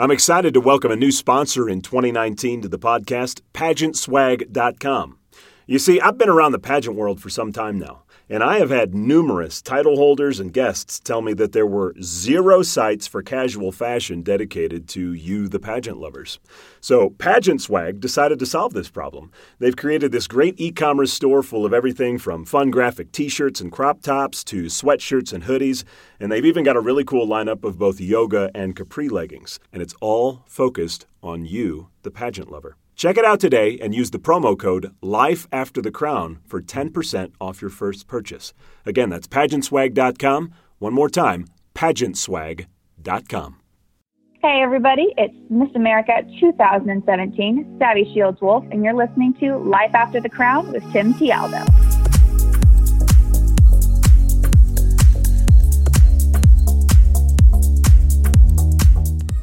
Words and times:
I'm 0.00 0.12
excited 0.12 0.54
to 0.54 0.60
welcome 0.60 0.92
a 0.92 0.96
new 0.96 1.10
sponsor 1.10 1.68
in 1.68 1.80
2019 1.80 2.62
to 2.62 2.68
the 2.68 2.78
podcast, 2.78 3.40
pageantswag.com. 3.52 5.18
You 5.66 5.80
see, 5.80 6.00
I've 6.00 6.16
been 6.16 6.28
around 6.28 6.52
the 6.52 6.60
pageant 6.60 6.94
world 6.94 7.20
for 7.20 7.28
some 7.28 7.52
time 7.52 7.80
now. 7.80 8.04
And 8.30 8.42
I 8.42 8.58
have 8.58 8.68
had 8.68 8.94
numerous 8.94 9.62
title 9.62 9.96
holders 9.96 10.38
and 10.38 10.52
guests 10.52 11.00
tell 11.00 11.22
me 11.22 11.32
that 11.34 11.52
there 11.52 11.66
were 11.66 11.94
zero 12.02 12.62
sites 12.62 13.06
for 13.06 13.22
casual 13.22 13.72
fashion 13.72 14.20
dedicated 14.20 14.86
to 14.88 15.14
you, 15.14 15.48
the 15.48 15.58
pageant 15.58 15.98
lovers. 15.98 16.38
So, 16.80 17.10
Pageant 17.10 17.62
Swag 17.62 18.00
decided 18.00 18.38
to 18.40 18.46
solve 18.46 18.74
this 18.74 18.90
problem. 18.90 19.32
They've 19.60 19.74
created 19.76 20.12
this 20.12 20.26
great 20.26 20.60
e 20.60 20.72
commerce 20.72 21.12
store 21.12 21.42
full 21.42 21.64
of 21.64 21.72
everything 21.72 22.18
from 22.18 22.44
fun 22.44 22.70
graphic 22.70 23.12
t 23.12 23.30
shirts 23.30 23.62
and 23.62 23.72
crop 23.72 24.02
tops 24.02 24.44
to 24.44 24.64
sweatshirts 24.64 25.32
and 25.32 25.44
hoodies. 25.44 25.84
And 26.20 26.30
they've 26.30 26.44
even 26.44 26.64
got 26.64 26.76
a 26.76 26.80
really 26.80 27.04
cool 27.04 27.26
lineup 27.26 27.64
of 27.64 27.78
both 27.78 27.98
yoga 27.98 28.50
and 28.54 28.76
capri 28.76 29.08
leggings. 29.08 29.58
And 29.72 29.80
it's 29.80 29.94
all 30.02 30.42
focused 30.46 31.06
on 31.22 31.46
you, 31.46 31.88
the 32.02 32.10
pageant 32.10 32.50
lover. 32.50 32.76
Check 32.98 33.16
it 33.16 33.24
out 33.24 33.38
today 33.38 33.78
and 33.80 33.94
use 33.94 34.10
the 34.10 34.18
promo 34.18 34.58
code 34.58 34.92
Life 35.00 35.46
After 35.52 35.80
the 35.80 35.92
Crown 35.92 36.40
for 36.44 36.60
10% 36.60 37.32
off 37.40 37.62
your 37.62 37.70
first 37.70 38.08
purchase. 38.08 38.52
Again, 38.84 39.08
that's 39.08 39.28
pageantswag.com. 39.28 40.52
One 40.80 40.94
more 40.94 41.08
time, 41.08 41.46
pageantswag.com. 41.76 43.60
Hey, 44.42 44.62
everybody, 44.62 45.14
it's 45.16 45.34
Miss 45.48 45.68
America 45.76 46.12
2017, 46.40 47.76
Savvy 47.78 48.12
Shields 48.12 48.40
Wolf, 48.40 48.64
and 48.72 48.82
you're 48.84 48.94
listening 48.94 49.32
to 49.34 49.58
Life 49.58 49.94
After 49.94 50.20
the 50.20 50.28
Crown 50.28 50.72
with 50.72 50.82
Tim 50.92 51.14
Tialdo. 51.14 51.87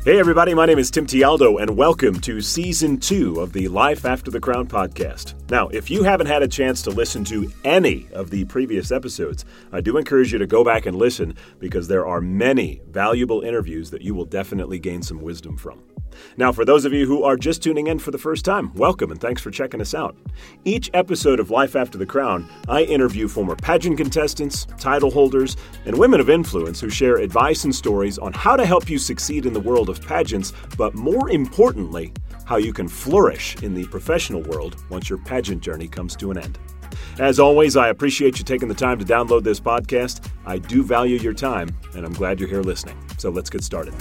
Hey, 0.05 0.19
everybody, 0.19 0.53
my 0.53 0.67
name 0.67 0.77
is 0.77 0.91
Tim 0.91 1.07
Tialdo, 1.07 1.59
and 1.59 1.75
welcome 1.75 2.21
to 2.21 2.39
season 2.39 2.99
two 2.99 3.39
of 3.39 3.53
the 3.53 3.67
Life 3.67 4.05
After 4.05 4.29
the 4.29 4.39
Crown 4.39 4.67
podcast. 4.67 5.33
Now, 5.47 5.67
if 5.67 5.91
you 5.91 6.01
haven't 6.01 6.25
had 6.25 6.41
a 6.41 6.47
chance 6.47 6.81
to 6.81 6.89
listen 6.89 7.23
to 7.25 7.51
any 7.63 8.07
of 8.13 8.31
the 8.31 8.45
previous 8.45 8.91
episodes, 8.91 9.45
I 9.71 9.79
do 9.79 9.97
encourage 9.97 10.33
you 10.33 10.39
to 10.39 10.47
go 10.47 10.63
back 10.63 10.87
and 10.87 10.97
listen 10.97 11.35
because 11.59 11.87
there 11.87 12.07
are 12.07 12.19
many 12.19 12.81
valuable 12.89 13.41
interviews 13.41 13.91
that 13.91 14.01
you 14.01 14.15
will 14.15 14.25
definitely 14.25 14.79
gain 14.79 15.03
some 15.03 15.21
wisdom 15.21 15.55
from. 15.55 15.83
Now, 16.35 16.51
for 16.51 16.65
those 16.65 16.83
of 16.85 16.93
you 16.93 17.05
who 17.05 17.23
are 17.23 17.37
just 17.37 17.61
tuning 17.61 17.87
in 17.87 17.99
for 17.99 18.09
the 18.09 18.17
first 18.17 18.43
time, 18.43 18.73
welcome 18.73 19.11
and 19.11 19.21
thanks 19.21 19.41
for 19.41 19.51
checking 19.51 19.81
us 19.81 19.93
out. 19.93 20.15
Each 20.63 20.89
episode 20.95 21.39
of 21.39 21.51
Life 21.51 21.75
After 21.75 21.99
the 21.99 22.05
Crown, 22.07 22.49
I 22.67 22.81
interview 22.83 23.27
former 23.27 23.55
pageant 23.55 23.97
contestants, 23.97 24.65
title 24.79 25.11
holders, 25.11 25.57
and 25.85 25.95
women 25.97 26.19
of 26.19 26.29
influence 26.29 26.79
who 26.79 26.89
share 26.89 27.17
advice 27.17 27.65
and 27.65 27.75
stories 27.75 28.17
on 28.17 28.33
how 28.33 28.55
to 28.55 28.65
help 28.65 28.89
you 28.89 28.97
succeed 28.97 29.45
in 29.45 29.53
the 29.53 29.59
world 29.59 29.89
of 29.89 30.01
pageants, 30.01 30.53
but 30.77 30.95
more 30.95 31.29
importantly, 31.29 32.13
how 32.45 32.57
you 32.57 32.71
can 32.71 32.87
flourish 32.87 33.61
in 33.63 33.73
the 33.73 33.85
professional 33.87 34.41
world 34.43 34.83
once 34.89 35.09
your 35.09 35.19
pageant 35.19 35.61
journey 35.61 35.87
comes 35.87 36.15
to 36.15 36.31
an 36.31 36.37
end. 36.37 36.57
As 37.19 37.39
always, 37.39 37.75
I 37.75 37.89
appreciate 37.89 38.37
you 38.37 38.45
taking 38.45 38.67
the 38.67 38.75
time 38.75 38.99
to 38.99 39.05
download 39.05 39.43
this 39.43 39.59
podcast. 39.59 40.29
I 40.45 40.59
do 40.59 40.83
value 40.83 41.17
your 41.17 41.33
time, 41.33 41.75
and 41.93 42.05
I'm 42.05 42.13
glad 42.13 42.39
you're 42.39 42.49
here 42.49 42.61
listening. 42.61 42.97
So 43.17 43.29
let's 43.29 43.49
get 43.49 43.63
started. 43.63 43.93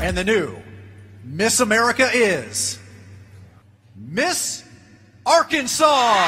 And 0.00 0.16
the 0.16 0.24
new 0.24 0.56
Miss 1.24 1.60
America 1.60 2.08
is 2.12 2.78
Miss 3.94 4.64
Arkansas. 5.26 6.26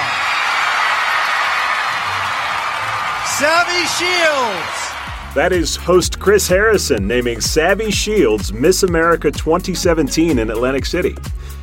Savvy 3.39 3.87
Shields. 3.87 4.90
That 5.35 5.53
is 5.53 5.77
host 5.77 6.19
Chris 6.19 6.49
Harrison 6.49 7.07
naming 7.07 7.41
Savvy 7.41 7.91
Shields 7.91 8.53
Miss 8.53 8.83
America 8.83 9.31
2017 9.31 10.39
in 10.39 10.51
Atlantic 10.51 10.85
City. 10.85 11.17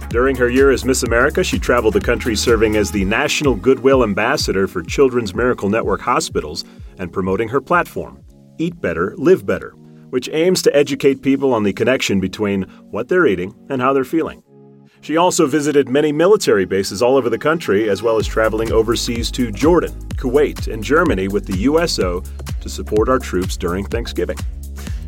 During 0.09 0.35
her 0.37 0.49
year 0.49 0.71
as 0.71 0.85
Miss 0.85 1.03
America, 1.03 1.43
she 1.43 1.59
traveled 1.59 1.93
the 1.93 2.01
country 2.01 2.35
serving 2.35 2.77
as 2.77 2.91
the 2.91 3.03
National 3.03 3.55
Goodwill 3.55 4.03
Ambassador 4.03 4.67
for 4.67 4.81
Children's 4.83 5.35
Miracle 5.35 5.69
Network 5.69 5.99
Hospitals 5.99 6.63
and 6.97 7.11
promoting 7.11 7.49
her 7.49 7.59
platform, 7.59 8.23
Eat 8.57 8.79
Better, 8.79 9.13
Live 9.17 9.45
Better 9.45 9.73
which 10.09 10.29
aims 10.31 10.61
to 10.61 10.75
educate 10.75 11.21
people 11.21 11.53
on 11.53 11.63
the 11.63 11.73
connection 11.73 12.19
between 12.19 12.63
what 12.91 13.07
they're 13.07 13.27
eating 13.27 13.53
and 13.69 13.81
how 13.81 13.93
they're 13.93 14.03
feeling. 14.03 14.41
She 15.07 15.15
also 15.15 15.47
visited 15.47 15.87
many 15.87 16.11
military 16.11 16.65
bases 16.65 17.01
all 17.01 17.15
over 17.15 17.29
the 17.29 17.37
country, 17.37 17.89
as 17.89 18.03
well 18.03 18.17
as 18.17 18.27
traveling 18.27 18.73
overseas 18.73 19.31
to 19.31 19.53
Jordan, 19.53 19.93
Kuwait, 20.17 20.67
and 20.67 20.83
Germany 20.83 21.29
with 21.29 21.45
the 21.45 21.59
USO 21.59 22.21
to 22.59 22.67
support 22.67 23.07
our 23.07 23.17
troops 23.17 23.55
during 23.55 23.85
Thanksgiving. 23.85 24.35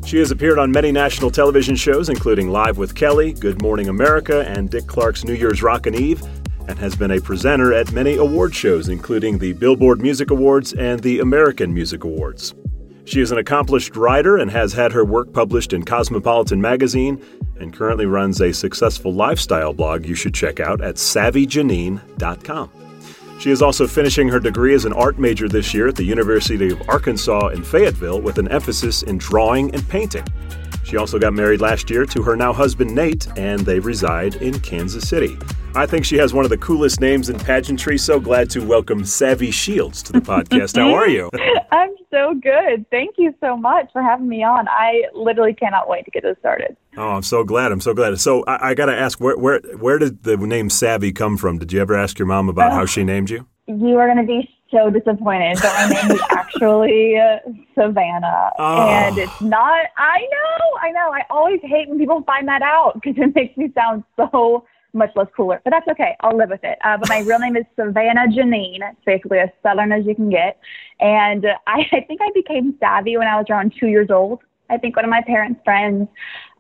She 0.06 0.18
has 0.20 0.32
appeared 0.32 0.58
on 0.58 0.72
many 0.72 0.94
national 0.94 1.32
television 1.32 1.76
shows, 1.76 2.08
including 2.08 2.48
Live 2.48 2.78
with 2.78 2.96
Kelly, 2.96 3.34
Good 3.34 3.62
Morning 3.62 3.90
America, 3.90 4.48
and 4.48 4.70
Dick 4.70 4.88
Clark's 4.88 5.26
New 5.26 5.34
Year's 5.34 5.62
Rockin' 5.62 5.96
Eve, 5.96 6.24
and 6.70 6.80
has 6.80 6.96
been 6.96 7.12
a 7.12 7.20
presenter 7.20 7.74
at 7.74 7.92
many 7.92 8.16
award 8.16 8.56
shows, 8.56 8.88
including 8.88 9.38
the 9.38 9.52
Billboard 9.52 10.02
Music 10.02 10.32
Awards 10.32 10.72
and 10.72 11.02
the 11.02 11.20
American 11.20 11.74
Music 11.74 12.06
Awards. 12.06 12.56
She 13.10 13.22
is 13.22 13.32
an 13.32 13.40
accomplished 13.40 13.96
writer 13.96 14.38
and 14.38 14.52
has 14.52 14.72
had 14.72 14.92
her 14.92 15.04
work 15.04 15.34
published 15.34 15.74
in 15.74 15.84
Cosmopolitan 15.84 16.62
magazine 16.62 17.20
and 17.60 17.74
currently 17.74 18.06
runs 18.06 18.40
a 18.40 18.54
successful 18.54 19.12
lifestyle 19.12 19.74
blog 19.74 20.06
you 20.06 20.14
should 20.14 20.36
check 20.36 20.60
out 20.60 20.80
at 20.82 20.94
savvyjanine.com. 20.94 22.70
She 23.40 23.50
is 23.50 23.64
also 23.64 23.88
finishing 23.88 24.30
her 24.30 24.40
degree 24.40 24.76
as 24.76 24.86
an 24.86 24.94
art 24.94 25.18
major 25.18 25.50
this 25.50 25.74
year 25.74 25.88
at 25.88 25.96
the 25.96 26.04
University 26.04 26.72
of 26.72 26.88
Arkansas 26.88 27.48
in 27.48 27.64
Fayetteville 27.64 28.22
with 28.22 28.38
an 28.38 28.48
emphasis 28.50 29.02
in 29.02 29.18
drawing 29.18 29.74
and 29.74 29.90
painting. 29.90 30.28
She 30.84 30.96
also 30.96 31.18
got 31.18 31.34
married 31.34 31.62
last 31.62 31.90
year 31.90 32.06
to 32.06 32.22
her 32.22 32.36
now 32.36 32.54
husband 32.54 32.94
Nate, 32.94 33.28
and 33.36 33.62
they 33.62 33.80
reside 33.80 34.36
in 34.36 34.60
Kansas 34.60 35.10
City. 35.10 35.36
I 35.76 35.86
think 35.86 36.04
she 36.04 36.18
has 36.18 36.34
one 36.34 36.46
of 36.46 36.50
the 36.50 36.58
coolest 36.58 37.00
names 37.00 37.30
in 37.30 37.38
pageantry. 37.38 37.98
So 37.98 38.20
glad 38.20 38.50
to 38.52 38.66
welcome 38.66 39.06
Savvy 39.06 39.52
Shields 39.52 40.02
to 40.04 40.14
the 40.14 40.20
podcast. 40.20 40.76
How 40.76 40.94
are 40.94 41.08
you? 41.08 41.30
I'm 41.72 41.92
so 42.10 42.34
good. 42.34 42.90
Thank 42.90 43.16
you 43.18 43.36
so 43.40 43.56
much 43.56 43.88
for 43.94 44.02
having 44.02 44.28
me 44.28 44.44
on. 44.44 44.68
I 44.68 45.04
literally 45.14 45.54
cannot 45.54 45.88
wait 45.88 46.06
to 46.06 46.12
get 46.12 46.24
this 46.24 46.38
started. 46.40 46.76
Oh, 46.98 47.10
I'm 47.10 47.22
so 47.22 47.44
glad. 47.44 47.72
I'm 47.72 47.82
so 47.82 47.94
glad. 47.94 48.20
So 48.20 48.44
I, 48.46 48.70
I 48.70 48.74
got 48.74 48.88
to 48.88 48.96
ask, 48.96 49.20
where, 49.20 49.38
where 49.38 49.60
where 49.78 50.00
did 50.00 50.24
the 50.24 50.38
name 50.38 50.72
Savvy 50.72 51.12
come 51.12 51.38
from? 51.38 51.60
Did 51.60 51.72
you 51.72 51.82
ever 51.82 51.96
ask 51.96 52.18
your 52.18 52.28
mom 52.28 52.50
about 52.50 52.72
uh, 52.72 52.76
how 52.76 52.86
she 52.88 53.04
named 53.04 53.30
you? 53.30 53.46
You 53.68 53.98
are 53.98 54.08
going 54.08 54.18
to 54.18 54.24
be 54.24 54.50
so 54.72 54.90
disappointed 54.90 55.58
that 55.58 55.90
my 55.90 56.02
name 56.02 56.12
is 56.12 56.22
actually 56.32 57.18
uh, 57.18 57.38
Savannah, 57.76 58.52
oh. 58.58 58.90
and 58.90 59.18
it's 59.20 59.40
not. 59.42 59.86
I 59.98 60.20
know, 60.20 60.80
I 60.82 60.92
know. 60.92 61.12
I 61.14 61.22
always 61.30 61.60
hate 61.62 61.88
when 61.90 62.00
people 62.00 62.24
find 62.24 62.48
that 62.48 62.64
out 62.64 62.96
because 62.96 63.16
it 63.18 63.36
makes 63.36 63.56
me 63.56 63.72
sound 63.76 64.04
so 64.18 64.66
much 64.94 65.12
less 65.16 65.28
cooler, 65.36 65.62
but 65.64 65.72
that's 65.72 65.88
okay. 65.88 66.16
I'll 66.22 66.38
live 66.38 66.50
with 66.50 66.64
it. 66.64 66.78
Uh, 66.84 66.98
but 66.98 67.10
my 67.10 67.20
real 67.20 67.40
name 67.40 67.56
is 67.56 67.66
Savannah 67.76 68.28
Janine. 68.28 68.80
It's 68.82 69.06
basically 69.06 69.40
as 69.40 69.50
southern 69.62 69.92
as 69.92 70.06
you 70.06 70.16
can 70.16 70.30
get. 70.30 70.60
And 71.00 71.46
I, 71.68 71.86
I 71.92 72.02
think 72.02 72.22
I 72.22 72.32
became 72.34 72.76
savvy 72.80 73.18
when 73.18 73.28
I 73.28 73.38
was 73.38 73.46
around 73.50 73.74
two 73.80 73.88
years 73.88 74.10
old. 74.10 74.42
I 74.70 74.78
think 74.78 74.96
one 74.96 75.06
of 75.06 75.12
my 75.12 75.22
parents' 75.26 75.60
friends 75.64 76.08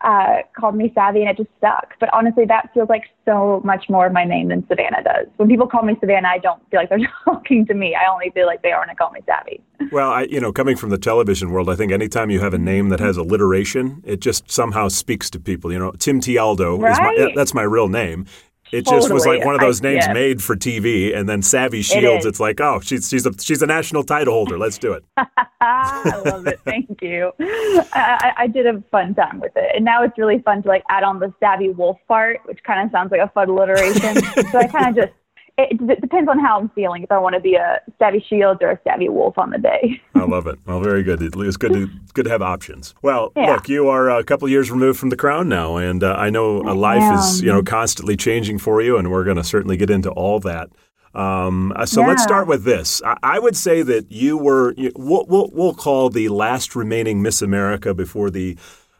uh, 0.01 0.37
called 0.57 0.75
me 0.75 0.91
Savvy 0.95 1.21
and 1.21 1.29
it 1.29 1.37
just 1.37 1.49
stuck. 1.57 1.93
But 1.99 2.09
honestly, 2.13 2.45
that 2.45 2.69
feels 2.73 2.89
like 2.89 3.03
so 3.25 3.61
much 3.63 3.89
more 3.89 4.07
of 4.07 4.13
my 4.13 4.23
name 4.23 4.47
than 4.49 4.65
Savannah 4.67 5.03
does. 5.03 5.27
When 5.37 5.49
people 5.49 5.67
call 5.67 5.83
me 5.83 5.95
Savannah, 5.99 6.27
I 6.29 6.37
don't 6.37 6.61
feel 6.69 6.79
like 6.79 6.89
they're 6.89 6.99
talking 7.25 7.65
to 7.67 7.73
me. 7.73 7.95
I 7.95 8.11
only 8.11 8.29
feel 8.31 8.45
like 8.45 8.61
they 8.61 8.71
are 8.71 8.79
when 8.79 8.87
they 8.87 8.95
call 8.95 9.11
me 9.11 9.21
Savvy. 9.25 9.61
Well, 9.91 10.11
I, 10.11 10.23
you 10.23 10.39
know, 10.39 10.51
coming 10.51 10.75
from 10.75 10.89
the 10.91 10.99
television 10.99 11.49
world, 11.51 11.67
I 11.67 11.75
think 11.75 11.91
anytime 11.91 12.29
you 12.29 12.41
have 12.41 12.53
a 12.53 12.59
name 12.59 12.89
that 12.89 12.99
has 12.99 13.17
alliteration, 13.17 14.03
it 14.05 14.19
just 14.19 14.51
somehow 14.51 14.87
speaks 14.89 15.31
to 15.31 15.39
people. 15.39 15.71
You 15.71 15.79
know, 15.79 15.91
Tim 15.93 16.19
Tialdo 16.19 16.79
right? 16.79 16.91
is 16.91 16.99
my, 16.99 17.33
that's 17.33 17.55
my 17.55 17.63
real 17.63 17.87
name. 17.87 18.27
It 18.71 18.85
totally. 18.85 19.01
just 19.01 19.13
was 19.13 19.25
like 19.25 19.43
one 19.43 19.55
of 19.55 19.61
those 19.61 19.81
names 19.81 20.05
I, 20.07 20.13
made 20.13 20.43
for 20.43 20.55
TV, 20.55 21.15
and 21.15 21.27
then 21.27 21.41
Savvy 21.41 21.81
Shields. 21.81 22.25
It 22.25 22.29
it's 22.29 22.39
like, 22.39 22.61
oh, 22.61 22.79
she's 22.81 23.09
she's 23.09 23.25
a 23.25 23.33
she's 23.39 23.61
a 23.61 23.67
national 23.67 24.03
title 24.03 24.33
holder. 24.33 24.57
Let's 24.57 24.77
do 24.77 24.93
it. 24.93 25.03
I 25.61 26.21
love 26.25 26.47
it. 26.47 26.59
Thank 26.65 27.01
you. 27.01 27.31
I, 27.39 28.33
I 28.37 28.47
did 28.47 28.67
a 28.67 28.81
fun 28.91 29.15
time 29.15 29.39
with 29.39 29.53
it, 29.55 29.71
and 29.75 29.83
now 29.83 30.03
it's 30.03 30.17
really 30.17 30.39
fun 30.39 30.61
to 30.63 30.67
like 30.67 30.83
add 30.89 31.03
on 31.03 31.19
the 31.19 31.33
Savvy 31.39 31.69
Wolf 31.69 31.97
part, 32.07 32.39
which 32.45 32.63
kind 32.63 32.85
of 32.85 32.91
sounds 32.91 33.11
like 33.11 33.21
a 33.21 33.29
fun 33.29 33.49
alliteration. 33.49 34.15
so 34.51 34.59
I 34.59 34.67
kind 34.67 34.97
of 34.97 35.05
just 35.05 35.18
it, 35.59 35.81
it, 35.89 36.01
depends 36.01 36.29
on 36.29 36.39
how 36.39 36.59
I'm 36.59 36.69
feeling. 36.69 37.03
If 37.03 37.11
I 37.11 37.17
want 37.17 37.35
to 37.35 37.41
be 37.41 37.55
a 37.55 37.81
savvy 37.97 38.23
shield 38.27 38.57
or 38.61 38.71
a 38.71 38.79
savvy 38.83 39.09
wolf 39.09 39.37
on 39.37 39.51
the 39.51 39.57
day. 39.57 40.01
I 40.15 40.23
love 40.23 40.47
it. 40.47 40.57
Well, 40.65 40.79
very 40.79 41.03
good. 41.03 41.21
It's 41.21 41.57
good 41.57 41.73
to 41.73 41.89
good 42.13 42.25
to 42.25 42.29
have 42.29 42.41
options. 42.41 42.95
Well, 43.01 43.31
yeah. 43.35 43.53
look, 43.53 43.67
you 43.67 43.89
are 43.89 44.09
a 44.09 44.23
couple 44.23 44.47
years 44.47 44.71
removed 44.71 44.99
from 44.99 45.09
the 45.09 45.17
crown 45.17 45.49
now, 45.49 45.77
and 45.77 46.03
uh, 46.03 46.13
I 46.13 46.29
know 46.29 46.63
I 46.63 46.71
life 46.71 47.01
am. 47.01 47.17
is 47.19 47.41
you 47.41 47.51
know 47.51 47.61
constantly 47.61 48.15
changing 48.15 48.59
for 48.59 48.81
you, 48.81 48.97
and 48.97 49.11
we're 49.11 49.23
going 49.23 49.37
to 49.37 49.43
certainly 49.43 49.77
get 49.77 49.89
into 49.89 50.09
all 50.11 50.39
that. 50.41 50.69
Um, 51.13 51.73
uh, 51.75 51.85
so 51.85 52.01
yeah. 52.01 52.07
let's 52.07 52.23
start 52.23 52.47
with 52.47 52.63
this. 52.63 53.01
I, 53.03 53.17
I, 53.23 53.39
would 53.39 53.57
say 53.57 53.81
that 53.81 54.11
you 54.11 54.37
were 54.37 54.75
you, 54.77 54.91
we'll, 54.95 55.25
we'll, 55.25 55.49
we'll, 55.51 55.73
call 55.73 56.11
the 56.11 56.29
last 56.29 56.75
remaining 56.75 57.23
Miss 57.23 57.41
America 57.41 57.95
before 57.95 58.29
the 58.29 58.55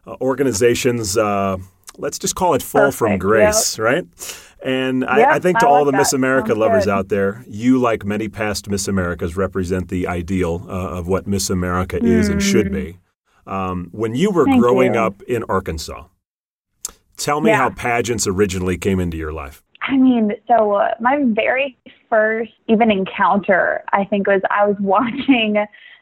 uh, 0.08 0.16
organization's. 0.20 1.18
Uh, 1.18 1.58
let's 2.00 2.18
just 2.18 2.36
call 2.36 2.56
it 2.56 2.64
fall 2.64 2.86
Perfect. 2.86 2.98
from 2.98 3.20
grace, 3.20 3.78
yep. 3.78 3.86
right? 3.86 4.06
And 4.64 5.06
I, 5.06 5.20
Yep, 5.20 5.28
I 5.30 5.40
think 5.40 5.60
to 5.60 5.68
I 5.68 5.70
all 5.70 5.86
like 5.86 5.94
the. 5.94 5.98
Miss 6.00 6.14
America 6.14 6.50
Sounds 6.50 6.60
lovers 6.60 6.86
good. 6.86 6.92
out 6.92 7.10
there, 7.10 7.46
you, 7.48 7.80
like 7.80 8.04
many 8.06 8.28
past 8.28 8.70
Miss 8.70 8.88
Americas, 8.88 9.38
represent 9.38 9.88
the 9.90 10.08
ideal 10.08 10.66
uh, 10.68 10.72
of 10.98 11.08
what 11.08 11.28
Miss 11.28 11.50
America 11.50 11.98
is 12.04 12.28
and 12.30 12.44
should 12.44 12.72
be. 12.72 13.00
Um, 13.48 13.88
when 13.92 14.16
you 14.16 14.32
were 14.32 14.44
Hmm. 14.46 14.52
Thank 14.52 14.62
growing 14.62 14.94
you. 14.96 15.00
up 15.00 15.22
in 15.24 15.44
Arkansas, 15.50 16.04
tell 17.18 17.42
me 17.42 17.52
Yeah. 17.52 17.58
how 17.58 17.70
pageants 17.70 18.28
originally 18.28 18.78
came 18.78 19.00
into 19.00 19.18
your 19.18 19.34
life. 19.34 19.64
I 19.82 19.98
mean, 19.98 20.34
so 20.48 20.74
uh, 20.74 20.94
my 21.00 21.24
very 21.28 21.78
first 22.10 22.52
even 22.68 22.92
encounter, 22.92 23.82
I 23.94 24.04
think, 24.06 24.28
was 24.28 24.42
I 24.52 24.68
was 24.68 24.76
watching. 24.80 25.58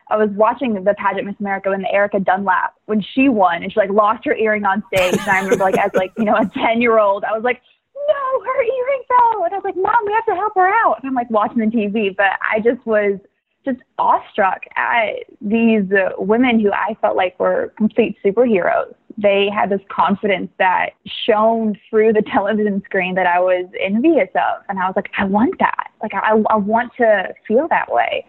I 0.09 0.15
was 0.15 0.29
watching 0.31 0.73
the 0.85 0.93
pageant 0.97 1.25
Miss 1.27 1.35
America 1.39 1.69
when 1.69 1.83
Ericka 1.83 2.23
Dunlap 2.23 2.73
when 2.85 3.01
she 3.13 3.27
won 3.27 3.61
and 3.61 3.71
she 3.71 3.79
like 3.79 3.89
lost 3.89 4.23
her 4.25 4.33
earring 4.33 4.63
on 4.63 4.81
stage. 4.93 5.13
And 5.13 5.29
I 5.29 5.41
remember 5.41 5.63
like 5.65 5.77
as 5.77 5.91
like 5.93 6.11
you 6.17 6.23
know 6.25 6.35
a 6.35 6.49
ten 6.53 6.81
year 6.81 6.97
old, 6.97 7.23
I 7.25 7.33
was 7.33 7.43
like, 7.43 7.61
no, 8.07 8.43
her 8.43 8.63
earring 8.63 9.03
fell, 9.07 9.43
and 9.43 9.53
I 9.53 9.57
was 9.57 9.63
like, 9.63 9.75
mom, 9.75 10.05
we 10.05 10.13
have 10.13 10.25
to 10.25 10.35
help 10.35 10.55
her 10.55 10.67
out. 10.67 10.99
And 10.99 11.07
I'm 11.07 11.15
like 11.15 11.29
watching 11.29 11.59
the 11.59 11.65
TV, 11.65 12.15
but 12.15 12.39
I 12.41 12.59
just 12.59 12.85
was 12.85 13.19
just 13.67 13.79
awestruck 13.97 14.61
at 14.75 15.25
these 15.41 15.91
uh, 15.91 16.11
women 16.17 16.59
who 16.59 16.71
I 16.71 16.95
felt 17.01 17.17
like 17.17 17.37
were 17.39 17.73
complete 17.77 18.17
superheroes. 18.25 18.93
They 19.17 19.49
had 19.53 19.69
this 19.69 19.81
confidence 19.89 20.49
that 20.57 20.91
shone 21.25 21.77
through 21.89 22.13
the 22.13 22.21
television 22.33 22.81
screen 22.85 23.15
that 23.15 23.27
I 23.27 23.39
was 23.39 23.65
envious 23.79 24.29
of. 24.35 24.63
And 24.69 24.79
I 24.79 24.85
was 24.85 24.93
like, 24.95 25.09
I 25.17 25.25
want 25.25 25.55
that. 25.59 25.91
Like, 26.01 26.13
I, 26.13 26.41
I 26.49 26.55
want 26.55 26.93
to 26.97 27.33
feel 27.47 27.67
that 27.69 27.91
way. 27.91 28.25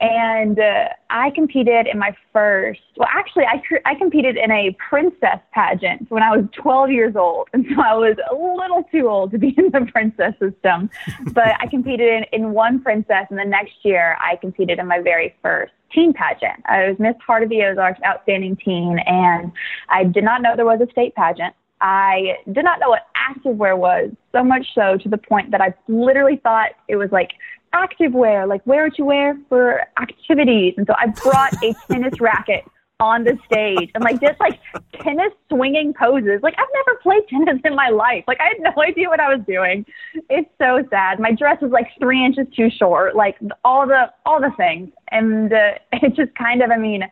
And 0.00 0.58
uh, 0.58 0.88
I 1.10 1.30
competed 1.30 1.86
in 1.86 1.98
my 1.98 2.16
first, 2.32 2.80
well, 2.96 3.08
actually, 3.14 3.44
I, 3.44 3.62
I 3.84 3.94
competed 3.94 4.38
in 4.38 4.50
a 4.50 4.74
princess 4.88 5.40
pageant 5.52 6.10
when 6.10 6.22
I 6.22 6.34
was 6.34 6.46
12 6.54 6.90
years 6.90 7.16
old. 7.16 7.48
And 7.52 7.66
so 7.68 7.82
I 7.82 7.94
was 7.94 8.16
a 8.30 8.34
little 8.34 8.84
too 8.90 9.08
old 9.08 9.30
to 9.32 9.38
be 9.38 9.54
in 9.58 9.70
the 9.70 9.86
princess 9.92 10.32
system. 10.40 10.88
but 11.32 11.52
I 11.60 11.66
competed 11.66 12.08
in, 12.32 12.40
in 12.44 12.52
one 12.52 12.80
princess, 12.80 13.26
and 13.28 13.38
the 13.38 13.44
next 13.44 13.74
year 13.82 14.16
I 14.20 14.36
competed 14.36 14.78
in 14.78 14.86
my 14.86 15.00
very 15.00 15.34
first 15.42 15.72
teen 15.92 16.14
pageant. 16.14 16.62
I 16.66 16.88
was 16.88 16.98
Miss 16.98 17.16
Heart 17.26 17.42
of 17.42 17.48
the 17.50 17.62
Ozarks 17.64 18.00
Outstanding 18.06 18.56
Teen, 18.56 18.98
and 19.06 19.52
I 19.88 20.04
did 20.04 20.24
not 20.24 20.40
know 20.40 20.54
there 20.56 20.64
was 20.64 20.80
a 20.80 20.90
state 20.90 21.14
pageant. 21.14 21.54
I 21.80 22.36
did 22.52 22.64
not 22.64 22.78
know 22.78 22.90
what 22.90 23.06
activewear 23.16 23.76
was, 23.76 24.10
so 24.32 24.44
much 24.44 24.66
so 24.74 24.96
to 24.98 25.08
the 25.08 25.18
point 25.18 25.50
that 25.50 25.60
I 25.60 25.74
literally 25.88 26.36
thought 26.36 26.70
it 26.88 26.96
was 26.96 27.10
like 27.10 27.32
activewear, 27.74 28.48
like 28.48 28.66
wear 28.66 28.84
what 28.84 28.98
you 28.98 29.04
wear 29.04 29.38
for 29.48 29.82
activities. 30.00 30.74
And 30.76 30.86
so 30.86 30.94
I 30.98 31.06
brought 31.08 31.52
a 31.62 31.74
tennis 31.90 32.20
racket 32.20 32.64
on 33.00 33.24
the 33.24 33.36
stage 33.46 33.90
and 33.94 34.04
like 34.04 34.20
just 34.20 34.38
like 34.38 34.60
tennis 35.02 35.32
swinging 35.48 35.94
poses. 35.98 36.40
Like 36.42 36.54
I've 36.58 36.68
never 36.74 36.98
played 37.02 37.26
tennis 37.28 37.60
in 37.64 37.74
my 37.74 37.88
life. 37.88 38.24
Like 38.28 38.38
I 38.40 38.48
had 38.48 38.60
no 38.60 38.82
idea 38.86 39.08
what 39.08 39.20
I 39.20 39.34
was 39.34 39.44
doing. 39.46 39.84
It's 40.28 40.50
so 40.58 40.84
sad. 40.90 41.18
My 41.18 41.32
dress 41.32 41.60
was 41.60 41.72
like 41.72 41.88
three 41.98 42.24
inches 42.24 42.46
too 42.54 42.68
short. 42.70 43.16
Like 43.16 43.36
all 43.64 43.86
the 43.86 44.12
all 44.26 44.40
the 44.40 44.52
things, 44.56 44.90
and 45.10 45.52
uh, 45.52 45.72
it 45.92 46.14
just 46.14 46.34
kind 46.34 46.62
of. 46.62 46.70
I 46.70 46.76
mean, 46.76 47.04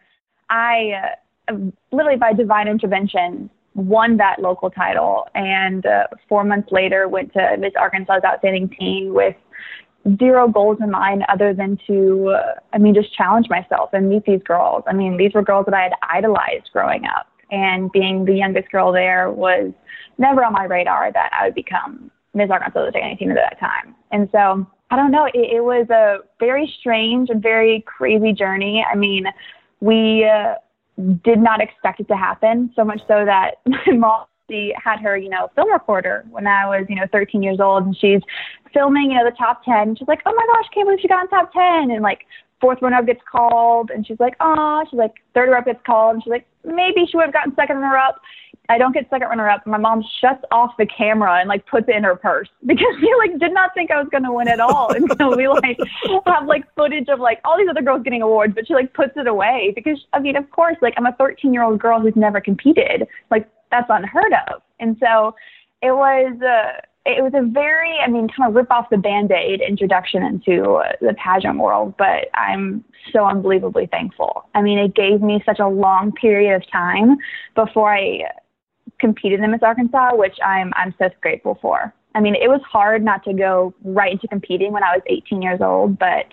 I 0.50 1.14
uh, 1.48 1.54
literally 1.90 2.18
by 2.18 2.34
divine 2.34 2.68
intervention 2.68 3.50
won 3.74 4.16
that 4.18 4.40
local 4.40 4.70
title, 4.70 5.26
and 5.34 5.86
uh, 5.86 6.08
four 6.28 6.44
months 6.44 6.70
later 6.70 7.08
went 7.08 7.32
to 7.32 7.56
Miss 7.58 7.72
Arkansas's 7.76 8.24
Outstanding 8.24 8.68
Teen 8.78 9.14
with 9.14 9.36
zero 10.18 10.48
goals 10.48 10.78
in 10.80 10.90
mind 10.90 11.24
other 11.28 11.52
than 11.52 11.78
to, 11.86 12.30
uh, 12.30 12.54
I 12.72 12.78
mean, 12.78 12.94
just 12.94 13.14
challenge 13.14 13.48
myself 13.48 13.90
and 13.92 14.08
meet 14.08 14.24
these 14.24 14.42
girls. 14.42 14.84
I 14.86 14.92
mean, 14.92 15.16
these 15.16 15.34
were 15.34 15.42
girls 15.42 15.66
that 15.66 15.74
I 15.74 15.82
had 15.82 15.92
idolized 16.02 16.70
growing 16.72 17.04
up, 17.04 17.26
and 17.50 17.90
being 17.92 18.24
the 18.24 18.34
youngest 18.34 18.70
girl 18.70 18.92
there 18.92 19.30
was 19.30 19.72
never 20.18 20.44
on 20.44 20.52
my 20.52 20.64
radar 20.64 21.12
that 21.12 21.30
I 21.38 21.46
would 21.46 21.54
become 21.54 22.10
Miss 22.34 22.50
Arkansas 22.50 22.78
Outstanding 22.78 23.16
Teen 23.18 23.30
at 23.30 23.36
that 23.36 23.58
time. 23.58 23.94
And 24.10 24.28
so 24.32 24.66
I 24.90 24.96
don't 24.96 25.10
know, 25.10 25.26
it, 25.26 25.34
it 25.34 25.64
was 25.64 25.88
a 25.90 26.18
very 26.38 26.72
strange 26.80 27.28
and 27.30 27.42
very 27.42 27.82
crazy 27.86 28.32
journey. 28.32 28.84
I 28.90 28.94
mean, 28.96 29.26
we 29.80 30.24
uh, 30.24 30.54
did 31.24 31.38
not 31.38 31.60
expect 31.60 32.00
it 32.00 32.08
to 32.08 32.16
happen 32.16 32.72
so 32.74 32.84
much 32.84 33.00
so 33.06 33.24
that 33.24 33.56
my 33.66 33.92
mom 33.92 34.24
she 34.48 34.74
had 34.82 35.00
her, 35.00 35.16
you 35.16 35.28
know, 35.28 35.50
film 35.54 35.70
recorder 35.72 36.24
when 36.30 36.46
I 36.46 36.66
was, 36.66 36.86
you 36.88 36.96
know, 36.96 37.06
13 37.12 37.42
years 37.42 37.60
old, 37.60 37.86
and 37.86 37.96
she's 37.96 38.22
filming, 38.72 39.10
you 39.10 39.18
know, 39.18 39.24
the 39.24 39.36
top 39.36 39.64
10. 39.64 39.96
She's 39.96 40.08
like, 40.08 40.22
"Oh 40.26 40.34
my 40.34 40.46
gosh, 40.52 40.68
can't 40.74 40.86
believe 40.86 41.00
she 41.00 41.08
got 41.08 41.22
in 41.22 41.28
top 41.28 41.52
10!" 41.52 41.90
And 41.90 42.02
like, 42.02 42.26
fourth 42.60 42.82
runner 42.82 42.96
up 42.96 43.06
gets 43.06 43.20
called, 43.30 43.90
and 43.90 44.06
she's 44.06 44.20
like, 44.20 44.34
"Oh," 44.40 44.84
she's 44.90 44.98
like, 44.98 45.14
third 45.34 45.48
runner 45.48 45.58
up 45.58 45.66
gets 45.66 45.82
called, 45.86 46.14
and 46.14 46.22
she's 46.22 46.30
like, 46.30 46.46
"Maybe 46.68 47.06
she 47.06 47.16
would 47.16 47.24
have 47.24 47.32
gotten 47.32 47.54
second 47.54 47.78
runner 47.78 47.96
up." 47.96 48.20
I 48.70 48.76
don't 48.76 48.92
get 48.92 49.08
second 49.08 49.28
runner 49.28 49.48
up. 49.48 49.66
My 49.66 49.78
mom 49.78 50.04
shuts 50.20 50.44
off 50.52 50.72
the 50.78 50.84
camera 50.84 51.40
and 51.40 51.48
like 51.48 51.64
puts 51.66 51.88
it 51.88 51.96
in 51.96 52.04
her 52.04 52.16
purse 52.16 52.48
because 52.66 52.94
she 53.00 53.10
like 53.18 53.38
did 53.38 53.54
not 53.54 53.72
think 53.74 53.90
I 53.90 53.98
was 53.98 54.08
gonna 54.12 54.32
win 54.32 54.48
at 54.48 54.60
all. 54.60 54.92
And 54.98 55.10
so 55.18 55.36
we 55.36 55.48
like 55.48 55.78
have 56.26 56.46
like 56.46 56.64
footage 56.74 57.08
of 57.08 57.20
like 57.20 57.40
all 57.44 57.56
these 57.56 57.68
other 57.70 57.82
girls 57.82 58.02
getting 58.02 58.22
awards, 58.22 58.54
but 58.54 58.66
she 58.66 58.74
like 58.74 58.92
puts 58.92 59.12
it 59.16 59.26
away 59.26 59.72
because 59.74 59.98
I 60.12 60.20
mean, 60.20 60.36
of 60.36 60.50
course, 60.50 60.76
like 60.82 60.94
I'm 60.96 61.06
a 61.06 61.12
13 61.12 61.54
year 61.54 61.62
old 61.62 61.80
girl 61.80 62.00
who's 62.00 62.16
never 62.16 62.40
competed. 62.40 63.06
Like 63.30 63.48
that's 63.70 63.86
unheard 63.88 64.32
of. 64.48 64.62
And 64.80 64.96
so 65.00 65.34
it 65.82 65.92
was 65.92 66.40
uh, 66.42 66.80
it 67.08 67.22
was 67.22 67.32
a 67.34 67.42
very 67.42 67.96
I 68.04 68.08
mean 68.08 68.28
kind 68.28 68.48
of 68.48 68.54
rip 68.54 68.70
off 68.70 68.90
the 68.90 68.98
band 68.98 69.32
aid 69.32 69.60
introduction 69.60 70.22
into 70.22 70.82
the 71.00 71.14
pageant 71.14 71.58
world, 71.58 71.94
but 71.96 72.28
I'm 72.34 72.84
so 73.12 73.24
unbelievably 73.26 73.88
thankful. 73.90 74.44
I 74.54 74.62
mean, 74.62 74.78
it 74.78 74.94
gave 74.94 75.22
me 75.22 75.42
such 75.46 75.58
a 75.58 75.66
long 75.66 76.12
period 76.12 76.54
of 76.54 76.70
time 76.70 77.16
before 77.54 77.94
I 77.94 78.20
competed 79.00 79.40
in 79.40 79.50
Miss 79.50 79.62
Arkansas, 79.62 80.14
which 80.16 80.36
I'm 80.44 80.72
I'm 80.76 80.94
so 80.98 81.08
grateful 81.22 81.58
for. 81.62 81.94
I 82.14 82.20
mean, 82.20 82.34
it 82.34 82.48
was 82.48 82.60
hard 82.70 83.02
not 83.04 83.24
to 83.24 83.32
go 83.32 83.74
right 83.84 84.12
into 84.12 84.28
competing 84.28 84.72
when 84.72 84.82
I 84.82 84.96
was 84.96 85.02
18 85.06 85.40
years 85.40 85.60
old, 85.60 85.98
but 85.98 86.26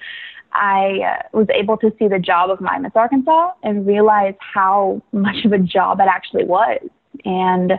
I 0.54 1.00
uh, 1.02 1.38
was 1.38 1.48
able 1.54 1.78
to 1.78 1.92
see 2.00 2.08
the 2.08 2.20
job 2.20 2.50
of 2.50 2.62
my 2.62 2.80
Miss 2.80 2.94
Arkansas 2.96 3.52
and 3.64 3.86
realize 3.86 4.36
how 4.40 5.02
much 5.12 5.46
of 5.46 5.52
a 5.52 5.60
job 5.60 6.00
it 6.00 6.08
actually 6.10 6.46
was. 6.46 6.80
And 7.24 7.74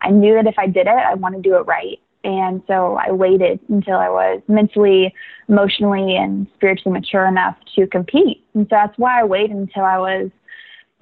I 0.00 0.10
knew 0.10 0.34
that 0.34 0.46
if 0.46 0.58
I 0.58 0.66
did 0.66 0.86
it, 0.86 0.88
I 0.88 1.14
want 1.14 1.34
to 1.36 1.42
do 1.42 1.56
it 1.56 1.66
right. 1.66 2.00
And 2.24 2.62
so 2.66 2.96
I 2.96 3.10
waited 3.10 3.60
until 3.68 3.96
I 3.96 4.08
was 4.08 4.42
mentally, 4.48 5.12
emotionally, 5.48 6.16
and 6.16 6.46
spiritually 6.54 6.92
mature 6.92 7.26
enough 7.26 7.56
to 7.74 7.86
compete. 7.86 8.44
And 8.54 8.64
so 8.66 8.68
that's 8.70 8.96
why 8.96 9.20
I 9.20 9.24
waited 9.24 9.56
until 9.56 9.84
I 9.84 9.98
was 9.98 10.30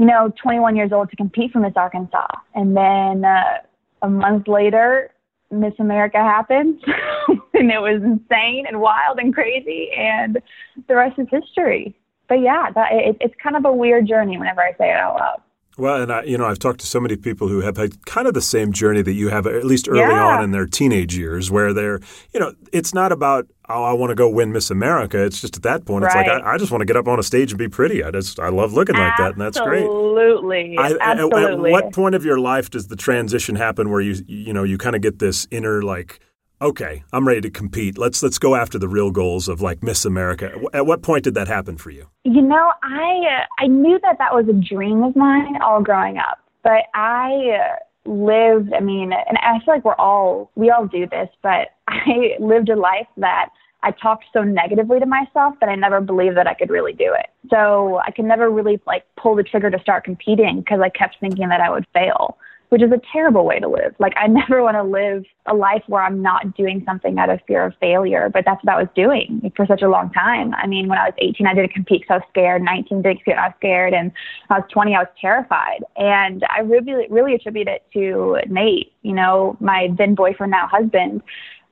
you 0.01 0.07
know, 0.07 0.33
21 0.43 0.77
years 0.77 0.93
old 0.93 1.11
to 1.11 1.17
compete 1.17 1.53
for 1.53 1.61
Miss 1.61 1.75
Arkansas. 1.77 2.27
And 2.55 2.75
then 2.75 3.23
uh, 3.23 3.59
a 4.01 4.09
month 4.09 4.49
later, 4.49 5.11
Miss 5.51 5.75
America 5.79 6.17
happened, 6.17 6.83
and 7.29 7.71
it 7.71 7.83
was 7.83 8.03
insane 8.03 8.65
and 8.67 8.81
wild 8.81 9.19
and 9.19 9.35
crazy, 9.35 9.91
and 9.95 10.41
the 10.89 10.97
rest 10.97 11.19
is 11.19 11.27
history. 11.31 11.95
But 12.31 12.41
yeah, 12.41 12.71
that, 12.75 12.93
it, 12.93 13.19
it's 13.21 13.35
kind 13.43 13.57
of 13.57 13.67
a 13.67 13.73
weird 13.73 14.09
journey 14.09 14.39
whenever 14.39 14.63
I 14.63 14.73
say 14.79 14.91
it 14.91 14.97
out 14.97 15.17
loud. 15.17 15.43
Well, 15.79 16.03
and 16.03 16.13
I, 16.13 16.25
you 16.25 16.37
know, 16.37 16.45
I've 16.47 16.59
talked 16.59 16.81
to 16.81 16.87
so 16.87 17.01
many 17.01 17.17
people 17.17 17.49
who 17.49 17.61
have 17.61 17.77
had 17.77 18.05
kind 18.05 18.27
of 18.29 18.35
the 18.35 18.43
same 18.43 18.73
journey 18.73 19.03
that 19.03 19.13
you 19.13 19.29
have, 19.29 19.47
at 19.47 19.65
least 19.65 19.89
early 19.89 20.01
Yeah. 20.01 20.27
on 20.37 20.45
in 20.45 20.51
their 20.51 20.67
teenage 20.67 21.17
years, 21.17 21.51
where 21.51 21.73
they're, 21.73 22.01
you 22.35 22.41
know, 22.41 22.53
it's 22.73 22.93
not 22.93 23.13
about 23.13 23.47
oh, 23.73 23.85
I 23.85 23.93
want 23.93 24.11
to 24.11 24.17
go 24.17 24.29
win 24.29 24.53
Miss 24.53 24.69
America. 24.71 25.23
It's 25.25 25.41
just 25.41 25.57
at 25.57 25.63
that 25.63 25.85
point, 25.85 26.05
it's 26.05 26.13
like 26.15 26.27
I, 26.27 26.55
I 26.55 26.59
just 26.59 26.73
want 26.73 26.81
to 26.83 26.87
get 26.87 26.97
up 26.97 27.07
on 27.07 27.21
a 27.21 27.23
stage 27.23 27.53
and 27.53 27.59
be 27.59 27.69
pretty. 27.69 28.03
I 28.03 28.11
just 28.11 28.41
I 28.41 28.49
love 28.49 28.73
looking 28.73 28.97
like 28.97 29.17
that, 29.19 29.33
and 29.33 29.41
that's 29.41 29.61
great. 29.61 29.85
Absolutely. 29.85 30.77
At- 30.77 30.99
Absolutely. 31.01 31.71
At, 31.73 31.85
what 31.85 31.93
point 31.93 32.17
of 32.17 32.25
your 32.25 32.41
life 32.41 32.69
does 32.71 32.89
the 32.89 32.97
transition 32.97 33.55
happen 33.55 33.89
where 33.91 34.01
you 34.01 34.17
you 34.27 34.53
know 34.53 34.65
you 34.65 34.77
kind 34.77 34.97
of 34.97 35.03
get 35.03 35.21
this 35.21 35.47
inner 35.53 35.83
like, 35.83 36.19
okay, 36.61 37.03
I'm 37.13 37.27
ready 37.27 37.41
to 37.43 37.51
compete. 37.51 37.99
Let's 37.99 38.23
let's 38.23 38.39
go 38.39 38.55
after 38.55 38.79
the 38.79 38.89
real 38.89 39.11
goals 39.11 39.49
of 39.49 39.61
like 39.61 39.83
Miss 39.83 40.05
America. 40.05 40.53
At 40.73 40.87
what 40.87 41.03
point 41.03 41.25
did 41.25 41.35
that 41.35 41.49
happen 41.49 41.77
for 41.77 41.91
you? 41.91 42.07
You 42.25 42.43
know, 42.43 42.73
I 42.83 43.41
uh, 43.41 43.63
I 43.65 43.67
knew 43.67 43.99
that 44.03 44.19
that 44.19 44.35
was 44.35 44.47
a 44.49 44.53
dream 44.53 45.03
of 45.03 45.17
mine 45.17 45.61
all 45.63 45.83
growing 45.83 46.19
up, 46.19 46.39
but 46.63 46.85
I 46.95 47.59
uh, 47.61 48.11
lived. 48.11 48.73
I 48.73 48.81
mean, 48.81 49.13
and 49.13 49.39
I 49.39 49.59
feel 49.65 49.75
like 49.75 49.85
we're 49.85 49.95
all 49.95 50.51
we 50.55 50.71
all 50.71 50.87
do 50.87 51.07
this, 51.07 51.29
but 51.43 51.69
I 51.89 52.37
lived 52.39 52.69
a 52.69 52.77
life 52.77 53.09
that 53.17 53.51
I 53.83 53.93
talked 53.93 54.27
so 54.33 54.43
negatively 54.43 55.01
to 55.01 55.07
myself 55.07 55.55
that 55.61 55.69
I 55.69 55.75
never 55.75 56.01
believed 56.01 56.37
that 56.37 56.47
I 56.47 56.55
could 56.55 56.71
really 56.71 56.93
do 56.93 57.15
it. 57.15 57.27
So 57.49 58.01
I 58.07 58.11
could 58.11 58.27
never 58.27 58.51
really 58.51 58.81
like 58.87 59.05
pull 59.17 59.35
the 59.35 59.43
trigger 59.43 59.71
to 59.71 59.81
start 59.81 60.05
competing 60.05 60.61
because 60.61 60.81
I 60.81 60.91
kept 60.91 61.17
thinking 61.19 61.49
that 61.49 61.61
I 61.61 61.71
would 61.71 61.87
fail 61.95 62.37
which 62.71 62.83
is 62.83 62.91
a 62.91 63.01
terrible 63.13 63.45
way 63.45 63.61
to 63.61 63.69
live. 63.69 63.95
Like 63.99 64.15
I 64.17 64.27
never 64.41 64.63
want 64.63 64.77
to 64.77 64.83
live 64.83 65.25
a 65.47 65.55
life 65.55 65.83
where 65.87 66.03
I'm 66.03 66.23
not 66.23 66.57
doing 66.57 66.83
something 66.87 67.19
out 67.19 67.29
of 67.29 67.41
fear 67.47 67.67
of 67.67 67.75
failure, 67.81 68.31
but 68.33 68.45
that's 68.45 68.65
what 68.65 68.75
I 68.75 68.81
was 68.81 68.89
doing 68.95 69.53
for 69.55 69.67
such 69.67 69.83
a 69.83 69.89
long 69.89 70.11
time. 70.11 70.55
I 70.55 70.67
mean, 70.67 70.89
when 70.89 70.99
I 70.99 71.07
was 71.07 71.15
18, 71.19 71.47
I 71.47 71.55
didn't 71.55 71.73
compete 71.73 72.03
because 72.03 72.15
I 72.15 72.19
was 72.19 72.27
scared. 72.31 72.63
19, 72.63 73.03
didn't 73.03 73.19
compete, 73.19 73.37
I 73.37 73.49
was 73.49 73.55
scared, 73.59 73.93
and 73.93 74.13
I 74.49 74.61
was 74.61 74.69
20, 74.73 74.95
I 74.95 75.01
was 75.01 75.09
terrified. 75.21 75.85
And 75.97 76.45
I 76.51 76.61
really, 76.61 77.07
really 77.11 77.35
attribute 77.35 77.69
it 77.69 77.85
to 77.93 78.39
Nate. 78.49 78.93
You 79.03 79.15
know, 79.15 79.57
my 79.61 79.89
then 79.97 80.15
boyfriend, 80.15 80.53
now 80.53 80.69
husband. 80.69 81.23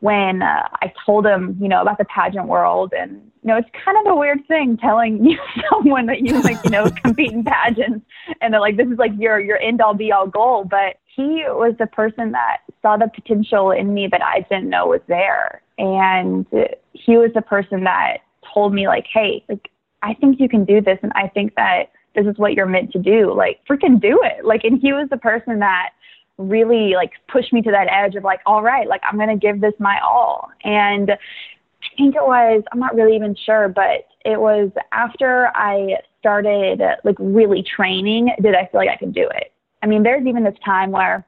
When 0.01 0.43
uh, 0.43 0.69
I 0.81 0.93
told 1.05 1.27
him, 1.27 1.57
you 1.61 1.69
know, 1.69 1.83
about 1.83 1.99
the 1.99 2.05
pageant 2.05 2.47
world, 2.47 2.93
and 2.97 3.13
you 3.43 3.49
know, 3.49 3.57
it's 3.57 3.69
kind 3.85 3.99
of 3.99 4.13
a 4.13 4.17
weird 4.17 4.47
thing 4.47 4.77
telling 4.77 5.25
you 5.29 5.39
someone 5.71 6.07
that 6.07 6.21
you 6.21 6.41
like, 6.43 6.63
you 6.65 6.71
know, 6.71 6.89
compete 7.03 7.33
in 7.33 7.45
pageants, 7.45 8.07
and 8.41 8.53
they're 8.53 8.61
like, 8.61 8.77
this 8.77 8.89
is 8.89 8.99
like 8.99 9.13
your 9.19 9.41
your 9.41 9.59
end 9.59 9.81
all 9.81 9.95
be 9.95 10.13
all 10.13 10.27
goal. 10.27 10.65
But 10.65 10.97
he 11.19 11.43
was 11.49 11.75
the 11.79 11.87
person 11.87 12.31
that 12.33 12.59
saw 12.81 12.97
the 12.97 13.11
potential 13.13 13.73
in 13.73 13.93
me 13.93 14.07
that 14.07 14.23
I 14.23 14.47
didn't 14.49 14.71
know 14.71 14.87
was 14.87 15.01
there. 15.09 15.63
And 15.79 16.47
he 16.93 17.17
was 17.17 17.31
the 17.35 17.43
person 17.43 17.85
that 17.85 18.19
told 18.55 18.73
me 18.73 18.87
like, 18.87 19.07
hey, 19.13 19.45
like 19.49 19.69
I 20.03 20.15
think 20.15 20.39
you 20.39 20.49
can 20.49 20.65
do 20.65 20.81
this 20.81 20.99
and 21.03 21.13
I 21.15 21.29
think 21.29 21.55
that 21.57 21.91
this 22.15 22.27
is 22.27 22.39
what 22.39 22.55
you're 22.55 22.67
meant 22.67 22.93
to 22.93 22.99
do. 22.99 23.33
Like 23.35 23.61
freaking 23.69 24.01
do 24.01 24.21
it. 24.23 24.45
Like 24.45 24.63
and 24.65 24.81
he 24.81 24.93
was 24.93 25.09
the 25.11 25.17
person 25.17 25.59
that 25.59 25.91
really 26.39 26.95
like 26.95 27.13
pushed 27.31 27.53
me 27.53 27.63
to 27.63 27.71
that 27.71 27.89
edge 27.91 28.15
of 28.15 28.25
like, 28.25 28.41
all 28.47 28.63
right, 28.63 28.89
like 28.89 29.03
I'm 29.05 29.19
gonna 29.19 29.37
give 29.37 29.61
this 29.61 29.75
my 29.79 29.99
all. 30.01 30.51
And 30.65 31.11
I 31.11 31.97
think 31.97 32.15
it 32.15 32.23
was, 32.23 32.63
I'm 32.73 32.79
not 32.79 32.95
really 32.95 33.17
even 33.17 33.37
sure, 33.45 33.69
but 33.69 34.07
it 34.25 34.41
was 34.41 34.71
after 34.93 35.51
I 35.55 35.97
started 36.21 36.81
like 37.05 37.17
really 37.19 37.63
training 37.63 38.31
did 38.43 38.55
I 38.55 38.69
feel 38.71 38.81
like 38.81 38.89
I 38.89 38.97
could 38.97 39.15
do 39.15 39.29
it. 39.35 39.53
I 39.83 39.87
mean, 39.87 40.03
there's 40.03 40.27
even 40.27 40.45
this 40.45 40.59
time 40.65 40.91
where 40.91 41.27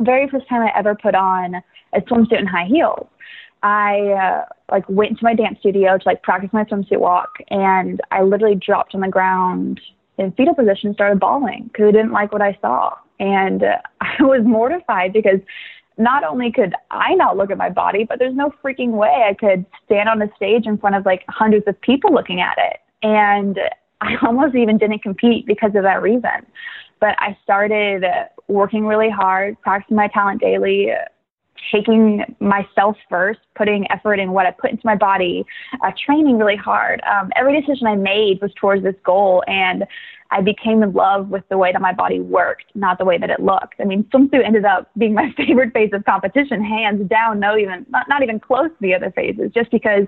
very 0.00 0.28
first 0.28 0.48
time 0.48 0.62
I 0.62 0.72
ever 0.76 0.94
put 0.94 1.14
on 1.14 1.56
a 1.94 2.00
swimsuit 2.00 2.38
and 2.38 2.48
high 2.48 2.66
heels. 2.66 3.06
I 3.62 3.98
uh, 4.08 4.44
like 4.70 4.88
went 4.88 5.18
to 5.18 5.24
my 5.24 5.34
dance 5.34 5.58
studio 5.60 5.96
to 5.96 6.02
like 6.04 6.22
practice 6.22 6.50
my 6.52 6.64
swimsuit 6.64 6.98
walk, 6.98 7.36
and 7.48 8.00
I 8.10 8.22
literally 8.22 8.56
dropped 8.56 8.94
on 8.94 9.02
the 9.02 9.08
ground 9.08 9.80
in 10.18 10.32
fetal 10.32 10.54
position 10.54 10.94
started 10.94 11.20
bawling 11.20 11.64
because 11.72 11.88
I 11.88 11.92
didn't 11.92 12.12
like 12.12 12.32
what 12.32 12.42
I 12.42 12.58
saw, 12.60 12.96
and 13.22 13.62
I 14.00 14.22
was 14.22 14.42
mortified 14.44 15.12
because 15.12 15.40
not 15.98 16.24
only 16.24 16.50
could 16.50 16.74
I 16.90 17.14
not 17.14 17.36
look 17.36 17.50
at 17.50 17.58
my 17.58 17.70
body, 17.70 18.04
but 18.04 18.18
there's 18.18 18.34
no 18.34 18.52
freaking 18.62 18.92
way 18.92 19.26
I 19.28 19.34
could 19.34 19.64
stand 19.84 20.08
on 20.08 20.20
a 20.20 20.28
stage 20.36 20.66
in 20.66 20.78
front 20.78 20.96
of 20.96 21.06
like 21.06 21.24
hundreds 21.28 21.66
of 21.68 21.80
people 21.80 22.12
looking 22.12 22.40
at 22.40 22.56
it, 22.58 22.80
and 23.02 23.58
I 24.00 24.16
almost 24.26 24.56
even 24.56 24.78
didn't 24.78 25.02
compete 25.02 25.46
because 25.46 25.74
of 25.76 25.84
that 25.84 26.02
reason. 26.02 26.46
But 27.00 27.14
I 27.18 27.36
started 27.42 28.04
working 28.48 28.86
really 28.86 29.10
hard, 29.10 29.60
practicing 29.60 29.96
my 29.96 30.08
talent 30.08 30.40
daily, 30.40 30.92
taking 31.70 32.24
myself 32.40 32.96
first, 33.08 33.40
putting 33.56 33.90
effort 33.90 34.18
in 34.18 34.32
what 34.32 34.46
I 34.46 34.50
put 34.52 34.70
into 34.70 34.82
my 34.84 34.96
body, 34.96 35.44
uh, 35.84 35.92
training 36.04 36.38
really 36.38 36.56
hard. 36.56 37.00
Um, 37.02 37.30
every 37.36 37.60
decision 37.60 37.86
I 37.86 37.96
made 37.96 38.40
was 38.40 38.52
towards 38.54 38.82
this 38.82 38.94
goal, 39.04 39.44
and 39.46 39.84
I 40.32 40.40
became 40.40 40.82
in 40.82 40.94
love 40.94 41.28
with 41.28 41.46
the 41.50 41.58
way 41.58 41.72
that 41.72 41.82
my 41.82 41.92
body 41.92 42.18
worked, 42.18 42.64
not 42.74 42.96
the 42.96 43.04
way 43.04 43.18
that 43.18 43.28
it 43.28 43.40
looked. 43.40 43.74
I 43.78 43.84
mean, 43.84 44.04
swimsuit 44.04 44.44
ended 44.44 44.64
up 44.64 44.90
being 44.96 45.12
my 45.12 45.30
favorite 45.36 45.74
phase 45.74 45.90
of 45.92 46.04
competition, 46.06 46.64
hands 46.64 47.06
down. 47.08 47.38
No, 47.38 47.56
even 47.56 47.84
not, 47.90 48.08
not 48.08 48.22
even 48.22 48.40
close 48.40 48.70
to 48.70 48.76
the 48.80 48.94
other 48.94 49.12
phases, 49.14 49.50
just 49.54 49.70
because 49.70 50.06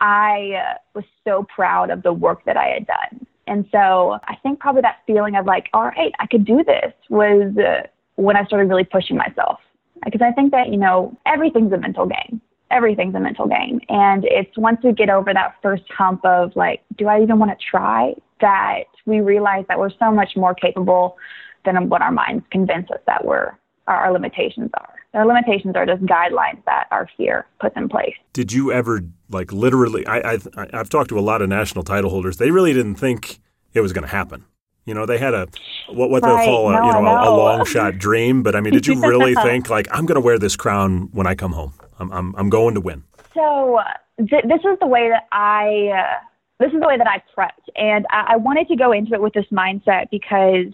I 0.00 0.52
uh, 0.62 0.74
was 0.94 1.04
so 1.24 1.46
proud 1.52 1.90
of 1.90 2.04
the 2.04 2.12
work 2.12 2.44
that 2.44 2.56
I 2.56 2.68
had 2.68 2.86
done. 2.86 3.26
And 3.48 3.66
so 3.72 4.18
I 4.24 4.36
think 4.42 4.60
probably 4.60 4.82
that 4.82 4.98
feeling 5.06 5.34
of 5.34 5.46
like, 5.46 5.68
all 5.72 5.86
right, 5.86 6.12
I 6.20 6.26
could 6.26 6.44
do 6.44 6.62
this 6.64 6.92
was 7.10 7.56
uh, 7.58 7.86
when 8.14 8.36
I 8.36 8.44
started 8.44 8.68
really 8.68 8.84
pushing 8.84 9.16
myself. 9.16 9.58
Because 10.04 10.20
I 10.22 10.30
think 10.32 10.52
that, 10.52 10.68
you 10.68 10.76
know, 10.76 11.16
everything's 11.26 11.72
a 11.72 11.78
mental 11.78 12.06
game. 12.06 12.40
Everything's 12.70 13.14
a 13.14 13.20
mental 13.20 13.48
game. 13.48 13.80
And 13.88 14.24
it's 14.24 14.56
once 14.56 14.78
we 14.84 14.92
get 14.92 15.10
over 15.10 15.32
that 15.32 15.56
first 15.62 15.84
hump 15.90 16.24
of 16.24 16.54
like, 16.54 16.82
do 16.98 17.08
I 17.08 17.20
even 17.22 17.38
want 17.38 17.50
to 17.50 17.64
try? 17.70 18.14
That 18.40 18.84
we 19.06 19.20
realize 19.20 19.64
that 19.68 19.78
we're 19.78 19.90
so 19.98 20.10
much 20.10 20.36
more 20.36 20.54
capable 20.54 21.16
than 21.64 21.88
what 21.88 22.02
our 22.02 22.12
minds 22.12 22.44
convince 22.50 22.90
us 22.90 23.00
that 23.06 23.24
we're, 23.24 23.52
our 23.86 24.12
limitations 24.12 24.70
are. 24.74 24.94
Our 25.14 25.26
limitations 25.26 25.74
are 25.76 25.86
just 25.86 26.02
guidelines 26.02 26.62
that 26.66 26.86
our 26.90 27.08
fear 27.16 27.46
puts 27.60 27.76
in 27.76 27.88
place. 27.88 28.14
Did 28.32 28.52
you 28.52 28.70
ever, 28.72 29.00
like, 29.30 29.52
literally? 29.52 30.06
I, 30.06 30.34
I 30.34 30.38
I've 30.72 30.90
talked 30.90 31.08
to 31.10 31.18
a 31.18 31.20
lot 31.20 31.40
of 31.40 31.48
national 31.48 31.84
title 31.84 32.10
holders. 32.10 32.36
They 32.36 32.50
really 32.50 32.74
didn't 32.74 32.96
think 32.96 33.38
it 33.72 33.80
was 33.80 33.92
going 33.92 34.04
to 34.04 34.10
happen. 34.10 34.44
You 34.84 34.94
know, 34.94 35.04
they 35.04 35.18
had 35.18 35.34
a 35.34 35.48
what 35.88 36.10
what 36.10 36.22
right. 36.22 36.36
they'll 36.36 36.46
call 36.46 36.68
a 36.68 36.72
no, 36.72 36.86
you 36.86 36.92
know, 36.92 37.02
know. 37.02 37.28
a, 37.28 37.34
long 37.36 37.64
shot 37.64 37.98
dream. 37.98 38.42
But 38.42 38.54
I 38.54 38.60
mean, 38.60 38.72
did 38.72 38.86
you 38.86 39.00
really 39.00 39.34
think 39.34 39.68
like 39.68 39.88
I'm 39.90 40.06
going 40.06 40.14
to 40.14 40.20
wear 40.20 40.38
this 40.38 40.54
crown 40.54 41.08
when 41.12 41.26
I 41.26 41.34
come 41.34 41.52
home? 41.52 41.72
I'm 41.98 42.12
I'm, 42.12 42.36
I'm 42.36 42.48
going 42.48 42.74
to 42.74 42.80
win. 42.80 43.02
So 43.34 43.80
th- 44.18 44.44
this 44.44 44.60
is 44.60 44.78
the 44.80 44.86
way 44.86 45.08
that 45.10 45.26
I. 45.32 45.92
Uh, 45.98 46.20
this 46.58 46.72
is 46.72 46.80
the 46.80 46.86
way 46.86 46.96
that 46.96 47.06
I 47.06 47.22
prepped, 47.36 47.68
and 47.76 48.06
I, 48.10 48.34
I 48.34 48.36
wanted 48.36 48.68
to 48.68 48.76
go 48.76 48.92
into 48.92 49.14
it 49.14 49.20
with 49.20 49.34
this 49.34 49.46
mindset 49.52 50.10
because 50.10 50.72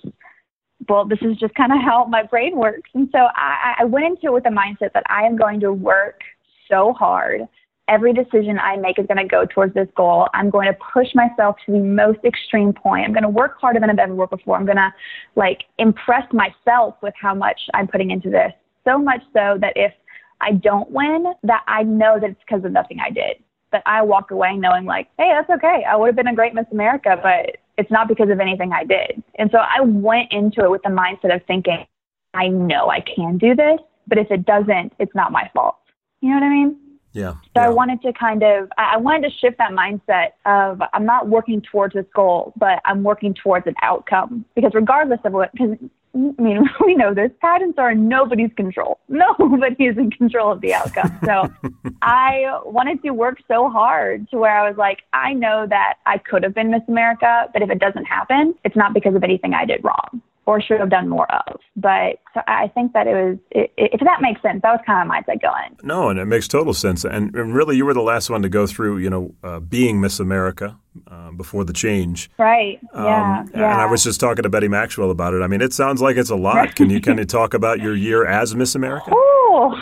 well, 0.89 1.07
this 1.07 1.19
is 1.23 1.37
just 1.37 1.55
kind 1.55 1.73
of 1.73 1.79
how 1.81 2.05
my 2.07 2.23
brain 2.23 2.57
works. 2.57 2.91
And 2.95 3.09
so 3.13 3.29
I, 3.37 3.75
I 3.81 3.85
went 3.85 4.07
into 4.07 4.27
it 4.27 4.33
with 4.33 4.45
the 4.45 4.51
mindset 4.51 4.93
that 4.95 5.05
I 5.09 5.23
am 5.25 5.37
going 5.37 5.61
to 5.61 5.73
work 5.73 6.21
so 6.69 6.93
hard. 6.93 7.43
Every 7.89 8.13
decision 8.13 8.59
I 8.59 8.77
make 8.77 8.99
is 8.99 9.07
going 9.07 9.19
to 9.19 9.29
go 9.29 9.45
towards 9.45 9.75
this 9.75 9.89
goal. 9.97 10.29
I'm 10.35 10.51
going 10.51 10.67
to 10.67 10.79
push 10.93 11.09
myself 11.15 11.57
to 11.67 11.73
the 11.73 11.79
most 11.79 12.21
extreme 12.25 12.73
point. 12.73 13.05
I'm 13.05 13.13
going 13.13 13.23
to 13.23 13.29
work 13.29 13.61
harder 13.61 13.81
than 13.81 13.91
I've 13.91 13.99
ever 13.99 14.15
worked 14.15 14.31
before. 14.31 14.57
I'm 14.57 14.65
going 14.65 14.77
to 14.77 14.93
like 15.37 15.65
impress 15.79 16.25
myself 16.33 16.97
with 17.03 17.15
how 17.21 17.35
much 17.35 17.61
I'm 17.75 17.89
putting 17.89 18.11
into 18.11 18.31
this. 18.31 18.53
So 18.85 18.99
much 18.99 19.21
so 19.33 19.59
that 19.61 19.73
if 19.77 19.93
I 20.41 20.53
don't 20.53 20.91
win, 20.91 21.27
that 21.43 21.63
I 21.67 21.83
know 21.83 22.19
that 22.21 22.31
it's 22.31 22.41
because 22.47 22.65
of 22.65 22.73
nothing 22.73 22.99
I 23.05 23.11
did. 23.11 23.37
That 23.73 23.83
I 23.87 24.03
walk 24.03 24.31
away 24.31 24.57
knowing 24.57 24.85
like, 24.85 25.09
hey, 25.19 25.33
that's 25.33 25.51
okay. 25.51 25.85
I 25.89 25.97
would 25.97 26.07
have 26.07 26.17
been 26.17 26.29
a 26.29 26.35
great 26.35 26.55
Miss 26.55 26.67
America, 26.71 27.19
but 27.23 27.57
it's 27.79 27.91
not 27.91 28.07
because 28.07 28.29
of 28.29 28.39
anything 28.39 28.73
I 28.73 28.85
did. 28.85 29.23
And 29.39 29.51
so 29.51 29.59
I 29.59 29.81
went 29.81 30.31
into 30.31 30.63
it 30.63 30.71
with 30.71 30.83
the 30.83 30.91
mindset 30.91 31.35
of 31.35 31.43
thinking, 31.47 31.87
I 32.35 32.49
know 32.49 32.91
I 32.91 33.01
can 33.01 33.39
do 33.39 33.55
this, 33.55 33.79
but 34.07 34.19
if 34.19 34.31
it 34.31 34.45
doesn't, 34.45 34.93
it's 34.99 35.15
not 35.15 35.33
my 35.33 35.51
fault. 35.55 35.77
You 36.21 36.31
know 36.31 36.37
what 36.37 36.43
I 36.45 36.49
mean? 36.51 36.77
Yeah. 37.13 37.33
So 37.33 37.39
yeah. 37.57 37.67
I 37.67 37.69
wanted 37.69 38.01
to 38.03 38.13
kind 38.13 38.43
of, 38.43 38.71
I 38.79 38.97
wanted 38.97 39.31
to 39.31 39.37
shift 39.39 39.59
that 39.59 39.73
mindset 39.73 40.33
of 40.47 40.83
I'm 40.93 41.05
not 41.05 41.29
working 41.29 41.61
towards 41.63 41.95
this 41.95 42.07
goal, 42.15 42.53
but 42.57 42.81
I'm 42.85 43.03
working 43.03 43.35
towards 43.35 43.67
an 43.67 43.75
outcome. 43.83 44.45
Because 44.55 44.73
regardless 44.75 45.21
of 45.25 45.33
what, 45.33 45.53
because 45.53 45.77
I 46.15 46.43
mean, 46.43 46.69
we 46.87 46.95
know 46.95 47.15
this 47.15 47.31
patents 47.41 47.79
are 47.79 47.91
in 47.93 48.09
nobody's 48.09 48.53
control. 48.57 48.99
Nobody 49.09 49.87
is 49.87 49.97
in 49.97 50.11
control 50.11 50.53
of 50.53 50.61
the 50.61 50.75
outcome. 50.75 51.19
So 51.25 51.53
I 52.03 52.61
wanted 52.65 53.03
to 53.03 53.11
work 53.11 53.39
so 53.49 53.69
hard 53.69 54.29
to 54.31 54.39
where 54.39 54.57
I 54.57 54.69
was 54.69 54.77
like, 54.77 55.03
I 55.13 55.33
know 55.33 55.67
that 55.69 55.95
I 56.07 56.19
could 56.19 56.43
have 56.43 56.55
been 56.55 56.71
Miss 56.71 56.83
America, 56.89 57.49
but 57.53 57.63
if 57.63 57.71
it 57.71 57.79
doesn't 57.79 58.05
happen, 58.05 58.55
it's 58.65 58.77
not 58.77 58.95
because 58.95 59.15
of 59.15 59.23
anything 59.23 59.55
I 59.55 59.65
did 59.65 59.83
wrong 59.85 60.23
or 60.47 60.61
should 60.61 60.81
have 60.81 60.91
done 60.91 61.09
more 61.09 61.31
of. 61.33 61.61
But 61.77 62.19
so 62.35 62.41
I 62.47 62.69
think 62.69 62.93
that 62.93 63.07
it 63.07 63.15
was, 63.15 63.39
it, 63.51 63.73
if 63.77 64.01
that 64.01 64.21
makes 64.21 64.43
sense, 64.43 64.61
that 64.63 64.73
was 64.73 64.81
kind 64.85 65.01
of 65.01 65.09
my 65.09 65.21
mindset 65.21 65.41
going. 65.41 65.77
No, 65.83 66.09
and 66.09 66.19
it 66.19 66.27
makes 66.27 66.49
total 66.49 66.75
sense. 66.75 67.05
And, 67.05 67.35
and 67.35 67.55
really, 67.55 67.77
you 67.77 67.85
were 67.85 67.95
the 67.95 68.03
last 68.03 68.31
one 68.31 68.43
to 68.43 68.49
go 68.49 68.67
through, 68.67 68.99
you 68.99 69.11
know, 69.11 69.35
uh, 69.45 69.61
being 69.61 70.01
Miss 70.01 70.19
America 70.19 70.79
uh, 71.11 71.31
before 71.33 71.65
the 71.65 71.73
change. 71.73 72.31
Right. 72.39 72.79
Yeah. 72.95 73.41
Um, 73.41 73.51
yeah. 73.55 73.73
And 73.73 73.81
I 73.81 73.87
was 73.87 74.03
just 74.03 74.21
talking 74.21 74.43
to 74.43 74.49
Betty 74.49 74.69
Maxwell 74.69 75.11
about 75.11 75.35
it. 75.35 75.43
I 75.43 75.47
mean, 75.47 75.61
it 75.61 75.73
sounds 75.73 76.03
like 76.03 76.17
it's 76.17 76.31
a 76.31 76.37
lot. 76.37 76.75
Can 76.75 76.91
you 76.91 77.01
kind 77.01 77.21
of 77.21 77.27
talk 77.29 77.55
about 77.55 77.81
your 77.81 77.95
year 77.95 78.27
as 78.27 78.55
Miss 78.55 78.75
America? 78.75 79.13
Oh, 79.55 79.77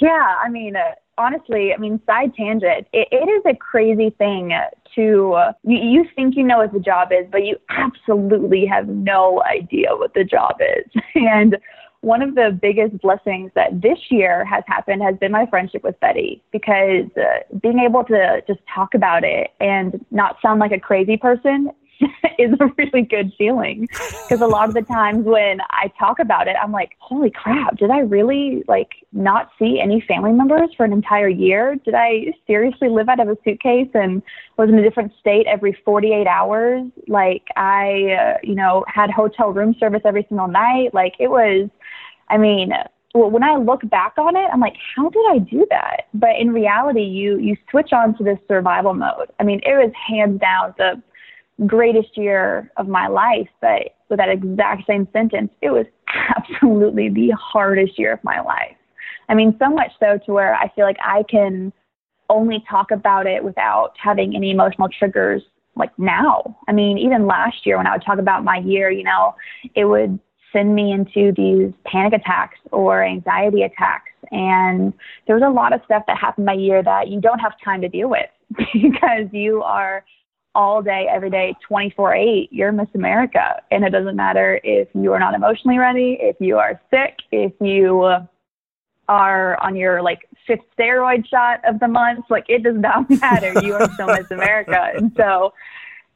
yeah. 0.00 0.38
I 0.42 0.48
mean, 0.48 0.76
uh, 0.76 0.94
honestly, 1.18 1.74
I 1.74 1.76
mean, 1.76 2.00
side 2.06 2.34
tangent, 2.34 2.86
it, 2.94 3.08
it 3.12 3.28
is 3.28 3.42
a 3.44 3.54
crazy 3.54 4.08
thing 4.16 4.52
to, 4.94 5.32
uh, 5.32 5.52
you, 5.62 5.78
you 5.78 6.04
think 6.14 6.36
you 6.36 6.44
know 6.44 6.58
what 6.58 6.72
the 6.72 6.80
job 6.80 7.08
is, 7.12 7.26
but 7.30 7.44
you 7.44 7.56
absolutely 7.68 8.66
have 8.66 8.88
no 8.88 9.42
idea 9.42 9.88
what 9.90 10.14
the 10.14 10.24
job 10.24 10.56
is. 10.60 11.02
And 11.14 11.56
one 12.02 12.22
of 12.22 12.34
the 12.34 12.58
biggest 12.62 12.98
blessings 13.02 13.50
that 13.54 13.82
this 13.82 13.98
year 14.10 14.44
has 14.44 14.64
happened 14.66 15.02
has 15.02 15.16
been 15.18 15.32
my 15.32 15.46
friendship 15.46 15.84
with 15.84 16.00
Betty 16.00 16.42
because 16.50 17.06
uh, 17.16 17.56
being 17.62 17.78
able 17.78 18.04
to 18.04 18.42
just 18.46 18.60
talk 18.74 18.94
about 18.94 19.22
it 19.22 19.50
and 19.60 20.04
not 20.10 20.36
sound 20.40 20.60
like 20.60 20.72
a 20.72 20.80
crazy 20.80 21.18
person 21.18 21.70
is 22.38 22.52
a 22.60 22.66
really 22.78 23.02
good 23.02 23.32
feeling 23.36 23.88
because 24.22 24.40
a 24.40 24.46
lot 24.46 24.68
of 24.68 24.74
the 24.74 24.82
times 24.82 25.24
when 25.24 25.60
I 25.70 25.92
talk 25.98 26.18
about 26.18 26.48
it, 26.48 26.56
I'm 26.62 26.72
like, 26.72 26.92
holy 26.98 27.30
crap, 27.30 27.76
did 27.76 27.90
I 27.90 28.00
really 28.00 28.62
like 28.68 28.90
not 29.12 29.50
see 29.58 29.80
any 29.80 30.00
family 30.00 30.32
members 30.32 30.70
for 30.76 30.84
an 30.84 30.92
entire 30.92 31.28
year? 31.28 31.76
Did 31.84 31.94
I 31.94 32.32
seriously 32.46 32.88
live 32.88 33.08
out 33.08 33.20
of 33.20 33.28
a 33.28 33.36
suitcase 33.44 33.90
and 33.94 34.22
was 34.56 34.68
in 34.68 34.78
a 34.78 34.82
different 34.82 35.12
state 35.20 35.46
every 35.46 35.76
48 35.84 36.26
hours? 36.26 36.86
Like 37.08 37.44
I, 37.56 38.12
uh, 38.12 38.38
you 38.42 38.54
know, 38.54 38.84
had 38.88 39.10
hotel 39.10 39.50
room 39.52 39.74
service 39.78 40.02
every 40.04 40.24
single 40.28 40.48
night. 40.48 40.94
Like 40.94 41.14
it 41.18 41.28
was, 41.28 41.68
I 42.28 42.38
mean, 42.38 42.72
well, 43.14 43.30
when 43.30 43.42
I 43.42 43.56
look 43.56 43.80
back 43.90 44.14
on 44.18 44.36
it, 44.36 44.48
I'm 44.52 44.60
like, 44.60 44.76
how 44.96 45.08
did 45.10 45.24
I 45.30 45.38
do 45.38 45.66
that? 45.70 46.06
But 46.14 46.36
in 46.38 46.52
reality, 46.52 47.02
you 47.02 47.38
you 47.38 47.56
switch 47.70 47.92
on 47.92 48.16
to 48.18 48.24
this 48.24 48.38
survival 48.46 48.94
mode. 48.94 49.30
I 49.40 49.42
mean, 49.42 49.60
it 49.64 49.72
was 49.72 49.92
hands 50.08 50.40
down 50.40 50.74
the 50.78 51.02
greatest 51.66 52.16
year 52.16 52.70
of 52.76 52.88
my 52.88 53.06
life, 53.06 53.48
but 53.60 53.94
with 54.08 54.18
that 54.18 54.28
exact 54.28 54.86
same 54.86 55.06
sentence, 55.12 55.50
it 55.62 55.70
was 55.70 55.86
absolutely 56.36 57.08
the 57.08 57.30
hardest 57.30 57.98
year 57.98 58.12
of 58.12 58.22
my 58.24 58.40
life. 58.40 58.76
I 59.28 59.34
mean, 59.34 59.54
so 59.58 59.70
much 59.70 59.92
so 60.00 60.18
to 60.26 60.32
where 60.32 60.54
I 60.54 60.68
feel 60.74 60.84
like 60.84 60.98
I 61.04 61.22
can 61.28 61.72
only 62.28 62.64
talk 62.68 62.90
about 62.90 63.26
it 63.26 63.42
without 63.44 63.92
having 64.02 64.34
any 64.34 64.50
emotional 64.50 64.88
triggers 64.88 65.42
like 65.76 65.96
now. 65.98 66.56
I 66.68 66.72
mean, 66.72 66.98
even 66.98 67.26
last 67.26 67.64
year 67.64 67.76
when 67.76 67.86
I 67.86 67.92
would 67.92 68.04
talk 68.04 68.18
about 68.18 68.44
my 68.44 68.58
year, 68.58 68.90
you 68.90 69.04
know, 69.04 69.34
it 69.74 69.84
would 69.84 70.18
send 70.52 70.74
me 70.74 70.92
into 70.92 71.32
these 71.36 71.72
panic 71.84 72.12
attacks 72.12 72.58
or 72.72 73.04
anxiety 73.04 73.62
attacks. 73.62 74.10
And 74.32 74.92
there 75.26 75.36
was 75.36 75.44
a 75.46 75.50
lot 75.50 75.72
of 75.72 75.80
stuff 75.84 76.04
that 76.06 76.18
happened 76.18 76.46
my 76.46 76.54
year 76.54 76.82
that 76.82 77.08
you 77.08 77.20
don't 77.20 77.38
have 77.38 77.52
time 77.64 77.80
to 77.82 77.88
deal 77.88 78.08
with 78.08 78.30
because 78.72 79.26
you 79.32 79.62
are 79.62 80.04
all 80.54 80.82
day, 80.82 81.06
every 81.10 81.30
day, 81.30 81.54
24 81.66 82.14
8, 82.14 82.48
you're 82.52 82.72
Miss 82.72 82.88
America. 82.94 83.62
And 83.70 83.84
it 83.84 83.90
doesn't 83.90 84.16
matter 84.16 84.60
if 84.64 84.88
you 84.94 85.12
are 85.12 85.18
not 85.18 85.34
emotionally 85.34 85.78
ready, 85.78 86.18
if 86.20 86.36
you 86.40 86.58
are 86.58 86.80
sick, 86.90 87.16
if 87.30 87.52
you 87.60 88.10
are 89.08 89.60
on 89.62 89.76
your 89.76 90.02
like 90.02 90.28
fifth 90.46 90.64
steroid 90.78 91.26
shot 91.26 91.60
of 91.64 91.80
the 91.80 91.88
month, 91.88 92.24
like 92.30 92.46
it 92.48 92.62
does 92.62 92.76
not 92.76 93.08
matter. 93.20 93.60
You 93.62 93.74
are 93.74 93.92
still 93.94 94.06
Miss 94.06 94.30
America. 94.30 94.90
And 94.94 95.12
so 95.16 95.52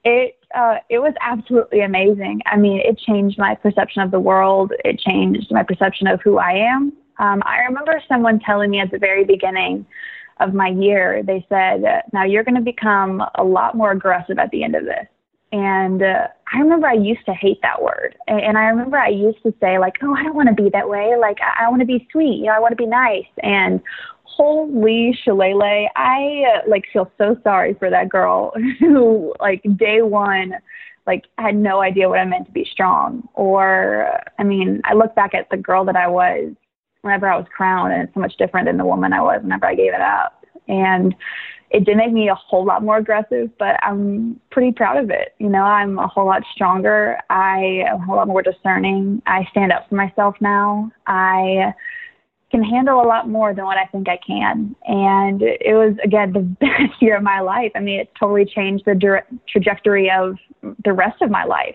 it, 0.04 0.38
uh, 0.54 0.76
it 0.88 0.98
was 0.98 1.14
absolutely 1.20 1.80
amazing. 1.80 2.40
I 2.46 2.56
mean, 2.56 2.80
it 2.84 2.98
changed 2.98 3.38
my 3.38 3.54
perception 3.54 4.02
of 4.02 4.10
the 4.10 4.20
world. 4.20 4.72
It 4.84 4.98
changed 4.98 5.48
my 5.50 5.62
perception 5.62 6.06
of 6.06 6.20
who 6.22 6.38
I 6.38 6.52
am. 6.52 6.92
Um, 7.18 7.42
I 7.44 7.58
remember 7.60 8.02
someone 8.08 8.40
telling 8.40 8.70
me 8.70 8.80
at 8.80 8.90
the 8.90 8.98
very 8.98 9.24
beginning, 9.24 9.86
of 10.40 10.54
my 10.54 10.68
year, 10.68 11.22
they 11.22 11.44
said, 11.48 11.82
now 12.12 12.24
you're 12.24 12.44
going 12.44 12.56
to 12.56 12.60
become 12.60 13.22
a 13.36 13.44
lot 13.44 13.76
more 13.76 13.92
aggressive 13.92 14.38
at 14.38 14.50
the 14.50 14.64
end 14.64 14.74
of 14.74 14.84
this. 14.84 15.06
And 15.54 16.02
uh, 16.02 16.26
I 16.52 16.58
remember 16.58 16.88
I 16.88 16.94
used 16.94 17.24
to 17.26 17.32
hate 17.32 17.62
that 17.62 17.80
word. 17.80 18.16
And, 18.26 18.40
and 18.40 18.58
I 18.58 18.64
remember 18.64 18.98
I 18.98 19.10
used 19.10 19.40
to 19.44 19.54
say, 19.60 19.78
like, 19.78 19.94
oh, 20.02 20.12
I 20.12 20.24
don't 20.24 20.34
want 20.34 20.48
to 20.48 20.62
be 20.62 20.68
that 20.70 20.88
way. 20.88 21.14
Like, 21.16 21.38
I, 21.40 21.66
I 21.66 21.68
want 21.68 21.78
to 21.78 21.86
be 21.86 22.08
sweet. 22.10 22.38
You 22.38 22.46
know, 22.46 22.54
I 22.54 22.58
want 22.58 22.72
to 22.72 22.76
be 22.76 22.86
nice. 22.86 23.26
And 23.40 23.80
holy 24.24 25.16
shillelagh, 25.22 25.86
I 25.94 26.42
uh, 26.56 26.68
like 26.68 26.86
feel 26.92 27.08
so 27.18 27.36
sorry 27.44 27.74
for 27.74 27.88
that 27.88 28.08
girl 28.08 28.52
who, 28.80 29.32
like, 29.38 29.62
day 29.76 30.02
one, 30.02 30.54
like, 31.06 31.26
had 31.38 31.54
no 31.54 31.80
idea 31.80 32.08
what 32.08 32.18
I 32.18 32.24
meant 32.24 32.46
to 32.46 32.52
be 32.52 32.66
strong. 32.68 33.28
Or, 33.34 34.10
I 34.40 34.42
mean, 34.42 34.80
I 34.84 34.94
look 34.94 35.14
back 35.14 35.34
at 35.34 35.50
the 35.50 35.56
girl 35.56 35.84
that 35.84 35.94
I 35.94 36.08
was 36.08 36.52
whenever 37.04 37.28
I 37.28 37.36
was 37.36 37.46
crowned, 37.54 37.92
and 37.92 38.02
it's 38.02 38.14
so 38.14 38.20
much 38.20 38.36
different 38.38 38.66
than 38.66 38.78
the 38.78 38.84
woman 38.84 39.12
I 39.12 39.20
was 39.20 39.40
whenever 39.42 39.66
I 39.66 39.74
gave 39.74 39.92
it 39.92 40.00
up. 40.00 40.44
And 40.68 41.14
it 41.70 41.84
did 41.84 41.96
make 41.96 42.12
me 42.12 42.28
a 42.28 42.34
whole 42.34 42.64
lot 42.64 42.82
more 42.82 42.96
aggressive, 42.98 43.50
but 43.58 43.82
I'm 43.82 44.40
pretty 44.50 44.72
proud 44.72 44.96
of 44.96 45.10
it. 45.10 45.34
You 45.38 45.48
know, 45.48 45.62
I'm 45.62 45.98
a 45.98 46.06
whole 46.06 46.26
lot 46.26 46.42
stronger. 46.54 47.18
I 47.30 47.84
am 47.88 48.00
a 48.00 48.04
whole 48.04 48.16
lot 48.16 48.28
more 48.28 48.42
discerning. 48.42 49.20
I 49.26 49.46
stand 49.50 49.72
up 49.72 49.88
for 49.88 49.96
myself 49.96 50.36
now. 50.40 50.90
I 51.06 51.74
can 52.50 52.62
handle 52.62 53.02
a 53.02 53.06
lot 53.06 53.28
more 53.28 53.52
than 53.52 53.64
what 53.64 53.76
I 53.76 53.86
think 53.86 54.08
I 54.08 54.18
can. 54.24 54.76
And 54.86 55.42
it 55.42 55.74
was, 55.74 55.96
again, 56.04 56.32
the 56.32 56.40
best 56.60 57.02
year 57.02 57.16
of 57.16 57.22
my 57.24 57.40
life. 57.40 57.72
I 57.74 57.80
mean, 57.80 58.00
it 58.00 58.12
totally 58.18 58.44
changed 58.44 58.84
the 58.86 58.94
direct 58.94 59.32
trajectory 59.48 60.10
of 60.10 60.36
the 60.84 60.92
rest 60.92 61.20
of 61.20 61.30
my 61.30 61.44
life. 61.44 61.74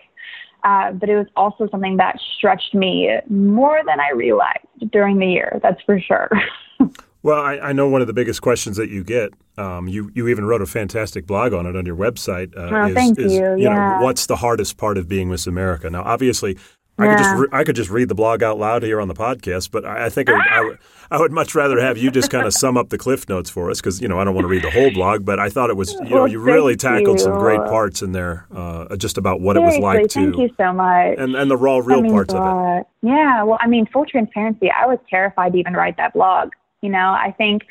Uh, 0.64 0.92
but 0.92 1.08
it 1.08 1.16
was 1.16 1.26
also 1.36 1.68
something 1.70 1.96
that 1.96 2.18
stretched 2.36 2.74
me 2.74 3.10
more 3.28 3.80
than 3.86 4.00
I 4.00 4.10
realized 4.10 4.66
during 4.90 5.18
the 5.18 5.26
year. 5.26 5.58
That's 5.62 5.80
for 5.82 6.00
sure. 6.00 6.30
well, 7.22 7.40
I, 7.40 7.58
I, 7.58 7.72
know 7.72 7.88
one 7.88 8.00
of 8.00 8.06
the 8.06 8.12
biggest 8.12 8.42
questions 8.42 8.76
that 8.76 8.90
you 8.90 9.04
get. 9.04 9.32
Um, 9.56 9.88
you 9.88 10.10
you 10.14 10.28
even 10.28 10.44
wrote 10.44 10.62
a 10.62 10.66
fantastic 10.66 11.26
blog 11.26 11.52
on 11.52 11.66
it 11.66 11.76
on 11.76 11.86
your 11.86 11.96
website. 11.96 12.56
Uh, 12.56 12.70
oh, 12.74 12.86
is, 12.86 12.94
thank 12.94 13.18
is, 13.18 13.32
you. 13.32 13.56
you 13.56 13.64
yeah. 13.64 13.98
know, 13.98 14.04
what's 14.04 14.26
the 14.26 14.36
hardest 14.36 14.76
part 14.76 14.98
of 14.98 15.08
being 15.08 15.28
Miss 15.28 15.46
America? 15.46 15.88
Now, 15.90 16.02
obviously, 16.02 16.58
I 17.00 17.08
could 17.08 17.18
just 17.18 17.36
re- 17.36 17.48
I 17.52 17.64
could 17.64 17.76
just 17.76 17.90
read 17.90 18.08
the 18.08 18.14
blog 18.14 18.42
out 18.42 18.58
loud 18.58 18.82
here 18.82 19.00
on 19.00 19.08
the 19.08 19.14
podcast, 19.14 19.70
but 19.70 19.84
I, 19.84 20.06
I 20.06 20.08
think 20.10 20.28
I 20.28 20.32
would, 20.32 20.46
I 20.46 20.60
would, 20.62 20.78
I 21.12 21.18
would 21.18 21.32
much 21.32 21.54
rather 21.54 21.80
have 21.80 21.98
you 21.98 22.10
just 22.10 22.30
kind 22.30 22.46
of 22.46 22.52
sum 22.52 22.76
up 22.76 22.90
the 22.90 22.98
cliff 22.98 23.28
notes 23.28 23.50
for 23.50 23.70
us 23.70 23.80
because 23.80 24.00
you 24.00 24.08
know 24.08 24.18
I 24.18 24.24
don't 24.24 24.34
want 24.34 24.44
to 24.44 24.48
read 24.48 24.62
the 24.62 24.70
whole 24.70 24.90
blog, 24.92 25.24
but 25.24 25.38
I 25.38 25.48
thought 25.48 25.70
it 25.70 25.76
was 25.76 25.92
you 25.94 26.10
know 26.10 26.24
you 26.24 26.38
really 26.40 26.76
tackled 26.76 27.18
you. 27.18 27.24
some 27.24 27.38
great 27.38 27.60
parts 27.60 28.02
in 28.02 28.12
there, 28.12 28.46
uh, 28.54 28.96
just 28.96 29.18
about 29.18 29.40
what 29.40 29.56
Seriously, 29.56 29.78
it 29.78 29.80
was 29.80 29.96
like 29.96 30.08
to 30.10 30.20
thank 30.20 30.36
you 30.36 30.50
so 30.56 30.72
much 30.72 31.18
and 31.18 31.34
and 31.34 31.50
the 31.50 31.56
raw 31.56 31.78
real 31.78 32.02
parts 32.10 32.34
of 32.34 32.40
it. 32.42 32.86
Yeah, 33.02 33.42
well, 33.44 33.58
I 33.60 33.66
mean, 33.66 33.86
full 33.86 34.04
transparency, 34.04 34.70
I 34.70 34.86
was 34.86 34.98
terrified 35.08 35.52
to 35.52 35.58
even 35.58 35.72
write 35.74 35.96
that 35.96 36.12
blog. 36.12 36.50
You 36.82 36.90
know, 36.90 37.12
I 37.12 37.34
think 37.36 37.66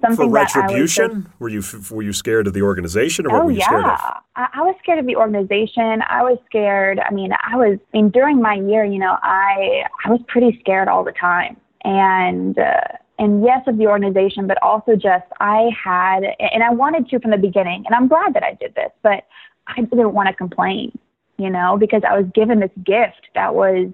something 0.00 0.26
for 0.26 0.30
retribution. 0.30 1.22
Just, 1.22 1.40
were 1.40 1.48
you 1.48 1.62
were 1.90 2.02
you 2.02 2.12
scared 2.12 2.46
of 2.46 2.52
the 2.52 2.62
organization, 2.62 3.26
or 3.26 3.30
oh, 3.30 3.34
what 3.34 3.46
were 3.46 3.52
you 3.52 3.58
yeah. 3.58 3.66
scared 3.66 3.84
of? 3.84 4.00
I, 4.36 4.48
I 4.54 4.62
was 4.62 4.74
scared 4.82 4.98
of 4.98 5.06
the 5.06 5.16
organization. 5.16 6.02
I 6.08 6.22
was 6.22 6.38
scared. 6.46 7.00
I 7.00 7.12
mean, 7.12 7.32
I 7.32 7.56
was. 7.56 7.78
I 7.92 7.96
mean, 7.96 8.10
during 8.10 8.40
my 8.40 8.54
year, 8.54 8.84
you 8.84 8.98
know, 8.98 9.16
I 9.22 9.84
I 10.04 10.10
was 10.10 10.20
pretty 10.28 10.58
scared 10.60 10.88
all 10.88 11.04
the 11.04 11.12
time, 11.12 11.56
and. 11.84 12.58
Uh, 12.58 12.80
and 13.18 13.44
yes, 13.44 13.60
of 13.68 13.78
the 13.78 13.86
organization, 13.86 14.48
but 14.48 14.60
also 14.62 14.96
just 14.96 15.26
I 15.38 15.68
had, 15.84 16.24
and 16.40 16.64
I 16.64 16.70
wanted 16.70 17.08
to 17.10 17.20
from 17.20 17.30
the 17.30 17.36
beginning, 17.36 17.84
and 17.86 17.94
I'm 17.94 18.08
glad 18.08 18.34
that 18.34 18.42
I 18.42 18.54
did 18.54 18.74
this, 18.74 18.90
but 19.02 19.26
I 19.68 19.82
didn't 19.82 20.12
want 20.12 20.28
to 20.28 20.34
complain, 20.34 20.98
you 21.38 21.50
know, 21.50 21.76
because 21.78 22.02
I 22.08 22.18
was 22.18 22.26
given 22.34 22.58
this 22.58 22.70
gift 22.84 23.28
that 23.36 23.54
was 23.54 23.92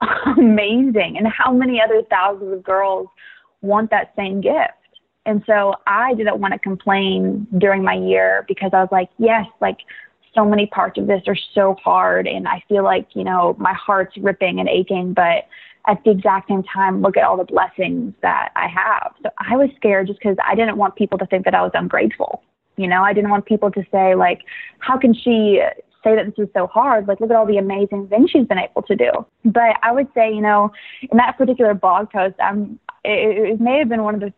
amazing. 0.26 1.16
And 1.18 1.26
how 1.26 1.52
many 1.52 1.80
other 1.80 2.02
thousands 2.08 2.52
of 2.52 2.62
girls 2.62 3.08
want 3.62 3.90
that 3.90 4.12
same 4.16 4.40
gift? 4.40 4.74
And 5.26 5.42
so 5.46 5.74
I 5.86 6.14
didn't 6.14 6.40
want 6.40 6.52
to 6.54 6.58
complain 6.58 7.46
during 7.58 7.84
my 7.84 7.94
year 7.94 8.44
because 8.48 8.70
I 8.72 8.80
was 8.80 8.88
like, 8.90 9.10
yes, 9.18 9.46
like 9.60 9.78
so 10.34 10.44
many 10.44 10.66
parts 10.66 10.98
of 10.98 11.06
this 11.06 11.22
are 11.26 11.36
so 11.54 11.76
hard. 11.82 12.26
And 12.26 12.48
I 12.48 12.62
feel 12.68 12.84
like, 12.84 13.08
you 13.14 13.24
know, 13.24 13.54
my 13.58 13.74
heart's 13.74 14.16
ripping 14.16 14.60
and 14.60 14.68
aching. 14.68 15.12
But 15.12 15.46
at 15.86 16.02
the 16.04 16.10
exact 16.10 16.48
same 16.48 16.62
time, 16.62 17.02
look 17.02 17.16
at 17.16 17.24
all 17.24 17.36
the 17.36 17.44
blessings 17.44 18.14
that 18.22 18.50
I 18.56 18.68
have. 18.68 19.12
So 19.22 19.30
I 19.38 19.56
was 19.56 19.70
scared 19.76 20.06
just 20.06 20.20
because 20.20 20.36
I 20.44 20.54
didn't 20.54 20.76
want 20.76 20.96
people 20.96 21.18
to 21.18 21.26
think 21.26 21.44
that 21.44 21.54
I 21.54 21.62
was 21.62 21.72
ungrateful. 21.74 22.42
You 22.76 22.88
know, 22.88 23.02
I 23.02 23.12
didn't 23.12 23.30
want 23.30 23.44
people 23.44 23.70
to 23.72 23.82
say, 23.92 24.14
like, 24.14 24.40
how 24.78 24.96
can 24.96 25.12
she 25.12 25.60
say 26.02 26.14
that 26.14 26.26
this 26.26 26.46
is 26.46 26.52
so 26.54 26.66
hard. 26.66 27.08
Like, 27.08 27.20
look 27.20 27.30
at 27.30 27.36
all 27.36 27.46
the 27.46 27.58
amazing 27.58 28.08
things 28.08 28.30
she's 28.30 28.46
been 28.46 28.58
able 28.58 28.82
to 28.82 28.96
do. 28.96 29.10
But 29.44 29.76
I 29.82 29.92
would 29.92 30.08
say, 30.14 30.32
you 30.32 30.40
know, 30.40 30.72
in 31.02 31.16
that 31.18 31.36
particular 31.38 31.74
blog 31.74 32.10
post, 32.10 32.36
I'm, 32.42 32.78
it, 33.04 33.52
it 33.52 33.60
may 33.60 33.78
have 33.78 33.88
been 33.88 34.02
one 34.02 34.14
of 34.14 34.20
the 34.20 34.32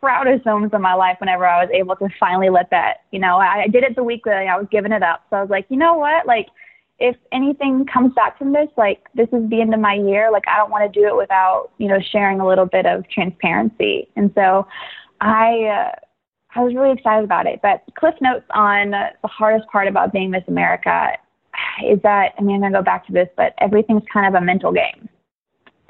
proudest 0.00 0.46
moments 0.46 0.74
of 0.74 0.80
my 0.80 0.94
life 0.94 1.16
whenever 1.20 1.46
I 1.46 1.62
was 1.64 1.70
able 1.72 1.96
to 1.96 2.08
finally 2.20 2.50
let 2.50 2.70
that, 2.70 2.98
you 3.10 3.18
know, 3.18 3.38
I, 3.38 3.62
I 3.64 3.68
did 3.68 3.82
it 3.84 3.96
the 3.96 4.04
week 4.04 4.22
that 4.24 4.46
I 4.46 4.56
was 4.56 4.66
giving 4.70 4.92
it 4.92 5.02
up. 5.02 5.24
So 5.30 5.36
I 5.36 5.40
was 5.40 5.50
like, 5.50 5.66
you 5.68 5.76
know 5.76 5.94
what? 5.94 6.26
Like, 6.26 6.46
if 7.00 7.16
anything 7.32 7.86
comes 7.86 8.12
back 8.14 8.38
from 8.38 8.52
this, 8.52 8.68
like, 8.76 9.06
this 9.14 9.28
is 9.32 9.48
the 9.50 9.60
end 9.60 9.72
of 9.72 9.80
my 9.80 9.94
year. 9.94 10.30
Like, 10.32 10.44
I 10.48 10.56
don't 10.56 10.70
want 10.70 10.92
to 10.92 11.00
do 11.00 11.06
it 11.06 11.16
without, 11.16 11.70
you 11.78 11.88
know, 11.88 11.98
sharing 12.12 12.40
a 12.40 12.46
little 12.46 12.66
bit 12.66 12.86
of 12.86 13.08
transparency. 13.08 14.08
And 14.16 14.32
so 14.34 14.66
I, 15.20 15.64
uh, 15.64 15.98
I 16.54 16.62
was 16.62 16.74
really 16.74 16.92
excited 16.92 17.24
about 17.24 17.46
it. 17.46 17.60
But 17.62 17.82
Cliff 17.98 18.14
Notes 18.20 18.46
on 18.54 18.90
the 18.90 19.28
hardest 19.28 19.68
part 19.68 19.88
about 19.88 20.12
being 20.12 20.30
Miss 20.30 20.44
America 20.48 21.12
is 21.84 22.00
that, 22.02 22.32
I 22.38 22.42
mean, 22.42 22.56
I'm 22.56 22.60
going 22.60 22.72
to 22.72 22.78
go 22.78 22.82
back 22.82 23.06
to 23.06 23.12
this, 23.12 23.28
but 23.36 23.54
everything's 23.58 24.02
kind 24.12 24.26
of 24.26 24.40
a 24.40 24.44
mental 24.44 24.72
game. 24.72 25.08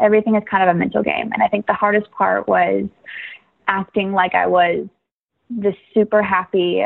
Everything 0.00 0.36
is 0.36 0.42
kind 0.50 0.68
of 0.68 0.74
a 0.74 0.78
mental 0.78 1.02
game. 1.02 1.30
And 1.32 1.42
I 1.42 1.48
think 1.48 1.66
the 1.66 1.74
hardest 1.74 2.10
part 2.10 2.48
was 2.48 2.84
acting 3.66 4.12
like 4.12 4.34
I 4.34 4.46
was 4.46 4.86
this 5.50 5.74
super 5.94 6.22
happy, 6.22 6.82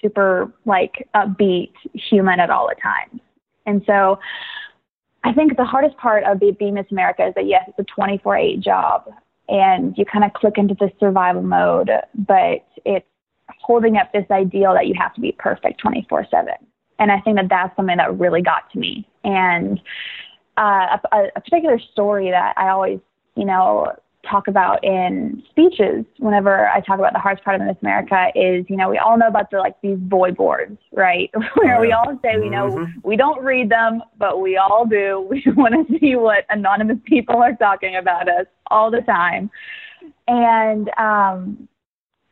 super 0.00 0.52
like 0.64 1.08
upbeat 1.14 1.72
human 1.94 2.40
at 2.40 2.50
all 2.50 2.68
the 2.68 2.76
times. 2.80 3.20
And 3.66 3.82
so 3.86 4.18
I 5.24 5.32
think 5.32 5.56
the 5.56 5.64
hardest 5.64 5.96
part 5.96 6.24
of 6.24 6.40
being 6.58 6.74
Miss 6.74 6.86
America 6.90 7.26
is 7.26 7.34
that 7.34 7.46
yes, 7.46 7.64
it's 7.68 7.78
a 7.78 7.94
24 7.94 8.36
8 8.36 8.60
job 8.60 9.04
and 9.48 9.96
you 9.96 10.04
kind 10.04 10.24
of 10.24 10.32
click 10.34 10.54
into 10.56 10.74
this 10.78 10.90
survival 10.98 11.42
mode, 11.42 11.90
but 12.14 12.66
it's 12.84 13.06
holding 13.60 13.96
up 13.96 14.12
this 14.12 14.26
ideal 14.30 14.72
that 14.74 14.86
you 14.86 14.94
have 14.98 15.14
to 15.14 15.20
be 15.20 15.32
perfect 15.32 15.80
24 15.80 16.26
7. 16.30 16.54
And 16.98 17.10
I 17.10 17.20
think 17.20 17.36
that 17.36 17.48
that's 17.48 17.74
something 17.76 17.96
that 17.96 18.18
really 18.18 18.42
got 18.42 18.70
to 18.72 18.78
me. 18.78 19.08
And 19.24 19.80
uh, 20.56 20.98
a, 21.12 21.24
a 21.36 21.40
particular 21.40 21.78
story 21.92 22.30
that 22.30 22.54
I 22.56 22.68
always, 22.68 23.00
you 23.34 23.44
know, 23.44 23.92
talk 24.28 24.46
about 24.48 24.82
in 24.84 25.42
speeches 25.50 26.04
whenever 26.18 26.68
I 26.68 26.80
talk 26.80 26.98
about 26.98 27.12
the 27.12 27.18
hardest 27.18 27.44
part 27.44 27.60
of 27.60 27.66
Miss 27.66 27.76
America 27.82 28.30
is, 28.34 28.64
you 28.68 28.76
know, 28.76 28.88
we 28.88 28.98
all 28.98 29.18
know 29.18 29.26
about 29.26 29.50
the 29.50 29.58
like 29.58 29.80
these 29.82 29.98
boy 29.98 30.30
boards, 30.30 30.78
right? 30.92 31.30
Where 31.54 31.80
we 31.80 31.92
all 31.92 32.18
say, 32.22 32.38
we 32.38 32.48
know 32.48 32.70
mm-hmm. 32.70 33.00
we 33.02 33.16
don't 33.16 33.42
read 33.42 33.70
them, 33.70 34.02
but 34.18 34.40
we 34.40 34.56
all 34.56 34.86
do. 34.86 35.28
We 35.32 35.42
want 35.52 35.88
to 35.88 35.98
see 35.98 36.14
what 36.14 36.44
anonymous 36.50 36.98
people 37.04 37.36
are 37.36 37.54
talking 37.54 37.96
about 37.96 38.28
us 38.28 38.46
all 38.70 38.90
the 38.90 39.00
time. 39.00 39.50
And 40.28 40.90
um 40.98 41.68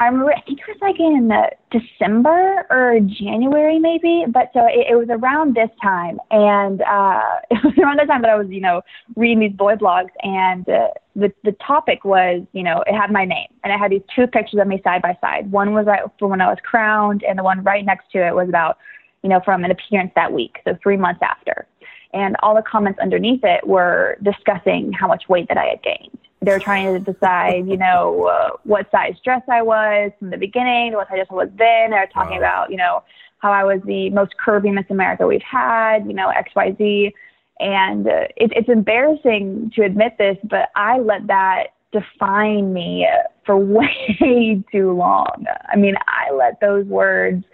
I 0.00 0.06
remember, 0.06 0.32
I 0.32 0.40
think 0.40 0.60
it 0.60 0.64
was 0.66 0.78
like 0.80 0.98
in 0.98 1.30
uh, 1.30 1.50
December 1.70 2.66
or 2.70 2.98
January, 3.00 3.78
maybe. 3.78 4.24
But 4.26 4.48
so 4.54 4.66
it, 4.66 4.86
it 4.90 4.96
was 4.96 5.08
around 5.10 5.54
this 5.54 5.68
time, 5.82 6.18
and 6.30 6.80
uh, 6.80 7.36
it 7.50 7.62
was 7.62 7.74
around 7.78 8.00
the 8.00 8.06
time 8.06 8.22
that 8.22 8.30
I 8.30 8.36
was, 8.36 8.48
you 8.48 8.62
know, 8.62 8.80
reading 9.14 9.40
these 9.40 9.52
boy 9.52 9.74
blogs, 9.74 10.08
and 10.22 10.66
uh, 10.70 10.88
the 11.14 11.30
the 11.44 11.52
topic 11.64 12.06
was, 12.06 12.42
you 12.52 12.62
know, 12.62 12.82
it 12.86 12.96
had 12.96 13.12
my 13.12 13.26
name, 13.26 13.48
and 13.62 13.74
it 13.74 13.78
had 13.78 13.90
these 13.90 14.02
two 14.16 14.26
pictures 14.26 14.58
of 14.58 14.66
me 14.66 14.80
side 14.82 15.02
by 15.02 15.18
side. 15.20 15.52
One 15.52 15.74
was 15.74 15.84
right 15.84 16.02
for 16.18 16.28
when 16.28 16.40
I 16.40 16.48
was 16.48 16.58
crowned, 16.64 17.22
and 17.22 17.38
the 17.38 17.44
one 17.44 17.62
right 17.62 17.84
next 17.84 18.10
to 18.12 18.26
it 18.26 18.34
was 18.34 18.48
about, 18.48 18.78
you 19.22 19.28
know, 19.28 19.42
from 19.44 19.64
an 19.64 19.70
appearance 19.70 20.12
that 20.16 20.32
week, 20.32 20.60
so 20.64 20.78
three 20.82 20.96
months 20.96 21.20
after. 21.22 21.66
And 22.14 22.36
all 22.42 22.54
the 22.54 22.62
comments 22.62 22.98
underneath 23.00 23.44
it 23.44 23.66
were 23.66 24.16
discussing 24.22 24.92
how 24.92 25.06
much 25.08 25.24
weight 25.28 25.46
that 25.48 25.58
I 25.58 25.66
had 25.66 25.82
gained 25.82 26.18
they 26.42 26.52
were 26.52 26.58
trying 26.58 26.92
to 26.94 27.12
decide, 27.12 27.68
you 27.68 27.76
know, 27.76 28.26
uh, 28.26 28.56
what 28.64 28.90
size 28.90 29.14
dress 29.22 29.42
I 29.48 29.62
was 29.62 30.10
from 30.18 30.30
the 30.30 30.38
beginning, 30.38 30.94
what 30.94 31.08
size 31.08 31.26
I 31.30 31.34
was 31.34 31.48
then. 31.56 31.90
They 31.90 31.98
were 31.98 32.08
talking 32.12 32.40
wow. 32.40 32.64
about, 32.64 32.70
you 32.70 32.78
know, 32.78 33.02
how 33.38 33.52
I 33.52 33.64
was 33.64 33.80
the 33.84 34.10
most 34.10 34.32
curvy 34.42 34.72
Miss 34.72 34.86
America 34.90 35.26
we've 35.26 35.42
had, 35.42 36.06
you 36.06 36.14
know, 36.14 36.28
X, 36.28 36.50
Y, 36.54 36.74
Z. 36.78 37.14
And 37.58 38.06
uh, 38.06 38.28
it, 38.36 38.52
it's 38.56 38.68
embarrassing 38.68 39.72
to 39.74 39.82
admit 39.82 40.16
this, 40.18 40.38
but 40.44 40.70
I 40.76 40.98
let 40.98 41.26
that 41.26 41.68
define 41.92 42.72
me 42.72 43.06
for 43.44 43.56
way 43.58 44.62
too 44.72 44.92
long. 44.92 45.44
I 45.68 45.76
mean, 45.76 45.94
I 46.06 46.32
let 46.32 46.60
those 46.60 46.86
words 46.86 47.44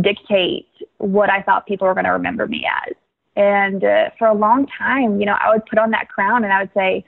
dictate 0.00 0.68
what 0.98 1.28
I 1.30 1.42
thought 1.42 1.66
people 1.66 1.86
were 1.86 1.94
going 1.94 2.04
to 2.04 2.12
remember 2.12 2.46
me 2.46 2.66
as. 2.86 2.94
And 3.36 3.84
uh, 3.84 4.10
for 4.18 4.28
a 4.28 4.34
long 4.34 4.66
time, 4.78 5.20
you 5.20 5.26
know, 5.26 5.36
I 5.40 5.50
would 5.52 5.64
put 5.66 5.78
on 5.78 5.90
that 5.90 6.08
crown 6.08 6.44
and 6.44 6.52
I 6.52 6.60
would 6.60 6.70
say, 6.74 7.04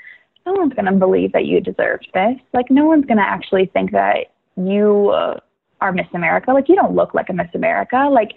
no 0.47 0.53
one's 0.53 0.75
going 0.75 0.87
to 0.87 0.93
believe 0.93 1.33
that 1.33 1.47
you 1.47 1.61
deserved 1.61 2.09
this. 2.15 2.37
Like, 2.53 2.71
no 2.71 2.87
one's 2.87 3.05
going 3.05 3.19
to 3.19 3.23
actually 3.23 3.67
think 3.67 3.93
that 3.93 4.33
you 4.57 5.11
uh, 5.11 5.39
are 5.81 5.93
Miss 5.93 6.07
America. 6.15 6.53
Like, 6.53 6.69
you 6.69 6.77
don't 6.77 6.95
look 6.95 7.15
like 7.15 7.29
a 7.29 7.33
Miss 7.33 7.49
America. 7.55 8.09
Like, 8.11 8.33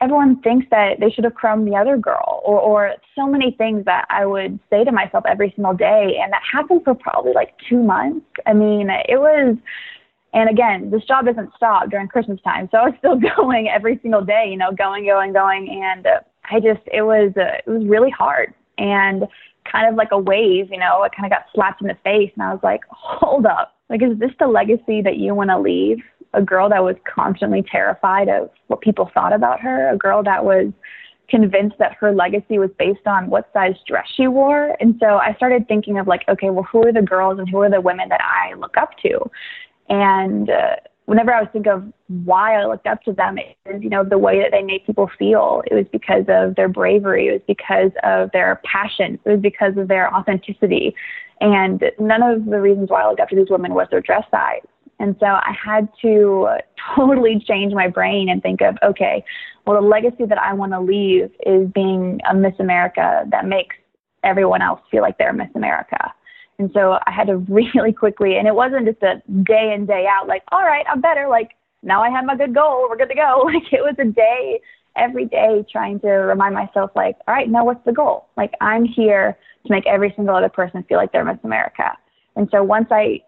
everyone 0.00 0.40
thinks 0.42 0.66
that 0.70 1.00
they 1.00 1.10
should 1.10 1.24
have 1.24 1.34
crowned 1.34 1.66
the 1.66 1.76
other 1.76 1.96
girl, 1.96 2.42
or, 2.44 2.60
or 2.60 2.94
so 3.16 3.26
many 3.26 3.52
things 3.52 3.84
that 3.84 4.06
I 4.10 4.26
would 4.26 4.58
say 4.70 4.84
to 4.84 4.92
myself 4.92 5.24
every 5.26 5.52
single 5.54 5.74
day. 5.74 6.18
And 6.22 6.32
that 6.32 6.42
happened 6.50 6.82
for 6.84 6.94
probably 6.94 7.32
like 7.32 7.54
two 7.68 7.82
months. 7.82 8.26
I 8.46 8.52
mean, 8.52 8.88
it 8.90 9.18
was. 9.18 9.56
And 10.34 10.50
again, 10.50 10.90
this 10.90 11.02
job 11.04 11.24
doesn't 11.24 11.54
stop 11.56 11.88
during 11.88 12.06
Christmas 12.06 12.38
time, 12.42 12.68
so 12.70 12.78
I 12.78 12.84
was 12.88 12.94
still 12.98 13.18
going 13.36 13.68
every 13.68 13.98
single 14.02 14.22
day. 14.22 14.48
You 14.50 14.58
know, 14.58 14.72
going, 14.72 15.06
going, 15.06 15.32
going, 15.32 15.82
and 15.82 16.06
uh, 16.06 16.20
I 16.50 16.60
just 16.60 16.86
it 16.92 17.02
was 17.02 17.32
uh, 17.36 17.58
it 17.66 17.70
was 17.70 17.84
really 17.86 18.10
hard. 18.10 18.52
And 18.76 19.24
kind 19.70 19.88
of 19.88 19.94
like 19.94 20.08
a 20.12 20.18
wave, 20.18 20.68
you 20.70 20.78
know, 20.78 21.02
I 21.02 21.08
kind 21.08 21.26
of 21.26 21.30
got 21.30 21.46
slapped 21.54 21.80
in 21.80 21.88
the 21.88 21.96
face 22.04 22.30
and 22.34 22.42
I 22.42 22.52
was 22.52 22.60
like, 22.62 22.80
hold 22.90 23.46
up. 23.46 23.74
Like, 23.90 24.02
is 24.02 24.18
this 24.18 24.32
the 24.38 24.46
legacy 24.46 25.02
that 25.02 25.16
you 25.16 25.34
want 25.34 25.50
to 25.50 25.58
leave? 25.58 25.98
A 26.34 26.42
girl 26.42 26.68
that 26.68 26.82
was 26.82 26.96
constantly 27.12 27.64
terrified 27.70 28.28
of 28.28 28.50
what 28.66 28.82
people 28.82 29.10
thought 29.14 29.32
about 29.32 29.60
her, 29.60 29.90
a 29.90 29.96
girl 29.96 30.22
that 30.24 30.44
was 30.44 30.72
convinced 31.28 31.76
that 31.78 31.94
her 32.00 32.12
legacy 32.12 32.58
was 32.58 32.70
based 32.78 33.06
on 33.06 33.30
what 33.30 33.48
size 33.52 33.74
dress 33.86 34.06
she 34.14 34.26
wore. 34.26 34.76
And 34.80 34.96
so 35.00 35.18
I 35.18 35.34
started 35.34 35.68
thinking 35.68 35.98
of 35.98 36.06
like, 36.06 36.22
okay, 36.28 36.50
well, 36.50 36.66
who 36.70 36.86
are 36.86 36.92
the 36.92 37.02
girls 37.02 37.38
and 37.38 37.48
who 37.48 37.58
are 37.62 37.70
the 37.70 37.80
women 37.80 38.08
that 38.08 38.20
I 38.20 38.54
look 38.54 38.76
up 38.76 38.90
to? 39.02 39.18
And 39.88 40.50
uh, 40.50 40.76
whenever 41.08 41.32
I 41.32 41.40
was 41.40 41.48
thinking 41.54 41.72
of 41.72 41.90
why 42.08 42.60
I 42.60 42.66
looked 42.66 42.86
up 42.86 43.02
to 43.04 43.14
them, 43.14 43.38
was, 43.64 43.82
you 43.82 43.88
know, 43.88 44.04
the 44.04 44.18
way 44.18 44.42
that 44.42 44.50
they 44.50 44.62
made 44.62 44.84
people 44.84 45.10
feel. 45.18 45.62
It 45.70 45.74
was 45.74 45.86
because 45.90 46.26
of 46.28 46.54
their 46.54 46.68
bravery. 46.68 47.28
It 47.28 47.32
was 47.32 47.40
because 47.46 47.92
of 48.02 48.30
their 48.32 48.60
passion. 48.62 49.18
It 49.24 49.30
was 49.30 49.40
because 49.40 49.78
of 49.78 49.88
their 49.88 50.14
authenticity. 50.14 50.94
And 51.40 51.82
none 51.98 52.22
of 52.22 52.44
the 52.44 52.60
reasons 52.60 52.90
why 52.90 53.04
I 53.04 53.08
looked 53.08 53.20
up 53.20 53.30
to 53.30 53.36
these 53.36 53.48
women 53.48 53.72
was 53.72 53.86
their 53.90 54.02
dress 54.02 54.24
size. 54.30 54.66
And 55.00 55.16
so 55.18 55.24
I 55.24 55.56
had 55.64 55.88
to 56.02 56.48
totally 56.94 57.42
change 57.48 57.72
my 57.72 57.88
brain 57.88 58.28
and 58.28 58.42
think 58.42 58.60
of, 58.60 58.76
okay, 58.82 59.24
well, 59.66 59.80
the 59.80 59.88
legacy 59.88 60.26
that 60.26 60.38
I 60.38 60.52
want 60.52 60.72
to 60.72 60.80
leave 60.80 61.30
is 61.46 61.70
being 61.74 62.20
a 62.30 62.34
Miss 62.34 62.54
America 62.58 63.24
that 63.30 63.46
makes 63.46 63.76
everyone 64.24 64.60
else 64.60 64.80
feel 64.90 65.00
like 65.00 65.16
they're 65.16 65.32
Miss 65.32 65.48
America. 65.54 66.12
And 66.58 66.70
so 66.74 66.98
I 67.06 67.10
had 67.10 67.28
to 67.28 67.36
really 67.48 67.92
quickly, 67.92 68.36
and 68.36 68.46
it 68.46 68.54
wasn't 68.54 68.86
just 68.86 69.02
a 69.02 69.22
day 69.42 69.72
in, 69.74 69.86
day 69.86 70.06
out, 70.08 70.28
like, 70.28 70.42
all 70.52 70.62
right, 70.62 70.84
I'm 70.90 71.00
better. 71.00 71.28
Like, 71.28 71.52
now 71.82 72.02
I 72.02 72.10
have 72.10 72.24
my 72.24 72.36
good 72.36 72.54
goal. 72.54 72.86
We're 72.88 72.96
good 72.96 73.08
to 73.08 73.14
go. 73.14 73.42
Like, 73.52 73.72
it 73.72 73.82
was 73.82 73.94
a 73.98 74.04
day, 74.04 74.60
every 74.96 75.26
day, 75.26 75.64
trying 75.70 76.00
to 76.00 76.08
remind 76.08 76.54
myself, 76.54 76.90
like, 76.96 77.16
all 77.26 77.34
right, 77.34 77.48
now 77.48 77.64
what's 77.64 77.84
the 77.84 77.92
goal? 77.92 78.28
Like, 78.36 78.52
I'm 78.60 78.84
here 78.84 79.38
to 79.66 79.72
make 79.72 79.86
every 79.86 80.12
single 80.16 80.34
other 80.34 80.48
person 80.48 80.84
feel 80.88 80.98
like 80.98 81.12
they're 81.12 81.24
Miss 81.24 81.38
America. 81.44 81.96
And 82.36 82.48
so 82.50 82.62
once 82.62 82.88
I 82.90 83.20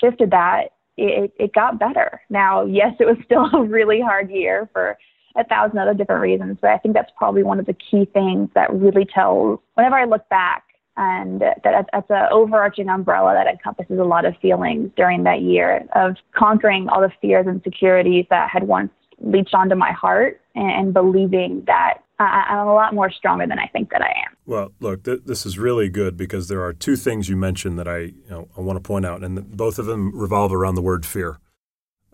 shifted 0.00 0.30
that, 0.30 0.68
it, 0.96 1.32
it 1.38 1.52
got 1.52 1.78
better. 1.78 2.20
Now, 2.30 2.64
yes, 2.66 2.94
it 2.98 3.04
was 3.04 3.16
still 3.24 3.48
a 3.54 3.62
really 3.62 4.00
hard 4.00 4.30
year 4.30 4.68
for 4.72 4.98
a 5.36 5.44
thousand 5.44 5.78
other 5.78 5.94
different 5.94 6.22
reasons, 6.22 6.58
but 6.60 6.70
I 6.70 6.78
think 6.78 6.94
that's 6.94 7.12
probably 7.16 7.44
one 7.44 7.60
of 7.60 7.66
the 7.66 7.74
key 7.74 8.06
things 8.12 8.48
that 8.54 8.72
really 8.72 9.04
tells, 9.04 9.60
whenever 9.74 9.94
I 9.94 10.04
look 10.04 10.28
back, 10.28 10.64
and 10.98 11.40
that 11.40 11.60
that's 11.62 12.10
an 12.10 12.28
overarching 12.32 12.88
umbrella 12.88 13.32
that 13.32 13.46
encompasses 13.46 13.98
a 13.98 14.04
lot 14.04 14.24
of 14.24 14.36
feelings 14.42 14.90
during 14.96 15.22
that 15.22 15.40
year 15.40 15.86
of 15.94 16.16
conquering 16.34 16.88
all 16.88 17.00
the 17.00 17.12
fears 17.20 17.46
and 17.46 17.64
insecurities 17.64 18.26
that 18.30 18.50
had 18.50 18.64
once 18.64 18.90
leached 19.20 19.54
onto 19.54 19.76
my 19.76 19.92
heart 19.92 20.40
and, 20.54 20.92
believing 20.92 21.62
that 21.66 21.98
I, 22.18 22.46
I'm 22.48 22.66
a 22.66 22.74
lot 22.74 22.94
more 22.94 23.10
stronger 23.12 23.46
than 23.46 23.60
I 23.60 23.68
think 23.68 23.90
that 23.90 24.02
I 24.02 24.08
am. 24.08 24.36
Well, 24.44 24.72
look, 24.80 25.04
th- 25.04 25.22
this 25.24 25.46
is 25.46 25.56
really 25.56 25.88
good 25.88 26.16
because 26.16 26.48
there 26.48 26.62
are 26.64 26.72
two 26.72 26.96
things 26.96 27.28
you 27.28 27.36
mentioned 27.36 27.78
that 27.78 27.86
I, 27.86 27.98
you 27.98 28.24
know, 28.28 28.48
I 28.56 28.60
want 28.60 28.76
to 28.76 28.80
point 28.80 29.06
out, 29.06 29.22
and 29.22 29.56
both 29.56 29.78
of 29.78 29.86
them 29.86 30.16
revolve 30.18 30.52
around 30.52 30.74
the 30.74 30.82
word 30.82 31.06
fear. 31.06 31.38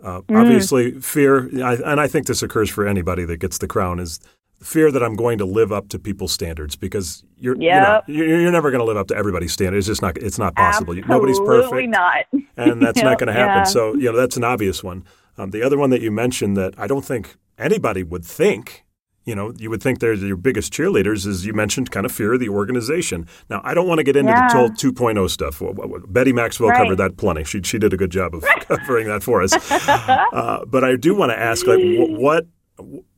Uh, 0.02 0.20
mm. 0.22 0.38
Obviously, 0.38 1.00
fear, 1.00 1.48
I, 1.64 1.76
and 1.76 2.00
I 2.00 2.06
think 2.06 2.26
this 2.26 2.42
occurs 2.42 2.68
for 2.68 2.86
anybody 2.86 3.24
that 3.24 3.38
gets 3.38 3.58
the 3.58 3.66
crown, 3.66 3.98
is 3.98 4.20
fear 4.64 4.90
that 4.90 5.02
I'm 5.02 5.14
going 5.14 5.38
to 5.38 5.44
live 5.44 5.72
up 5.72 5.88
to 5.90 5.98
people's 5.98 6.32
standards 6.32 6.74
because 6.74 7.22
you're 7.36 7.56
yep. 7.56 8.04
you 8.08 8.14
know, 8.14 8.24
you're, 8.26 8.40
you're 8.40 8.52
never 8.52 8.70
going 8.70 8.80
to 8.80 8.84
live 8.84 8.96
up 8.96 9.08
to 9.08 9.16
everybody's 9.16 9.52
standards. 9.52 9.88
It's 9.88 10.00
just 10.00 10.02
not 10.02 10.16
it's 10.16 10.38
not 10.38 10.56
possible. 10.56 10.94
Absolutely 10.94 11.14
Nobody's 11.14 11.38
perfect. 11.38 11.88
not. 11.90 12.24
and 12.56 12.82
that's 12.82 12.96
yep. 12.96 13.04
not 13.04 13.18
going 13.18 13.28
to 13.28 13.32
happen. 13.32 13.58
Yeah. 13.58 13.64
So 13.64 13.94
you 13.94 14.10
know 14.10 14.16
that's 14.16 14.36
an 14.36 14.44
obvious 14.44 14.82
one. 14.82 15.04
Um, 15.36 15.50
the 15.50 15.62
other 15.62 15.76
one 15.76 15.90
that 15.90 16.00
you 16.00 16.10
mentioned 16.10 16.56
that 16.56 16.74
I 16.78 16.86
don't 16.86 17.04
think 17.04 17.36
anybody 17.58 18.02
would 18.02 18.24
think. 18.24 18.84
You 19.26 19.34
know, 19.34 19.54
you 19.56 19.70
would 19.70 19.82
think 19.82 20.00
they're 20.00 20.12
your 20.12 20.36
biggest 20.36 20.70
cheerleaders, 20.70 21.26
is 21.26 21.46
you 21.46 21.54
mentioned 21.54 21.90
kind 21.90 22.04
of 22.04 22.12
fear 22.12 22.34
of 22.34 22.40
the 22.40 22.50
organization. 22.50 23.26
Now, 23.48 23.62
I 23.64 23.72
don't 23.72 23.88
want 23.88 24.00
to 24.00 24.04
get 24.04 24.16
into 24.16 24.32
yeah. 24.32 24.48
the 24.48 24.54
whole 24.54 24.68
2.0 24.68 25.30
stuff. 25.30 25.62
Betty 26.08 26.34
Maxwell 26.34 26.68
right. 26.68 26.76
covered 26.76 26.96
that 26.96 27.16
plenty. 27.16 27.42
She 27.44 27.62
she 27.62 27.78
did 27.78 27.94
a 27.94 27.96
good 27.96 28.10
job 28.10 28.34
of 28.34 28.42
covering 28.60 29.08
that 29.08 29.22
for 29.22 29.40
us. 29.40 29.54
Uh, 29.88 30.66
but 30.66 30.84
I 30.84 30.96
do 30.96 31.14
want 31.14 31.32
to 31.32 31.38
ask, 31.38 31.66
like, 31.66 31.80
what 31.82 32.46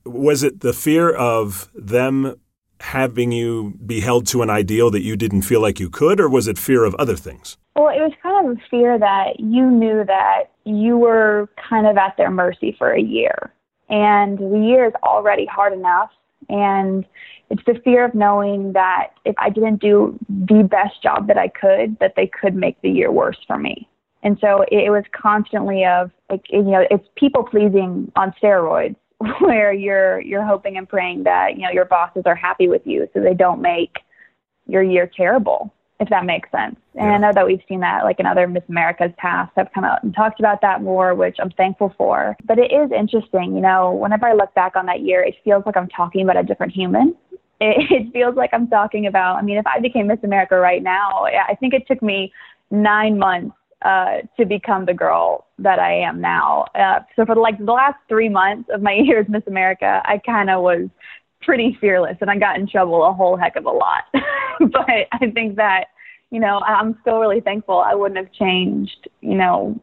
was 0.06 0.42
it 0.42 0.60
the 0.60 0.72
fear 0.72 1.10
of 1.10 1.70
them 1.74 2.36
having 2.80 3.32
you 3.32 3.74
be 3.84 4.00
held 4.00 4.26
to 4.26 4.42
an 4.42 4.50
ideal 4.50 4.90
that 4.90 5.02
you 5.02 5.16
didn't 5.16 5.42
feel 5.42 5.60
like 5.60 5.80
you 5.80 5.90
could, 5.90 6.20
or 6.20 6.28
was 6.28 6.46
it 6.46 6.58
fear 6.58 6.84
of 6.84 6.94
other 6.96 7.16
things? 7.16 7.56
Well, 7.74 7.88
it 7.88 8.00
was 8.00 8.12
kind 8.22 8.46
of 8.46 8.56
a 8.56 8.60
fear 8.70 8.98
that 8.98 9.40
you 9.40 9.70
knew 9.70 10.04
that 10.04 10.50
you 10.64 10.98
were 10.98 11.48
kind 11.68 11.86
of 11.86 11.96
at 11.96 12.16
their 12.16 12.30
mercy 12.30 12.74
for 12.78 12.92
a 12.92 13.00
year. 13.00 13.52
And 13.88 14.38
the 14.38 14.66
year 14.66 14.86
is 14.86 14.94
already 15.02 15.46
hard 15.46 15.72
enough. 15.72 16.10
And 16.48 17.04
it's 17.50 17.62
the 17.66 17.80
fear 17.84 18.04
of 18.04 18.14
knowing 18.14 18.72
that 18.72 19.12
if 19.24 19.34
I 19.38 19.50
didn't 19.50 19.80
do 19.80 20.18
the 20.28 20.62
best 20.62 21.02
job 21.02 21.28
that 21.28 21.38
I 21.38 21.48
could, 21.48 21.98
that 22.00 22.14
they 22.16 22.26
could 22.26 22.54
make 22.54 22.80
the 22.82 22.90
year 22.90 23.10
worse 23.10 23.38
for 23.46 23.58
me. 23.58 23.88
And 24.22 24.38
so 24.40 24.64
it 24.70 24.90
was 24.90 25.04
constantly 25.12 25.84
of 25.84 26.10
like, 26.28 26.44
you 26.50 26.62
know, 26.62 26.84
it's 26.90 27.06
people 27.16 27.44
pleasing 27.44 28.10
on 28.16 28.34
steroids 28.42 28.96
where 29.40 29.72
you're 29.72 30.20
you're 30.20 30.44
hoping 30.44 30.76
and 30.76 30.88
praying 30.88 31.22
that 31.24 31.56
you 31.56 31.62
know 31.62 31.70
your 31.70 31.86
bosses 31.86 32.22
are 32.26 32.34
happy 32.34 32.68
with 32.68 32.82
you 32.84 33.08
so 33.14 33.20
they 33.20 33.34
don't 33.34 33.62
make 33.62 33.98
your 34.66 34.82
year 34.82 35.10
terrible 35.14 35.72
if 35.98 36.10
that 36.10 36.26
makes 36.26 36.50
sense. 36.50 36.76
And 36.94 37.06
yeah. 37.06 37.12
i 37.12 37.18
know 37.18 37.32
that 37.32 37.46
we've 37.46 37.62
seen 37.68 37.80
that 37.80 38.04
like 38.04 38.20
in 38.20 38.26
other 38.26 38.46
miss 38.46 38.62
america's 38.68 39.12
past 39.16 39.52
have 39.56 39.70
come 39.74 39.84
out 39.84 40.02
and 40.02 40.14
talked 40.14 40.38
about 40.38 40.60
that 40.60 40.82
more 40.82 41.14
which 41.14 41.36
i'm 41.40 41.50
thankful 41.50 41.94
for. 41.96 42.36
But 42.44 42.58
it 42.58 42.72
is 42.72 42.90
interesting 42.92 43.54
you 43.54 43.62
know 43.62 43.92
whenever 43.92 44.26
i 44.26 44.34
look 44.34 44.52
back 44.54 44.76
on 44.76 44.84
that 44.86 45.00
year 45.00 45.22
it 45.22 45.36
feels 45.44 45.64
like 45.64 45.76
i'm 45.76 45.88
talking 45.88 46.22
about 46.22 46.36
a 46.36 46.42
different 46.42 46.72
human. 46.72 47.14
It, 47.58 47.90
it 47.90 48.12
feels 48.12 48.36
like 48.36 48.50
i'm 48.52 48.68
talking 48.68 49.06
about 49.06 49.36
i 49.36 49.40
mean 49.40 49.56
if 49.56 49.66
i 49.66 49.80
became 49.80 50.08
miss 50.08 50.18
america 50.22 50.58
right 50.58 50.82
now 50.82 51.24
i 51.24 51.54
think 51.54 51.72
it 51.72 51.86
took 51.86 52.02
me 52.02 52.30
nine 52.70 53.18
months 53.18 53.56
uh, 53.82 54.18
to 54.38 54.46
become 54.46 54.86
the 54.86 54.94
girl 54.94 55.46
that 55.58 55.78
I 55.78 55.92
am 55.92 56.20
now. 56.20 56.66
Uh, 56.74 57.00
so 57.14 57.26
for 57.26 57.36
like 57.36 57.58
the 57.58 57.72
last 57.72 57.98
three 58.08 58.28
months 58.28 58.70
of 58.72 58.82
my 58.82 58.92
year 59.02 59.20
as 59.20 59.28
Miss 59.28 59.42
America, 59.46 60.02
I 60.04 60.18
kind 60.24 60.50
of 60.50 60.62
was 60.62 60.88
pretty 61.42 61.76
fearless, 61.80 62.16
and 62.20 62.30
I 62.30 62.38
got 62.38 62.58
in 62.58 62.66
trouble 62.66 63.04
a 63.04 63.12
whole 63.12 63.36
heck 63.36 63.56
of 63.56 63.66
a 63.66 63.70
lot. 63.70 64.04
but 64.60 64.88
I 65.12 65.30
think 65.32 65.56
that 65.56 65.86
you 66.30 66.40
know 66.40 66.60
I'm 66.60 66.96
still 67.02 67.18
really 67.18 67.40
thankful. 67.40 67.78
I 67.78 67.94
wouldn't 67.94 68.18
have 68.18 68.32
changed, 68.32 69.08
you 69.20 69.36
know, 69.36 69.80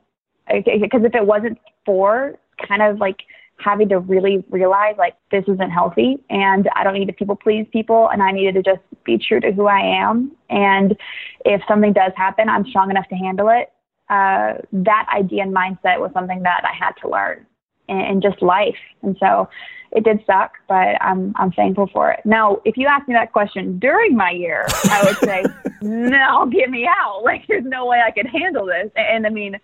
because 0.47 1.03
if 1.03 1.15
it 1.15 1.25
wasn't 1.25 1.59
for 1.85 2.35
kind 2.67 2.81
of 2.81 2.97
like 2.97 3.19
having 3.59 3.87
to 3.89 3.99
really 3.99 4.43
realize 4.49 4.95
like 4.97 5.15
this 5.31 5.43
isn't 5.47 5.69
healthy 5.69 6.17
and 6.29 6.67
I 6.75 6.83
don't 6.83 6.95
need 6.95 7.05
to 7.05 7.13
people 7.13 7.35
please 7.35 7.65
people 7.71 8.09
and 8.11 8.21
I 8.21 8.31
needed 8.31 8.55
to 8.55 8.63
just 8.63 8.81
be 9.05 9.17
true 9.17 9.39
to 9.39 9.51
who 9.51 9.67
I 9.67 9.79
am. 9.79 10.31
And 10.49 10.97
if 11.45 11.61
something 11.67 11.93
does 11.93 12.11
happen, 12.17 12.49
I'm 12.49 12.65
strong 12.65 12.89
enough 12.89 13.07
to 13.09 13.15
handle 13.15 13.49
it 13.49 13.71
uh, 14.09 14.53
that 14.71 15.07
idea 15.15 15.43
and 15.43 15.55
mindset 15.55 15.99
was 15.99 16.11
something 16.13 16.43
that 16.43 16.63
I 16.63 16.73
had 16.73 16.91
to 17.01 17.09
learn 17.09 17.45
in, 17.87 17.99
in 17.99 18.21
just 18.21 18.41
life. 18.41 18.77
And 19.01 19.15
so 19.19 19.49
it 19.91 20.03
did 20.03 20.23
suck, 20.25 20.53
but 20.67 21.01
I'm 21.01 21.33
I'm 21.35 21.51
thankful 21.51 21.87
for 21.93 22.11
it. 22.11 22.21
Now, 22.25 22.59
if 22.65 22.77
you 22.77 22.87
ask 22.87 23.07
me 23.07 23.13
that 23.13 23.31
question 23.31 23.79
during 23.79 24.15
my 24.15 24.31
year, 24.31 24.65
I 24.85 25.03
would 25.03 25.17
say, 25.17 25.43
no, 25.81 26.49
get 26.51 26.69
me 26.69 26.87
out. 26.87 27.23
Like, 27.23 27.47
there's 27.47 27.63
no 27.65 27.85
way 27.85 28.01
I 28.05 28.11
could 28.11 28.27
handle 28.27 28.65
this. 28.65 28.91
And, 28.95 29.25
and 29.25 29.27
I 29.27 29.29
mean, 29.29 29.57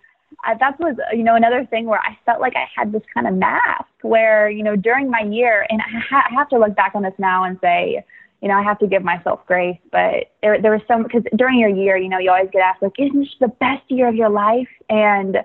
I, 0.44 0.54
that 0.54 0.78
was 0.80 0.96
you 1.12 1.22
know 1.22 1.34
another 1.34 1.66
thing 1.66 1.86
where 1.86 2.00
I 2.00 2.16
felt 2.24 2.40
like 2.40 2.54
I 2.56 2.66
had 2.74 2.92
this 2.92 3.02
kind 3.12 3.26
of 3.26 3.34
mask 3.34 3.84
where 4.02 4.48
you 4.48 4.62
know 4.62 4.76
during 4.76 5.10
my 5.10 5.20
year, 5.20 5.66
and 5.68 5.80
I, 5.80 5.98
ha- 6.08 6.28
I 6.30 6.34
have 6.34 6.48
to 6.50 6.58
look 6.58 6.74
back 6.74 6.92
on 6.94 7.02
this 7.02 7.14
now 7.18 7.44
and 7.44 7.58
say 7.60 8.04
you 8.40 8.48
know, 8.48 8.54
I 8.54 8.62
have 8.62 8.78
to 8.78 8.86
give 8.86 9.02
myself 9.02 9.40
grace. 9.46 9.78
But 9.92 10.32
there, 10.42 10.60
there 10.60 10.72
was 10.72 10.80
some 10.88 11.02
because 11.02 11.22
during 11.36 11.58
your 11.58 11.68
year, 11.68 11.96
you 11.96 12.08
know, 12.08 12.18
you 12.18 12.30
always 12.30 12.50
get 12.52 12.62
asked 12.62 12.82
like, 12.82 12.98
"Isn't 12.98 13.20
this 13.20 13.28
the 13.40 13.48
best 13.48 13.82
year 13.88 14.08
of 14.08 14.14
your 14.14 14.30
life?" 14.30 14.68
And 14.88 15.38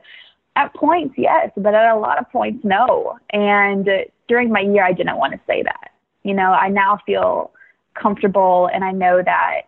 at 0.56 0.74
points, 0.74 1.16
yes, 1.18 1.52
but 1.58 1.74
at 1.74 1.94
a 1.94 2.00
lot 2.00 2.18
of 2.18 2.30
points, 2.32 2.64
no. 2.64 3.18
And 3.32 3.90
during 4.28 4.52
my 4.52 4.62
year, 4.62 4.86
I 4.86 4.94
didn't 4.94 5.18
want 5.18 5.34
to 5.34 5.40
say 5.46 5.64
that. 5.64 5.92
You 6.24 6.34
know, 6.34 6.52
I 6.52 6.70
now 6.70 7.00
feel 7.06 7.52
comfortable, 7.94 8.70
and 8.74 8.84
I 8.84 8.92
know 8.92 9.22
that 9.24 9.62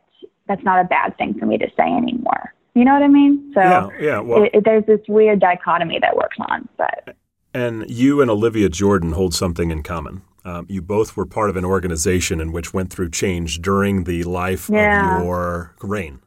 that's 0.48 0.64
not 0.64 0.80
a 0.80 0.86
bad 0.86 1.18
thing 1.18 1.38
for 1.38 1.46
me 1.46 1.58
to 1.58 1.68
say 1.76 1.84
anymore. 1.84 2.54
You 2.74 2.86
know 2.86 2.94
what 2.94 3.04
I 3.04 3.08
mean? 3.08 3.52
So 3.54 3.60
yeah, 3.60 3.90
yeah. 4.00 4.20
Well, 4.20 4.44
it, 4.44 4.52
it, 4.54 4.64
there's 4.64 4.86
this 4.86 5.02
weird 5.08 5.40
dichotomy 5.40 6.00
that 6.00 6.16
works 6.16 6.38
on, 6.40 6.70
but. 6.78 7.16
And 7.54 7.90
you 7.90 8.22
and 8.22 8.30
Olivia 8.30 8.70
Jordan 8.70 9.14
hold 9.14 9.34
something 9.34 9.72
in 9.72 9.82
common. 9.84 10.22
Um, 10.48 10.66
you 10.70 10.82
both 10.82 11.18
were 11.18 11.26
part 11.26 11.50
of 11.50 11.58
an 11.58 11.66
organization 11.66 12.40
in 12.40 12.54
which 12.54 12.74
went 12.74 12.90
through 12.90 13.10
change 13.10 13.62
during 13.62 14.06
the 14.06 14.24
life 14.24 14.70
yeah. 14.72 15.18
of 15.18 15.26
your 15.26 15.76
reign. 15.82 16.22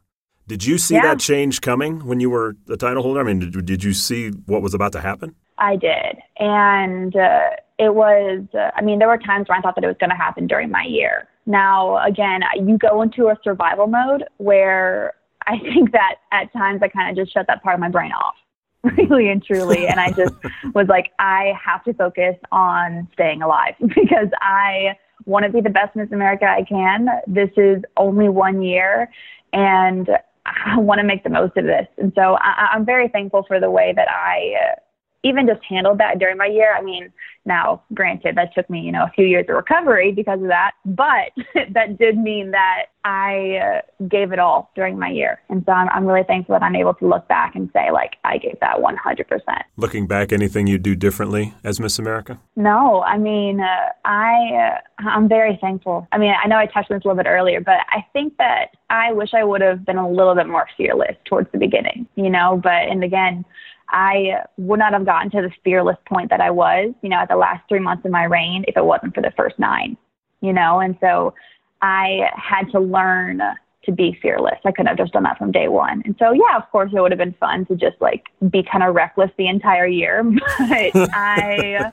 Did 0.46 0.66
you 0.66 0.76
see 0.76 0.96
yeah. 0.96 1.02
that 1.02 1.20
change 1.20 1.62
coming 1.62 2.04
when 2.04 2.20
you 2.20 2.28
were 2.28 2.54
the 2.66 2.76
title 2.76 3.02
holder? 3.02 3.20
I 3.20 3.22
mean, 3.22 3.38
did, 3.38 3.64
did 3.64 3.82
you 3.82 3.94
see 3.94 4.28
what 4.44 4.60
was 4.60 4.74
about 4.74 4.92
to 4.92 5.00
happen? 5.00 5.34
I 5.56 5.76
did. 5.76 6.18
And 6.38 7.16
uh, 7.16 7.50
it 7.78 7.94
was, 7.94 8.44
uh, 8.52 8.70
I 8.76 8.82
mean, 8.82 8.98
there 8.98 9.08
were 9.08 9.16
times 9.16 9.48
where 9.48 9.56
I 9.56 9.62
thought 9.62 9.74
that 9.76 9.84
it 9.84 9.86
was 9.86 9.96
going 9.98 10.10
to 10.10 10.16
happen 10.16 10.46
during 10.46 10.70
my 10.70 10.84
year. 10.86 11.26
Now, 11.46 12.04
again, 12.04 12.42
you 12.56 12.76
go 12.76 13.00
into 13.00 13.28
a 13.28 13.38
survival 13.42 13.86
mode 13.86 14.24
where 14.36 15.14
I 15.46 15.58
think 15.62 15.92
that 15.92 16.16
at 16.30 16.52
times 16.52 16.82
I 16.82 16.88
kind 16.88 17.10
of 17.10 17.24
just 17.24 17.32
shut 17.32 17.46
that 17.46 17.62
part 17.62 17.74
of 17.74 17.80
my 17.80 17.88
brain 17.88 18.12
off, 18.12 18.34
really 18.96 19.28
and 19.28 19.42
truly. 19.42 19.86
And 19.86 20.00
I 20.00 20.10
just 20.12 20.34
was 20.74 20.86
like, 20.88 21.12
I 21.18 21.52
have 21.62 21.84
to 21.84 21.94
focus 21.94 22.36
on 22.50 23.08
staying 23.12 23.42
alive 23.42 23.74
because 23.80 24.28
I 24.40 24.96
want 25.26 25.44
to 25.44 25.52
be 25.52 25.60
the 25.60 25.70
best 25.70 25.94
Miss 25.96 26.10
America 26.12 26.46
I 26.46 26.62
can. 26.62 27.08
This 27.26 27.50
is 27.56 27.82
only 27.96 28.28
one 28.28 28.62
year. 28.62 29.10
And 29.52 30.08
I 30.46 30.78
want 30.78 31.00
to 31.00 31.04
make 31.04 31.24
the 31.24 31.30
most 31.30 31.56
of 31.56 31.64
this. 31.64 31.86
And 31.98 32.12
so 32.14 32.36
I, 32.40 32.70
I'm 32.72 32.84
very 32.84 33.08
thankful 33.08 33.44
for 33.46 33.60
the 33.60 33.70
way 33.70 33.92
that 33.94 34.08
I 34.08 34.54
uh, 34.64 34.74
even 35.22 35.46
just 35.46 35.60
handled 35.68 35.98
that 35.98 36.18
during 36.18 36.36
my 36.36 36.46
year. 36.46 36.74
I 36.76 36.82
mean, 36.82 37.12
now 37.44 37.82
granted, 37.94 38.36
that 38.36 38.54
took 38.54 38.68
me, 38.68 38.80
you 38.80 38.92
know, 38.92 39.04
a 39.04 39.12
few 39.14 39.26
years 39.26 39.46
of 39.48 39.56
recovery 39.56 40.12
because 40.12 40.40
of 40.40 40.48
that, 40.48 40.72
but 40.84 41.32
that 41.72 41.98
did 41.98 42.18
mean 42.18 42.50
that 42.50 42.86
I 43.04 43.56
uh, 43.56 44.06
gave 44.08 44.32
it 44.32 44.38
all 44.38 44.70
during 44.74 44.98
my 44.98 45.08
year. 45.08 45.40
And 45.48 45.62
so 45.64 45.72
I'm, 45.72 45.88
I'm 45.88 46.04
really 46.04 46.24
thankful 46.24 46.54
that 46.54 46.62
I'm 46.62 46.76
able 46.76 46.94
to 46.94 47.06
look 47.08 47.26
back 47.28 47.54
and 47.54 47.70
say, 47.72 47.90
like, 47.90 48.16
I 48.24 48.36
gave 48.36 48.58
that 48.60 48.76
100%. 48.76 49.40
Looking 49.76 50.06
back, 50.06 50.32
anything 50.32 50.66
you 50.66 50.78
do 50.78 50.94
differently 50.94 51.54
as 51.64 51.80
Miss 51.80 51.98
America? 51.98 52.38
No, 52.56 53.02
I 53.02 53.16
mean, 53.16 53.60
uh, 53.60 53.88
I, 54.04 54.78
uh, 54.98 55.08
I'm 55.08 55.28
very 55.28 55.58
thankful. 55.62 56.06
I 56.12 56.18
mean, 56.18 56.34
I 56.42 56.46
know 56.46 56.56
I 56.56 56.66
touched 56.66 56.90
on 56.90 56.98
this 56.98 57.04
a 57.04 57.08
little 57.08 57.22
bit 57.22 57.28
earlier, 57.28 57.60
but 57.60 57.78
I 57.90 58.04
think 58.12 58.36
that 58.36 58.72
I 58.90 59.12
wish 59.12 59.32
I 59.32 59.44
would 59.44 59.62
have 59.62 59.86
been 59.86 59.96
a 59.96 60.08
little 60.08 60.34
bit 60.34 60.46
more 60.46 60.66
fearless 60.76 61.16
towards 61.24 61.50
the 61.52 61.58
beginning, 61.58 62.06
you 62.16 62.28
know, 62.28 62.60
but, 62.62 62.70
and 62.70 63.02
again, 63.02 63.46
I 63.90 64.42
would 64.56 64.78
not 64.78 64.92
have 64.92 65.04
gotten 65.04 65.30
to 65.32 65.42
the 65.42 65.50
fearless 65.64 65.96
point 66.06 66.30
that 66.30 66.40
I 66.40 66.50
was, 66.50 66.92
you 67.02 67.08
know, 67.08 67.16
at 67.18 67.28
the 67.28 67.36
last 67.36 67.62
three 67.68 67.80
months 67.80 68.04
of 68.04 68.10
my 68.10 68.24
reign 68.24 68.64
if 68.68 68.76
it 68.76 68.84
wasn't 68.84 69.14
for 69.14 69.20
the 69.20 69.32
first 69.36 69.58
nine, 69.58 69.96
you 70.40 70.52
know, 70.52 70.80
and 70.80 70.96
so 71.00 71.34
I 71.82 72.30
had 72.34 72.70
to 72.72 72.80
learn 72.80 73.42
to 73.84 73.92
be 73.92 74.18
fearless. 74.20 74.58
I 74.64 74.72
couldn't 74.72 74.88
have 74.88 74.98
just 74.98 75.12
done 75.12 75.22
that 75.22 75.38
from 75.38 75.52
day 75.52 75.68
one. 75.68 76.02
And 76.04 76.14
so, 76.18 76.32
yeah, 76.32 76.56
of 76.56 76.70
course, 76.70 76.92
it 76.94 77.00
would 77.00 77.12
have 77.12 77.18
been 77.18 77.34
fun 77.40 77.64
to 77.66 77.76
just 77.76 77.96
like 78.00 78.24
be 78.50 78.62
kind 78.62 78.84
of 78.84 78.94
reckless 78.94 79.30
the 79.38 79.48
entire 79.48 79.86
year. 79.86 80.22
But 80.58 81.10
I, 81.14 81.92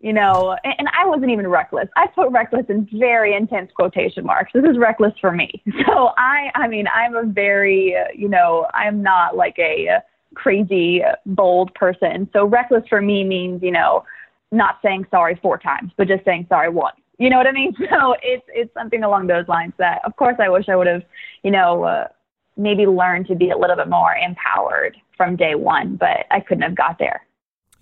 you 0.00 0.12
know, 0.12 0.56
and, 0.64 0.74
and 0.78 0.88
I 0.98 1.06
wasn't 1.06 1.30
even 1.30 1.46
reckless. 1.46 1.88
I 1.96 2.06
put 2.06 2.30
reckless 2.30 2.66
in 2.68 2.88
very 2.94 3.34
intense 3.34 3.70
quotation 3.74 4.24
marks. 4.24 4.52
This 4.54 4.64
is 4.64 4.78
reckless 4.78 5.12
for 5.20 5.32
me. 5.32 5.62
So 5.86 6.10
I, 6.18 6.50
I 6.54 6.68
mean, 6.68 6.86
I'm 6.94 7.16
a 7.16 7.24
very, 7.24 7.94
you 8.14 8.28
know, 8.28 8.66
I'm 8.74 9.02
not 9.02 9.36
like 9.36 9.58
a, 9.58 10.00
crazy, 10.34 11.02
bold 11.26 11.74
person. 11.74 12.28
So 12.32 12.46
reckless 12.46 12.84
for 12.88 13.00
me 13.00 13.24
means, 13.24 13.62
you 13.62 13.70
know, 13.70 14.04
not 14.52 14.78
saying 14.82 15.06
sorry 15.10 15.38
four 15.42 15.58
times, 15.58 15.92
but 15.96 16.08
just 16.08 16.24
saying 16.24 16.46
sorry 16.48 16.68
once. 16.70 16.96
You 17.18 17.30
know 17.30 17.36
what 17.36 17.46
I 17.46 17.52
mean? 17.52 17.74
So 17.90 18.14
it's 18.22 18.44
it's 18.48 18.72
something 18.74 19.02
along 19.02 19.26
those 19.26 19.48
lines 19.48 19.72
that, 19.78 20.00
of 20.04 20.16
course, 20.16 20.36
I 20.38 20.48
wish 20.48 20.68
I 20.68 20.76
would 20.76 20.86
have, 20.86 21.02
you 21.42 21.50
know, 21.50 21.84
uh, 21.84 22.08
maybe 22.56 22.86
learned 22.86 23.26
to 23.28 23.34
be 23.34 23.50
a 23.50 23.56
little 23.56 23.76
bit 23.76 23.88
more 23.88 24.14
empowered 24.14 24.96
from 25.16 25.36
day 25.36 25.54
one, 25.54 25.96
but 25.96 26.26
I 26.30 26.40
couldn't 26.40 26.62
have 26.62 26.76
got 26.76 26.98
there. 26.98 27.22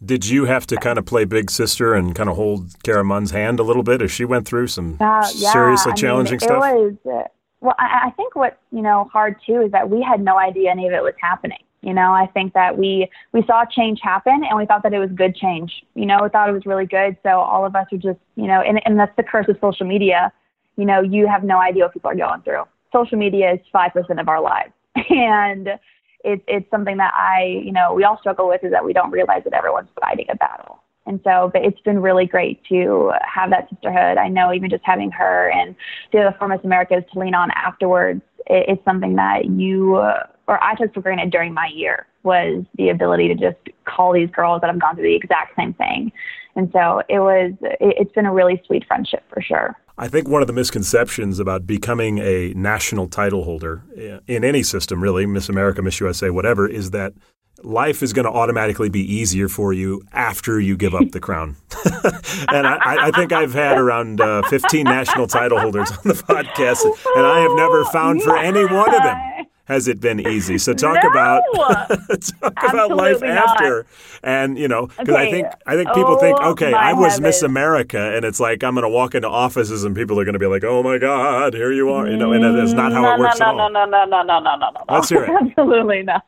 Did 0.04 0.26
you 0.28 0.44
have 0.44 0.66
to 0.66 0.76
kind 0.76 0.98
of 0.98 1.06
play 1.06 1.24
big 1.24 1.50
sister 1.50 1.94
and 1.94 2.14
kind 2.14 2.28
of 2.28 2.36
hold 2.36 2.82
Cara 2.82 3.02
Mund's 3.02 3.30
hand 3.30 3.58
a 3.58 3.62
little 3.62 3.82
bit 3.82 4.02
as 4.02 4.12
she 4.12 4.26
went 4.26 4.46
through 4.46 4.66
some 4.68 4.98
uh, 5.00 5.26
yeah. 5.34 5.52
seriously 5.52 5.94
challenging 5.94 6.38
I 6.42 6.46
mean, 6.46 6.48
stuff? 6.48 6.64
It 6.64 6.76
was, 7.04 7.24
uh, 7.24 7.28
well, 7.60 7.74
I, 7.78 8.08
I 8.08 8.10
think 8.10 8.36
what's 8.36 8.56
you 8.70 8.82
know 8.82 9.08
hard 9.12 9.36
too 9.46 9.62
is 9.62 9.72
that 9.72 9.88
we 9.88 10.02
had 10.02 10.20
no 10.20 10.38
idea 10.38 10.70
any 10.70 10.86
of 10.86 10.92
it 10.92 11.02
was 11.02 11.14
happening. 11.20 11.58
You 11.86 11.94
know, 11.94 12.12
I 12.12 12.26
think 12.26 12.52
that 12.54 12.76
we 12.76 13.08
we 13.32 13.44
saw 13.46 13.64
change 13.64 14.00
happen 14.02 14.42
and 14.42 14.58
we 14.58 14.66
thought 14.66 14.82
that 14.82 14.92
it 14.92 14.98
was 14.98 15.10
good 15.14 15.36
change. 15.36 15.84
You 15.94 16.04
know, 16.04 16.18
we 16.20 16.28
thought 16.28 16.48
it 16.48 16.52
was 16.52 16.66
really 16.66 16.84
good. 16.84 17.16
So 17.22 17.38
all 17.38 17.64
of 17.64 17.76
us 17.76 17.86
are 17.92 17.96
just, 17.96 18.18
you 18.34 18.48
know, 18.48 18.60
and, 18.60 18.82
and 18.84 18.98
that's 18.98 19.14
the 19.16 19.22
curse 19.22 19.46
of 19.48 19.56
social 19.60 19.86
media. 19.86 20.32
You 20.76 20.84
know, 20.84 21.00
you 21.00 21.28
have 21.28 21.44
no 21.44 21.58
idea 21.60 21.84
what 21.84 21.92
people 21.92 22.10
are 22.10 22.16
going 22.16 22.42
through. 22.42 22.64
Social 22.92 23.16
media 23.16 23.52
is 23.52 23.60
five 23.72 23.92
percent 23.92 24.18
of 24.18 24.28
our 24.28 24.42
lives. 24.42 24.72
And 25.10 25.78
it's 26.24 26.42
it's 26.48 26.68
something 26.72 26.96
that 26.96 27.14
I, 27.14 27.62
you 27.64 27.70
know, 27.70 27.94
we 27.94 28.02
all 28.02 28.18
struggle 28.18 28.48
with 28.48 28.64
is 28.64 28.72
that 28.72 28.84
we 28.84 28.92
don't 28.92 29.12
realize 29.12 29.44
that 29.44 29.52
everyone's 29.52 29.88
fighting 30.00 30.26
a 30.28 30.34
battle. 30.34 30.82
And 31.06 31.20
so, 31.22 31.50
but 31.52 31.64
it's 31.64 31.80
been 31.82 32.02
really 32.02 32.26
great 32.26 32.64
to 32.68 33.12
have 33.22 33.50
that 33.50 33.68
sisterhood. 33.70 34.18
I 34.18 34.26
know 34.26 34.52
even 34.52 34.70
just 34.70 34.82
having 34.84 35.12
her 35.12 35.52
and 35.52 35.76
the 36.12 36.18
other 36.18 36.36
four 36.36 36.48
Miss 36.48 36.64
Americas 36.64 37.04
to 37.12 37.18
lean 37.20 37.36
on 37.36 37.52
afterwards, 37.52 38.22
it, 38.46 38.66
it's 38.68 38.84
something 38.84 39.16
that 39.16 39.46
you, 39.46 39.96
uh, 39.96 40.24
or 40.46 40.62
I 40.62 40.74
took 40.74 40.94
for 40.94 41.00
granted 41.00 41.30
during 41.30 41.52
my 41.52 41.70
year 41.74 42.06
was 42.22 42.64
the 42.76 42.88
ability 42.88 43.28
to 43.28 43.34
just 43.34 43.58
call 43.84 44.12
these 44.12 44.30
girls 44.30 44.60
that 44.60 44.68
have 44.68 44.80
gone 44.80 44.96
through 44.96 45.04
the 45.04 45.14
exact 45.14 45.56
same 45.56 45.72
thing. 45.74 46.12
And 46.56 46.70
so 46.72 47.02
it 47.08 47.20
was, 47.20 47.52
it, 47.62 47.76
it's 47.80 48.12
been 48.12 48.26
a 48.26 48.32
really 48.32 48.62
sweet 48.66 48.84
friendship 48.86 49.24
for 49.32 49.40
sure. 49.40 49.76
I 49.98 50.08
think 50.08 50.28
one 50.28 50.42
of 50.42 50.46
the 50.46 50.52
misconceptions 50.52 51.38
about 51.38 51.66
becoming 51.66 52.18
a 52.18 52.52
national 52.54 53.08
title 53.08 53.44
holder 53.44 53.82
in 54.26 54.44
any 54.44 54.62
system, 54.62 55.02
really, 55.02 55.24
Miss 55.24 55.48
America, 55.48 55.80
Miss 55.80 56.00
USA, 56.00 56.28
whatever, 56.28 56.68
is 56.68 56.90
that 56.90 57.14
life 57.62 58.02
is 58.02 58.12
going 58.12 58.26
to 58.26 58.30
automatically 58.30 58.90
be 58.90 59.00
easier 59.00 59.48
for 59.48 59.72
you 59.72 60.02
after 60.12 60.60
you 60.60 60.76
give 60.76 60.94
up 60.94 61.10
the 61.12 61.20
crown. 61.20 61.56
and 62.52 62.66
I, 62.66 63.06
I, 63.06 63.10
think 63.12 63.32
I've 63.32 63.54
had 63.54 63.78
around 63.78 64.20
uh, 64.20 64.42
15 64.48 64.84
national 64.84 65.26
title 65.26 65.58
holders 65.58 65.90
on 65.90 65.98
the 66.04 66.14
podcast, 66.14 66.84
and 67.16 67.26
I 67.26 67.40
have 67.40 67.52
never 67.56 67.84
found 67.86 68.22
for 68.22 68.36
any 68.36 68.64
one 68.64 68.94
of 68.94 69.02
them 69.02 69.35
has 69.66 69.88
it 69.88 70.00
been 70.00 70.20
easy? 70.20 70.58
So 70.58 70.72
talk 70.74 71.02
no! 71.02 71.10
about 71.10 71.42
talk 72.40 72.70
about 72.70 72.90
life 72.90 73.20
not. 73.20 73.30
after, 73.30 73.86
and 74.22 74.56
you 74.58 74.68
know, 74.68 74.86
because 74.86 75.08
okay. 75.08 75.28
I 75.28 75.30
think 75.30 75.46
I 75.66 75.76
think 75.76 75.88
people 75.88 76.14
oh, 76.14 76.18
think, 76.18 76.40
okay, 76.40 76.72
I 76.72 76.92
was 76.92 77.14
heavens. 77.14 77.20
Miss 77.20 77.42
America, 77.42 78.14
and 78.14 78.24
it's 78.24 78.40
like 78.40 78.62
I'm 78.62 78.74
going 78.74 78.84
to 78.84 78.88
walk 78.88 79.14
into 79.14 79.28
offices 79.28 79.84
and 79.84 79.94
people 79.94 80.18
are 80.20 80.24
going 80.24 80.34
to 80.34 80.38
be 80.38 80.46
like, 80.46 80.64
oh 80.64 80.82
my 80.82 80.98
God, 80.98 81.54
here 81.54 81.72
you 81.72 81.90
are, 81.90 82.08
you 82.08 82.16
know, 82.16 82.32
and 82.32 82.44
that's 82.44 82.72
not 82.72 82.92
how 82.92 83.02
no, 83.02 83.14
it 83.14 83.18
works 83.18 83.40
no, 83.40 83.46
at 83.46 83.54
all. 83.54 83.70
No, 83.70 83.84
no, 83.86 84.04
no, 84.04 84.04
no, 84.04 84.22
no, 84.22 84.40
no, 84.40 84.56
no, 84.56 84.70
no. 84.70 84.84
Let's 84.88 85.08
hear 85.08 85.24
it. 85.24 85.30
Absolutely 85.40 86.02
not. 86.02 86.22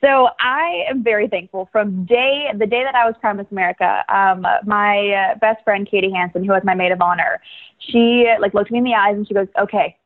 So 0.00 0.28
I 0.40 0.84
am 0.88 1.02
very 1.02 1.28
thankful 1.28 1.68
from 1.72 2.04
day 2.04 2.46
the 2.56 2.66
day 2.66 2.84
that 2.84 2.94
I 2.94 3.06
was 3.06 3.14
crowned 3.20 3.38
Miss 3.38 3.46
America. 3.50 4.04
Um, 4.08 4.46
my 4.64 5.32
uh, 5.32 5.38
best 5.38 5.64
friend 5.64 5.88
Katie 5.90 6.12
Hansen, 6.12 6.44
who 6.44 6.52
was 6.52 6.62
my 6.64 6.74
maid 6.74 6.92
of 6.92 7.00
honor, 7.00 7.40
she 7.78 8.32
like 8.40 8.54
looked 8.54 8.70
me 8.70 8.78
in 8.78 8.84
the 8.84 8.94
eyes 8.94 9.16
and 9.16 9.26
she 9.26 9.34
goes, 9.34 9.48
okay 9.60 9.96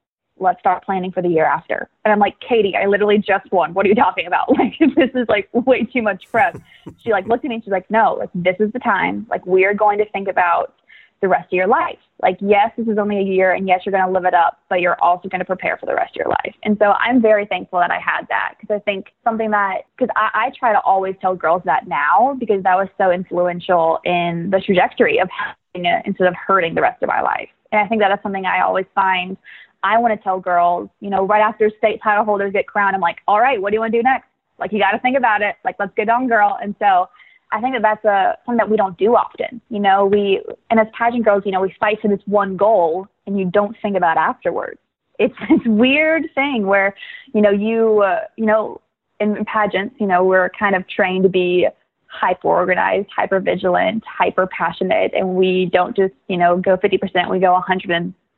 let's 0.43 0.61
start 0.61 0.85
planning 0.85 1.13
for 1.13 1.23
the 1.23 1.29
year 1.29 1.45
after. 1.45 1.89
And 2.05 2.13
I'm 2.13 2.19
like, 2.19 2.39
Katie, 2.41 2.75
I 2.77 2.87
literally 2.87 3.19
just 3.19 3.51
won. 3.53 3.75
What 3.75 3.87
are 3.87 3.89
you 3.89 3.95
talking 3.95 4.27
about? 4.27 4.49
Like, 4.63 4.79
this 4.95 5.11
is 5.15 5.27
like 5.29 5.49
way 5.53 5.85
too 5.85 6.03
much 6.03 6.25
prep. 6.31 6.57
she 7.03 7.11
like 7.11 7.27
looked 7.27 7.45
at 7.45 7.49
me 7.49 7.57
and 7.57 7.65
she's 7.65 7.73
like, 7.73 7.91
no, 7.91 8.15
like 8.15 8.31
this 8.35 8.55
is 8.61 8.73
the 8.73 8.79
time. 8.79 9.27
Like 9.29 9.45
we're 9.45 9.75
going 9.75 9.99
to 9.99 10.09
think 10.11 10.29
about 10.29 10.75
the 11.23 11.29
rest 11.29 11.47
of 11.47 11.53
your 11.53 11.67
life. 11.69 11.99
Like, 12.21 12.37
yes, 12.41 12.71
this 12.77 12.87
is 12.87 12.99
only 12.99 13.19
a 13.19 13.23
year 13.23 13.53
and 13.53 13.67
yes, 13.67 13.81
you're 13.85 13.93
going 13.93 14.05
to 14.05 14.11
live 14.11 14.25
it 14.25 14.35
up, 14.35 14.59
but 14.69 14.81
you're 14.81 15.03
also 15.03 15.29
going 15.29 15.39
to 15.39 15.45
prepare 15.45 15.79
for 15.79 15.87
the 15.87 15.95
rest 15.95 16.11
of 16.11 16.17
your 16.17 16.29
life. 16.29 16.55
And 16.65 16.77
so 16.79 16.93
I'm 16.93 17.23
very 17.23 17.47
thankful 17.47 17.79
that 17.79 17.91
I 17.91 17.99
had 17.99 18.27
that 18.29 18.55
because 18.61 18.75
I 18.75 18.81
think 18.81 19.07
something 19.25 19.51
that, 19.53 19.83
because 19.97 20.13
I, 20.17 20.47
I 20.47 20.51
try 20.59 20.73
to 20.73 20.81
always 20.81 21.15
tell 21.21 21.35
girls 21.35 21.63
that 21.65 21.89
now 21.89 22.37
because 22.39 22.63
that 22.65 22.77
was 22.77 22.89
so 22.99 23.11
influential 23.11 24.01
in 24.05 24.51
the 24.51 24.61
trajectory 24.61 25.19
of 25.19 25.29
having 25.31 25.87
it 25.87 25.99
uh, 25.99 26.03
instead 26.05 26.27
of 26.27 26.35
hurting 26.35 26.75
the 26.75 26.83
rest 26.83 27.03
of 27.03 27.09
my 27.09 27.23
life. 27.23 27.49
And 27.71 27.81
I 27.81 27.89
think 27.89 28.03
that 28.03 28.13
is 28.13 28.19
something 28.23 28.45
I 28.45 28.61
always 28.63 28.87
find 28.95 29.37
I 29.83 29.99
want 29.99 30.19
to 30.19 30.23
tell 30.23 30.39
girls, 30.39 30.89
you 31.01 31.11
know, 31.11 31.27
right 31.27 31.41
after 31.41 31.71
state 31.79 32.01
title 32.03 32.25
holders 32.25 32.53
get 32.53 32.67
crowned, 32.67 32.95
I'm 32.95 33.01
like, 33.01 33.19
all 33.27 33.41
right, 33.41 33.61
what 33.61 33.71
do 33.71 33.75
you 33.75 33.81
want 33.81 33.93
to 33.93 33.99
do 33.99 34.03
next? 34.03 34.29
Like, 34.59 34.73
you 34.73 34.79
got 34.79 34.93
to 34.93 34.99
think 35.01 35.17
about 35.17 35.43
it. 35.43 35.57
Like, 35.65 35.77
let's 35.79 35.93
get 35.97 36.09
on, 36.09 36.29
girl. 36.29 36.59
And 36.63 36.75
so 36.79 37.09
I 37.51 37.61
think 37.61 37.75
that 37.75 37.83
that's 37.83 38.05
a 38.05 38.37
something 38.47 38.59
that 38.59 38.71
we 38.71 38.77
don't 38.77 38.97
do 38.97 39.15
often. 39.15 39.61
You 39.69 39.81
know, 39.81 40.07
we 40.07 40.43
and 40.71 40.81
as 40.81 40.87
pageant 40.97 41.25
girls, 41.25 41.43
you 41.45 41.53
know, 41.53 41.61
we 41.61 41.75
fight 41.81 42.01
for 42.01 42.09
this 42.09 42.21
one 42.27 42.57
goal, 42.57 43.07
and 43.27 43.39
you 43.39 43.51
don't 43.51 43.77
think 43.83 43.97
about 43.97 44.17
afterwards. 44.17 44.79
It's 45.19 45.35
this 45.49 45.61
weird 45.67 46.25
thing 46.35 46.67
where, 46.67 46.95
you 47.35 47.43
know, 47.43 47.51
you, 47.51 48.03
uh, 48.03 48.21
you 48.37 48.47
know, 48.47 48.81
in 49.21 49.45
pageants, 49.45 49.97
you 50.01 50.07
know, 50.07 50.25
we're 50.25 50.51
kind 50.51 50.75
of 50.75 50.89
trained 50.89 51.25
to 51.25 51.29
be 51.29 51.69
hyper 52.07 52.49
organized, 52.49 53.09
hyper 53.15 53.41
vigilant, 53.41 54.03
hyper 54.07 54.47
passionate, 54.47 55.13
and 55.15 55.35
we 55.35 55.71
don't 55.73 55.97
just, 55.97 56.15
you 56.29 56.37
know, 56.37 56.59
go 56.59 56.77
50%, 56.77 57.31
we 57.31 57.39
go 57.39 57.55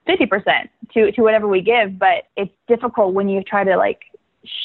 100 0.06 0.30
50% 0.30 0.68
to, 0.92 1.12
to 1.12 1.22
whatever 1.22 1.48
we 1.48 1.60
give, 1.60 1.98
but 1.98 2.24
it's 2.36 2.52
difficult 2.68 3.14
when 3.14 3.28
you 3.28 3.42
try 3.42 3.64
to 3.64 3.76
like 3.76 4.00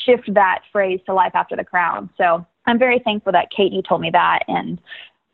shift 0.06 0.34
that 0.34 0.62
phrase 0.72 1.00
to 1.06 1.14
life 1.14 1.32
after 1.34 1.56
the 1.56 1.64
crown. 1.64 2.10
So 2.18 2.46
I'm 2.66 2.78
very 2.78 3.00
thankful 3.00 3.32
that 3.32 3.50
Kate 3.56 3.72
you 3.72 3.82
told 3.82 4.02
me 4.02 4.10
that. 4.12 4.40
And 4.48 4.80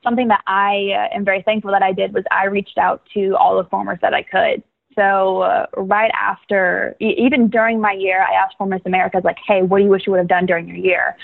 something 0.04 0.28
that 0.28 0.42
I 0.48 1.10
uh, 1.12 1.16
am 1.16 1.26
very 1.26 1.42
thankful 1.42 1.72
that 1.72 1.84
I 1.84 1.92
did 1.92 2.14
was 2.14 2.24
I 2.32 2.46
reached 2.46 2.78
out 2.78 3.04
to 3.14 3.36
all 3.38 3.58
the 3.58 3.70
formers 3.70 4.00
that 4.02 4.14
I 4.14 4.24
could. 4.24 4.64
So 4.96 5.42
uh, 5.42 5.66
right 5.76 6.12
after, 6.14 6.96
even 7.02 7.50
during 7.50 7.82
my 7.82 7.92
year, 7.92 8.24
I 8.24 8.34
asked 8.34 8.56
for 8.58 8.66
Miss 8.66 8.82
America, 8.86 9.20
like, 9.24 9.38
hey, 9.46 9.62
what 9.62 9.80
do 9.80 9.84
you 9.84 9.90
wish 9.90 10.04
you 10.06 10.12
would 10.12 10.20
have 10.20 10.28
done 10.30 10.46
during 10.46 10.68
your 10.68 10.78
year? 10.78 11.18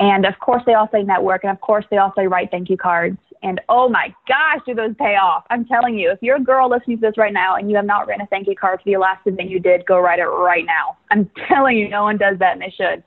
And 0.00 0.26
of 0.26 0.36
course, 0.40 0.62
they 0.66 0.74
all 0.74 0.88
say 0.90 1.04
network, 1.04 1.44
and 1.44 1.52
of 1.52 1.60
course, 1.60 1.84
they 1.90 1.98
all 1.98 2.12
say 2.16 2.26
write 2.26 2.50
thank 2.50 2.68
you 2.68 2.76
cards. 2.76 3.18
And 3.42 3.60
oh 3.68 3.88
my 3.88 4.14
gosh, 4.28 4.60
do 4.66 4.74
those 4.74 4.94
pay 4.98 5.16
off? 5.16 5.44
I'm 5.50 5.64
telling 5.64 5.98
you, 5.98 6.10
if 6.10 6.18
you're 6.22 6.36
a 6.36 6.42
girl 6.42 6.70
listening 6.70 6.98
to 6.98 7.08
this 7.08 7.18
right 7.18 7.32
now 7.32 7.56
and 7.56 7.68
you 7.68 7.76
have 7.76 7.84
not 7.84 8.06
written 8.06 8.22
a 8.22 8.26
thank 8.26 8.46
you 8.46 8.54
card 8.54 8.80
for 8.82 8.90
the 8.90 8.96
last 8.98 9.26
event 9.26 9.50
you 9.50 9.58
did, 9.58 9.84
go 9.86 9.98
write 9.98 10.20
it 10.20 10.24
right 10.24 10.64
now. 10.64 10.96
I'm 11.10 11.30
telling 11.48 11.76
you, 11.76 11.88
no 11.88 12.04
one 12.04 12.18
does 12.18 12.38
that, 12.38 12.52
and 12.52 12.62
they 12.62 12.74
should. 12.76 13.02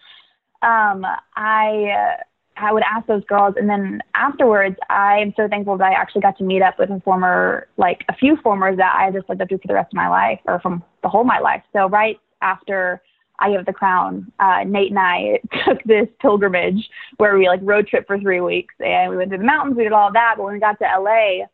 Um, 0.62 1.06
I. 1.36 2.17
Uh, 2.19 2.24
I 2.58 2.71
would 2.71 2.84
ask 2.89 3.06
those 3.08 3.26
girls, 3.26 3.56
and 3.58 3.69
then 3.69 4.02
afterwards, 4.13 4.78
I 4.89 5.17
am 5.17 5.34
so 5.36 5.45
thankful 5.50 5.78
that 5.78 5.91
I 5.91 5.93
actually 5.93 6.21
got 6.21 6.38
to 6.38 6.45
meet 6.45 6.62
up 6.62 6.80
with 6.80 6.89
a 6.89 7.02
former, 7.04 7.67
like 7.76 8.06
a 8.08 8.15
few 8.15 8.38
formers 8.38 8.78
that 8.78 8.95
I 8.95 9.12
just 9.12 9.28
looked 9.28 9.41
up 9.41 9.50
to 9.50 9.58
for 9.58 9.67
the 9.67 9.74
rest 9.74 9.91
of 9.91 9.98
my 9.98 10.08
life, 10.08 10.39
or 10.45 10.62
from 10.62 10.82
the 11.04 11.10
whole 11.10 11.19
of 11.19 11.28
my 11.28 11.39
life. 11.39 11.63
So 11.74 11.89
right 11.89 12.17
after 12.41 13.02
I 13.39 13.52
Give 13.52 13.65
the 13.65 13.74
Crown, 13.74 14.32
uh, 14.39 14.63
Nate 14.65 14.91
and 14.91 15.00
I 15.00 15.39
took 15.65 15.84
this 15.84 16.08
pilgrimage 16.21 16.89
where 17.17 17.38
we 17.38 17.48
like 17.48 17.60
road 17.63 17.88
trip 17.88 18.08
for 18.08 18.19
three 18.19 18.41
weeks 18.41 18.74
and 18.80 19.12
we 19.12 19.17
went 19.17 19.32
to 19.32 19.38
the 19.38 19.43
mountains, 19.43 19.78
we 19.78 19.84
did 19.84 19.93
all 19.93 20.12
that. 20.13 20.36
But 20.38 20.43
when 20.45 20.54
we 20.54 20.60
got 20.60 20.80
to 20.80 20.86
LA, 20.86 21.45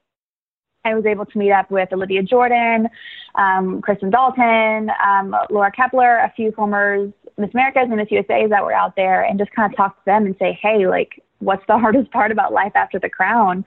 I 0.83 0.95
was 0.95 1.05
able 1.05 1.25
to 1.25 1.37
meet 1.37 1.51
up 1.51 1.69
with 1.69 1.93
Olivia 1.93 2.23
Jordan, 2.23 2.87
um, 3.35 3.81
Kristen 3.81 4.09
Dalton, 4.09 4.89
um, 5.03 5.35
Laura 5.49 5.71
Kaeppeler, 5.71 6.25
a 6.25 6.31
few 6.35 6.51
former 6.51 7.11
Miss 7.37 7.51
Americas 7.53 7.87
and 7.87 7.97
Miss 7.97 8.09
USAs 8.09 8.49
that 8.49 8.63
were 8.63 8.73
out 8.73 8.95
there, 8.95 9.23
and 9.23 9.37
just 9.37 9.51
kind 9.51 9.71
of 9.71 9.77
talk 9.77 9.95
to 9.95 10.05
them 10.05 10.25
and 10.25 10.35
say, 10.39 10.57
hey, 10.61 10.87
like, 10.87 11.21
what's 11.39 11.63
the 11.67 11.77
hardest 11.77 12.11
part 12.11 12.31
about 12.31 12.53
life 12.53 12.73
after 12.75 12.99
the 12.99 13.09
crown? 13.09 13.63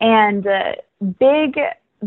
And 0.00 0.46
uh, 0.46 0.72
big, 1.18 1.58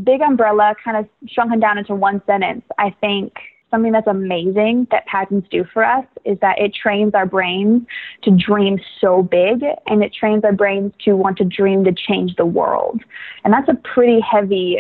big 0.04 0.22
umbrella 0.22 0.76
kind 0.84 0.98
of 0.98 1.08
shrunken 1.28 1.60
down 1.60 1.78
into 1.78 1.96
one 1.96 2.22
sentence. 2.26 2.64
I 2.78 2.96
think 3.02 3.34
something 3.72 3.92
that's 3.92 4.08
amazing 4.08 4.88
that 4.92 5.06
pageants 5.08 5.48
do 5.50 5.66
for 5.74 5.84
us 5.84 6.06
is 6.26 6.38
that 6.42 6.60
it 6.60 6.76
trains 6.76 7.14
our 7.16 7.26
brains 7.26 7.82
to 8.24 8.32
dream 8.32 8.80
so 9.00 9.24
big 9.24 9.64
and 9.88 10.04
it 10.04 10.14
trains 10.14 10.44
our 10.44 10.52
brains 10.52 10.94
to 11.06 11.14
want 11.14 11.38
to 11.38 11.46
dream 11.46 11.84
to 11.86 11.94
change 11.94 12.36
the 12.36 12.46
world. 12.46 13.02
And 13.44 13.54
that's 13.54 13.70
a 13.70 13.76
pretty 13.94 14.20
heavy, 14.20 14.78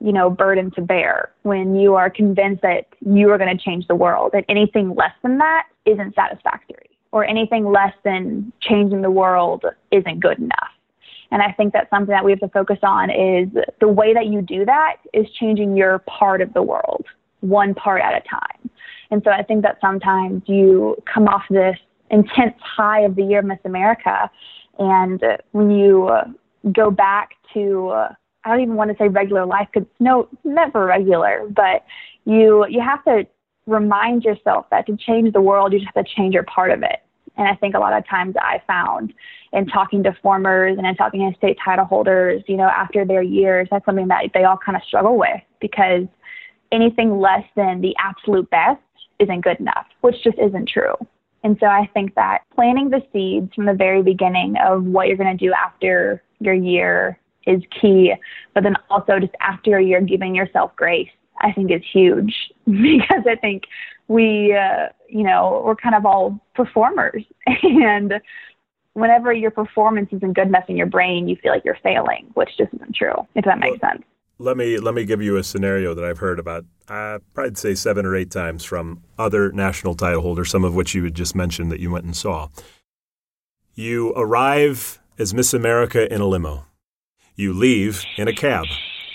you 0.00 0.12
know, 0.12 0.30
burden 0.30 0.70
to 0.72 0.82
bear 0.82 1.32
when 1.42 1.74
you 1.74 1.94
are 1.94 2.10
convinced 2.10 2.62
that 2.62 2.86
you 3.00 3.30
are 3.30 3.38
going 3.38 3.56
to 3.56 3.62
change 3.62 3.88
the 3.88 3.96
world 3.96 4.32
and 4.34 4.44
anything 4.48 4.94
less 4.94 5.14
than 5.22 5.38
that 5.38 5.64
isn't 5.86 6.14
satisfactory 6.14 6.90
or 7.12 7.24
anything 7.24 7.64
less 7.64 7.94
than 8.04 8.52
changing 8.60 9.02
the 9.02 9.10
world 9.10 9.64
isn't 9.90 10.20
good 10.20 10.38
enough. 10.38 10.70
And 11.30 11.42
I 11.42 11.52
think 11.52 11.72
that's 11.72 11.90
something 11.90 12.12
that 12.12 12.24
we 12.24 12.30
have 12.30 12.40
to 12.40 12.48
focus 12.48 12.78
on 12.82 13.10
is 13.10 13.48
the 13.80 13.88
way 13.88 14.14
that 14.14 14.26
you 14.26 14.42
do 14.42 14.64
that 14.64 14.96
is 15.12 15.26
changing 15.40 15.76
your 15.76 15.98
part 16.00 16.40
of 16.40 16.52
the 16.54 16.62
world 16.62 17.04
one 17.48 17.74
part 17.74 18.00
at 18.02 18.14
a 18.14 18.20
time. 18.28 18.70
And 19.10 19.22
so 19.24 19.30
I 19.30 19.42
think 19.42 19.62
that 19.62 19.78
sometimes 19.80 20.42
you 20.46 20.96
come 21.12 21.28
off 21.28 21.44
this 21.50 21.76
intense 22.10 22.54
high 22.60 23.00
of 23.00 23.16
the 23.16 23.22
year 23.22 23.42
Miss 23.42 23.58
America, 23.64 24.30
and 24.78 25.22
when 25.52 25.70
you 25.70 26.08
uh, 26.08 26.24
go 26.72 26.90
back 26.90 27.30
to, 27.54 27.88
uh, 27.88 28.12
I 28.44 28.50
don't 28.50 28.60
even 28.60 28.74
want 28.74 28.90
to 28.90 28.96
say 28.98 29.08
regular 29.08 29.46
life 29.46 29.68
because 29.72 29.88
no, 30.00 30.28
never 30.44 30.84
regular, 30.86 31.46
but 31.48 31.84
you 32.24 32.66
you 32.68 32.80
have 32.80 33.04
to 33.04 33.26
remind 33.66 34.24
yourself 34.24 34.66
that 34.70 34.86
to 34.86 34.96
change 34.96 35.32
the 35.32 35.40
world, 35.40 35.72
you 35.72 35.80
just 35.80 35.90
have 35.94 36.04
to 36.04 36.14
change 36.14 36.34
your 36.34 36.44
part 36.44 36.70
of 36.70 36.82
it. 36.82 37.00
And 37.36 37.46
I 37.48 37.54
think 37.54 37.74
a 37.74 37.78
lot 37.78 37.92
of 37.92 38.06
times 38.08 38.34
I 38.40 38.62
found 38.66 39.12
in 39.52 39.66
talking 39.66 40.02
to 40.04 40.16
formers 40.22 40.78
and 40.78 40.86
in 40.86 40.94
talking 40.94 41.30
to 41.30 41.36
state 41.36 41.58
title 41.62 41.84
holders, 41.84 42.42
you 42.46 42.56
know, 42.56 42.68
after 42.68 43.04
their 43.04 43.22
years, 43.22 43.68
that's 43.70 43.84
something 43.84 44.08
that 44.08 44.30
they 44.32 44.44
all 44.44 44.58
kind 44.64 44.76
of 44.76 44.82
struggle 44.84 45.18
with 45.18 45.40
because 45.60 46.06
anything 46.72 47.20
less 47.20 47.44
than 47.54 47.80
the 47.80 47.94
absolute 47.98 48.48
best 48.50 48.80
isn't 49.18 49.42
good 49.42 49.58
enough, 49.60 49.86
which 50.00 50.16
just 50.22 50.38
isn't 50.38 50.68
true. 50.68 50.94
And 51.44 51.56
so 51.60 51.66
I 51.66 51.88
think 51.94 52.14
that 52.14 52.40
planting 52.54 52.90
the 52.90 53.02
seeds 53.12 53.54
from 53.54 53.66
the 53.66 53.74
very 53.74 54.02
beginning 54.02 54.56
of 54.64 54.84
what 54.84 55.06
you're 55.06 55.16
going 55.16 55.36
to 55.36 55.44
do 55.46 55.52
after 55.52 56.22
your 56.40 56.54
year 56.54 57.18
is 57.46 57.62
key, 57.80 58.12
but 58.54 58.64
then 58.64 58.74
also 58.90 59.20
just 59.20 59.34
after 59.40 59.70
your 59.70 59.80
year, 59.80 60.00
giving 60.00 60.34
yourself 60.34 60.74
grace, 60.74 61.08
I 61.40 61.52
think 61.52 61.70
is 61.70 61.82
huge 61.92 62.34
because 62.66 63.24
I 63.28 63.36
think 63.36 63.64
we, 64.08 64.54
uh, 64.54 64.88
you 65.08 65.22
know, 65.22 65.62
we're 65.64 65.76
kind 65.76 65.94
of 65.94 66.04
all 66.04 66.40
performers. 66.54 67.24
And 67.62 68.14
whenever 68.94 69.32
your 69.32 69.50
performance 69.50 70.08
isn't 70.10 70.32
good 70.32 70.48
enough 70.48 70.64
in 70.68 70.76
your 70.76 70.86
brain, 70.86 71.28
you 71.28 71.36
feel 71.36 71.52
like 71.52 71.64
you're 71.64 71.78
failing, 71.82 72.30
which 72.34 72.48
just 72.56 72.72
isn't 72.74 72.96
true, 72.96 73.14
if 73.34 73.44
that 73.44 73.58
makes 73.58 73.78
sense 73.80 74.02
let 74.38 74.56
me 74.56 74.78
let 74.78 74.94
me 74.94 75.04
give 75.04 75.22
you 75.22 75.36
a 75.36 75.44
scenario 75.44 75.94
that 75.94 76.04
I've 76.04 76.18
heard 76.18 76.38
about. 76.38 76.64
Uh, 76.88 77.18
I'd 77.36 77.58
say 77.58 77.74
seven 77.74 78.04
or 78.04 78.14
eight 78.14 78.30
times 78.30 78.64
from 78.64 79.02
other 79.18 79.50
national 79.52 79.94
title 79.94 80.22
holders, 80.22 80.50
some 80.50 80.64
of 80.64 80.74
which 80.74 80.94
you 80.94 81.04
had 81.04 81.14
just 81.14 81.34
mentioned 81.34 81.72
that 81.72 81.80
you 81.80 81.90
went 81.90 82.04
and 82.04 82.16
saw. 82.16 82.48
You 83.74 84.12
arrive 84.14 85.00
as 85.18 85.34
Miss 85.34 85.54
America 85.54 86.12
in 86.12 86.20
a 86.20 86.26
limo. 86.26 86.66
You 87.34 87.52
leave 87.52 88.04
in 88.16 88.28
a 88.28 88.32
cab. 88.32 88.64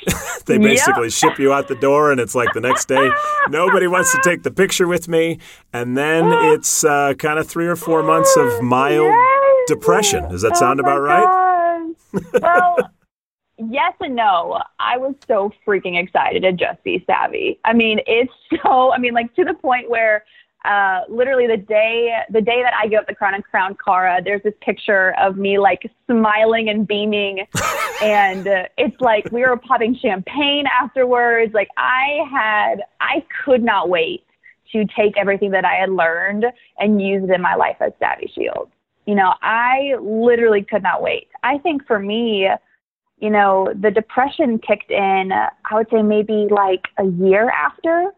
they 0.46 0.58
basically 0.58 1.06
yep. 1.06 1.12
ship 1.12 1.40
you 1.40 1.54
out 1.54 1.68
the 1.68 1.76
door, 1.76 2.12
and 2.12 2.20
it's 2.20 2.34
like 2.34 2.54
the 2.54 2.62
next 2.62 2.88
day, 2.88 3.10
nobody 3.50 3.88
wants 3.88 4.12
to 4.12 4.22
take 4.24 4.44
the 4.44 4.52
picture 4.52 4.88
with 4.88 5.08
me. 5.08 5.40
And 5.74 5.96
then 5.96 6.26
it's 6.54 6.84
uh, 6.84 7.14
kind 7.16 7.38
of 7.38 7.48
three 7.48 7.68
or 7.68 7.76
four 7.76 8.02
months 8.02 8.36
of 8.36 8.62
mild 8.62 9.08
yes. 9.08 9.68
depression. 9.68 10.30
Does 10.30 10.42
that 10.42 10.54
oh 10.56 10.60
sound 10.60 10.80
about 10.80 11.00
right? 11.00 11.94
well, 12.42 12.78
yes 13.70 13.94
and 14.00 14.16
no. 14.16 14.62
I 14.80 14.98
was 14.98 15.16
so 15.28 15.52
freaking 15.66 16.02
excited 16.02 16.44
to 16.44 16.52
just 16.54 16.84
be 16.84 17.04
Savvy. 17.06 17.60
I 17.66 17.74
mean, 17.74 18.00
it's 18.08 18.32
so, 18.64 18.92
I 18.92 18.98
mean, 18.98 19.14
like 19.14 19.34
to 19.36 19.44
the 19.44 19.54
point 19.54 19.90
where 19.90 20.24
uh, 20.64 21.02
literally 21.10 21.48
the 21.48 21.58
day, 21.58 22.16
the 22.30 22.42
day 22.42 22.62
that 22.62 22.74
I 22.80 22.88
give 22.88 23.00
up 23.00 23.08
the 23.08 23.16
crown 23.16 23.34
and 23.34 23.44
crown 23.44 23.76
Cara, 23.84 24.22
there's 24.24 24.44
this 24.44 24.54
picture 24.62 25.16
of 25.20 25.36
me 25.36 25.58
like 25.58 25.90
smiling 26.06 26.70
and 26.70 26.88
beaming. 26.88 27.48
and 28.02 28.48
uh, 28.48 28.64
it's 28.78 29.00
like 29.02 29.32
we 29.32 29.42
were 29.42 29.58
popping 29.58 29.96
champagne 29.96 30.66
afterwards. 30.80 31.54
Like 31.54 31.70
I 31.78 32.20
had, 32.32 32.84
I 33.00 33.26
could 33.44 33.64
not 33.64 33.90
wait 33.90 34.24
to 34.72 34.86
take 34.96 35.18
everything 35.18 35.52
that 35.52 35.66
I 35.66 35.76
had 35.76 35.90
learned 35.90 36.46
and 36.78 37.02
use 37.02 37.24
it 37.24 37.34
in 37.34 37.42
my 37.42 37.56
life 37.56 37.78
as 37.80 37.92
Savvy 38.00 38.32
Shields. 38.34 38.72
You 39.06 39.16
know, 39.16 39.34
I 39.42 39.96
literally 40.00 40.64
could 40.64 40.84
not 40.84 41.02
wait. 41.02 41.28
I 41.44 41.58
think 41.58 41.86
for 41.88 41.98
me, 41.98 42.48
you 43.22 43.30
know, 43.30 43.72
the 43.80 43.92
depression 43.92 44.60
kicked 44.60 44.92
in, 44.92 45.32
I 45.32 45.76
would 45.76 45.88
say 45.92 46.02
maybe 46.02 46.48
like 46.50 46.88
a 46.98 47.06
year 47.06 47.50
after 47.50 48.12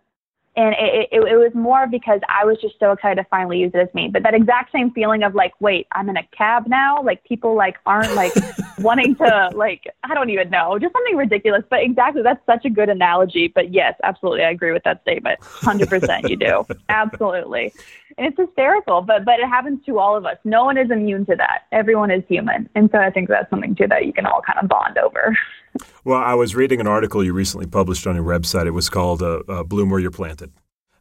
and 0.55 0.75
it, 0.77 1.09
it, 1.11 1.23
it 1.23 1.35
was 1.35 1.51
more 1.55 1.87
because 1.87 2.21
I 2.29 2.45
was 2.45 2.57
just 2.61 2.75
so 2.79 2.91
excited 2.91 3.15
to 3.15 3.27
finally 3.29 3.59
use 3.59 3.71
it 3.73 3.79
as 3.79 3.93
me. 3.95 4.09
But 4.11 4.21
that 4.21 4.35
exact 4.35 4.71
same 4.71 4.91
feeling 4.91 5.23
of 5.23 5.33
like, 5.33 5.53
wait, 5.59 5.87
I'm 5.93 6.09
in 6.09 6.17
a 6.17 6.23
cab 6.37 6.67
now. 6.67 7.01
Like 7.01 7.23
people 7.23 7.55
like 7.55 7.77
aren't 7.87 8.13
like 8.13 8.33
wanting 8.79 9.15
to 9.15 9.49
like 9.55 9.85
I 10.03 10.13
don't 10.13 10.29
even 10.29 10.51
know, 10.51 10.77
just 10.77 10.93
something 10.93 11.17
ridiculous. 11.17 11.63
But 11.69 11.81
exactly, 11.81 12.21
that's 12.21 12.45
such 12.45 12.65
a 12.65 12.69
good 12.69 12.89
analogy. 12.89 13.47
But 13.47 13.73
yes, 13.73 13.95
absolutely, 14.03 14.43
I 14.43 14.51
agree 14.51 14.71
with 14.71 14.83
that 14.83 15.01
statement. 15.01 15.39
Hundred 15.41 15.89
percent, 15.89 16.29
you 16.29 16.35
do 16.35 16.65
absolutely. 16.89 17.73
And 18.17 18.27
it's 18.27 18.37
hysterical, 18.37 19.01
but 19.01 19.25
but 19.25 19.39
it 19.39 19.47
happens 19.47 19.83
to 19.85 19.99
all 19.99 20.15
of 20.15 20.25
us. 20.25 20.37
No 20.43 20.65
one 20.65 20.77
is 20.77 20.91
immune 20.91 21.25
to 21.27 21.35
that. 21.35 21.63
Everyone 21.71 22.11
is 22.11 22.23
human, 22.27 22.69
and 22.75 22.89
so 22.91 22.99
I 22.99 23.09
think 23.09 23.29
that's 23.29 23.49
something 23.49 23.75
too 23.75 23.87
that 23.87 24.05
you 24.05 24.13
can 24.13 24.25
all 24.25 24.41
kind 24.45 24.59
of 24.61 24.69
bond 24.69 24.97
over. 24.97 25.35
Well, 26.05 26.21
I 26.21 26.35
was 26.35 26.53
reading 26.53 26.79
an 26.79 26.85
article 26.85 27.23
you 27.23 27.33
recently 27.33 27.65
published 27.65 28.05
on 28.05 28.15
your 28.15 28.23
website. 28.23 28.67
It 28.67 28.71
was 28.71 28.89
called 28.89 29.23
uh, 29.23 29.41
uh, 29.49 29.63
"Bloom 29.63 29.89
Where 29.89 29.99
You're 29.99 30.11
Planted." 30.11 30.51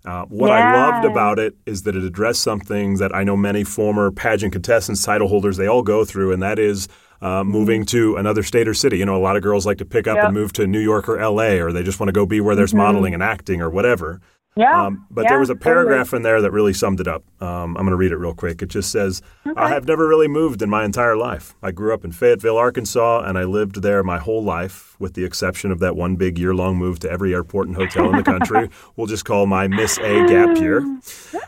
Uh, 0.04 0.24
what 0.24 0.48
yeah. 0.48 0.74
I 0.74 0.90
loved 0.90 1.04
about 1.04 1.38
it 1.38 1.54
is 1.66 1.82
that 1.82 1.94
it 1.94 2.02
addressed 2.02 2.40
something 2.40 2.96
that 2.96 3.14
I 3.14 3.22
know 3.22 3.36
many 3.36 3.62
former 3.62 4.10
pageant 4.10 4.52
contestants, 4.52 5.04
title 5.04 5.28
holders, 5.28 5.56
they 5.56 5.68
all 5.68 5.82
go 5.82 6.04
through, 6.04 6.32
and 6.32 6.42
that 6.42 6.58
is 6.58 6.88
uh, 7.20 7.44
moving 7.44 7.84
to 7.86 8.16
another 8.16 8.42
state 8.42 8.66
or 8.66 8.74
city. 8.74 8.98
You 8.98 9.06
know, 9.06 9.16
a 9.16 9.22
lot 9.22 9.36
of 9.36 9.42
girls 9.42 9.64
like 9.64 9.78
to 9.78 9.84
pick 9.84 10.08
up 10.08 10.16
yep. 10.16 10.26
and 10.26 10.34
move 10.34 10.52
to 10.54 10.66
New 10.66 10.80
York 10.80 11.08
or 11.08 11.18
L.A., 11.18 11.60
or 11.60 11.72
they 11.72 11.84
just 11.84 12.00
want 12.00 12.08
to 12.08 12.12
go 12.12 12.26
be 12.26 12.40
where 12.40 12.56
there's 12.56 12.70
mm-hmm. 12.70 12.78
modeling 12.78 13.14
and 13.14 13.22
acting 13.22 13.60
or 13.62 13.70
whatever. 13.70 14.20
Yeah. 14.54 14.86
Um, 14.86 15.06
but 15.10 15.22
yeah, 15.22 15.30
there 15.30 15.40
was 15.40 15.48
a 15.48 15.56
paragraph 15.56 16.08
totally. 16.08 16.18
in 16.18 16.22
there 16.24 16.42
that 16.42 16.50
really 16.50 16.74
summed 16.74 17.00
it 17.00 17.08
up. 17.08 17.24
Um, 17.40 17.76
I'm 17.76 17.84
going 17.84 17.90
to 17.90 17.96
read 17.96 18.12
it 18.12 18.16
real 18.16 18.34
quick. 18.34 18.60
It 18.60 18.68
just 18.68 18.92
says, 18.92 19.22
okay. 19.46 19.58
I 19.58 19.70
have 19.70 19.86
never 19.86 20.06
really 20.06 20.28
moved 20.28 20.60
in 20.60 20.68
my 20.68 20.84
entire 20.84 21.16
life. 21.16 21.54
I 21.62 21.70
grew 21.70 21.94
up 21.94 22.04
in 22.04 22.12
Fayetteville, 22.12 22.58
Arkansas, 22.58 23.22
and 23.22 23.38
I 23.38 23.44
lived 23.44 23.80
there 23.80 24.02
my 24.02 24.18
whole 24.18 24.44
life, 24.44 24.94
with 25.00 25.14
the 25.14 25.24
exception 25.24 25.70
of 25.70 25.78
that 25.78 25.96
one 25.96 26.16
big 26.16 26.38
year 26.38 26.54
long 26.54 26.76
move 26.76 26.98
to 27.00 27.10
every 27.10 27.32
airport 27.32 27.68
and 27.68 27.76
hotel 27.76 28.10
in 28.10 28.16
the 28.16 28.22
country. 28.22 28.68
we'll 28.96 29.06
just 29.06 29.24
call 29.24 29.46
my 29.46 29.68
Miss 29.68 29.96
A 29.98 30.26
gap 30.26 30.58
year. 30.58 30.80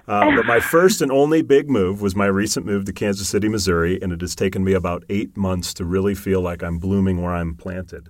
Uh, 0.09 0.35
but 0.35 0.47
my 0.47 0.61
first 0.61 1.03
and 1.03 1.13
only 1.13 1.43
big 1.43 1.69
move 1.69 2.01
was 2.01 2.17
my 2.17 2.27
recent 2.27 2.65
move 2.65 2.87
to 2.87 2.93
Kansas 2.93 3.29
City, 3.29 3.49
Missouri, 3.49 4.01
and 4.01 4.13
it 4.13 4.23
has 4.23 4.35
taken 4.35 4.65
me 4.65 4.73
about 4.73 5.05
eight 5.11 5.37
months 5.37 5.75
to 5.75 5.85
really 5.85 6.15
feel 6.15 6.41
like 6.41 6.63
I'm 6.63 6.79
blooming 6.79 7.23
where 7.23 7.35
I'm 7.35 7.55
planted. 7.55 8.09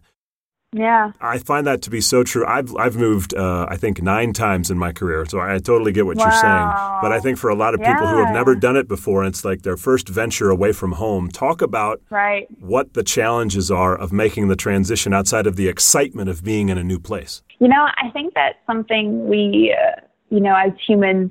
Yeah. 0.75 1.13
I 1.21 1.39
find 1.39 1.67
that 1.69 1.83
to 1.83 1.91
be 1.91 2.01
so 2.01 2.25
true. 2.25 2.45
I've 2.45 2.75
I've 2.77 2.97
moved 2.97 3.33
uh, 3.33 3.67
I 3.69 3.77
think 3.77 4.03
nine 4.03 4.33
times 4.33 4.73
in 4.73 4.79
my 4.79 4.93
career, 4.93 5.25
so 5.25 5.39
I 5.39 5.59
totally 5.59 5.93
get 5.93 6.05
what 6.05 6.17
wow. 6.17 6.25
you're 6.25 6.33
saying. 6.33 7.01
But 7.01 7.13
I 7.13 7.21
think 7.21 7.39
for 7.39 7.49
a 7.49 7.55
lot 7.55 7.75
of 7.75 7.81
yeah. 7.81 7.95
people 7.95 8.09
who 8.09 8.17
have 8.25 8.35
never 8.35 8.57
done 8.57 8.77
it 8.77 8.89
before, 8.89 9.23
and 9.23 9.33
it's 9.33 9.45
like 9.45 9.63
their 9.63 9.77
first 9.77 10.09
venture 10.09 10.51
away 10.51 10.73
from 10.73 10.93
home. 10.93 11.31
Talk 11.31 11.63
about 11.63 12.03
right. 12.11 12.49
what 12.59 12.95
the 12.95 13.05
challenges 13.05 13.71
are 13.71 13.97
of 13.97 14.13
making 14.13 14.49
the 14.49 14.57
transition 14.57 15.15
outside 15.15 15.47
of 15.47 15.55
the 15.55 15.69
excitement 15.69 16.29
of 16.29 16.43
being 16.43 16.71
in 16.71 16.77
a 16.77 16.85
new 16.85 16.99
place. 16.99 17.43
You 17.61 17.69
know, 17.69 17.87
I 17.97 18.11
think 18.11 18.35
that's 18.35 18.59
something 18.67 19.29
we, 19.29 19.77
uh, 19.79 20.01
you 20.31 20.41
know, 20.41 20.57
as 20.57 20.73
humans 20.85 21.31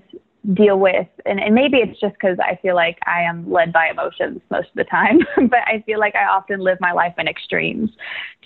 deal 0.53 0.77
with. 0.79 1.07
And, 1.25 1.39
and 1.39 1.55
maybe 1.55 1.77
it's 1.77 1.99
just 1.99 2.13
because 2.13 2.37
i 2.39 2.57
feel 2.61 2.75
like 2.75 2.97
i 3.05 3.21
am 3.21 3.49
led 3.49 3.71
by 3.71 3.89
emotions 3.89 4.41
most 4.51 4.67
of 4.69 4.75
the 4.75 4.83
time 4.83 5.19
but 5.49 5.59
i 5.65 5.81
feel 5.85 5.99
like 5.99 6.15
i 6.15 6.25
often 6.25 6.59
live 6.59 6.77
my 6.81 6.91
life 6.91 7.13
in 7.17 7.27
extremes 7.27 7.89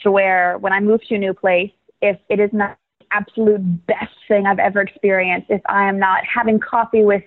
to 0.03 0.11
where 0.11 0.57
when 0.59 0.73
i 0.73 0.79
move 0.79 1.01
to 1.07 1.15
a 1.15 1.17
new 1.17 1.33
place 1.33 1.71
if 2.01 2.17
it 2.29 2.39
is 2.39 2.51
not 2.53 2.77
absolute 3.11 3.85
best 3.87 4.13
thing 4.27 4.45
i've 4.45 4.59
ever 4.59 4.81
experienced 4.81 5.47
if 5.49 5.61
i 5.67 5.87
am 5.87 5.97
not 5.97 6.23
having 6.25 6.59
coffee 6.59 7.03
with 7.03 7.23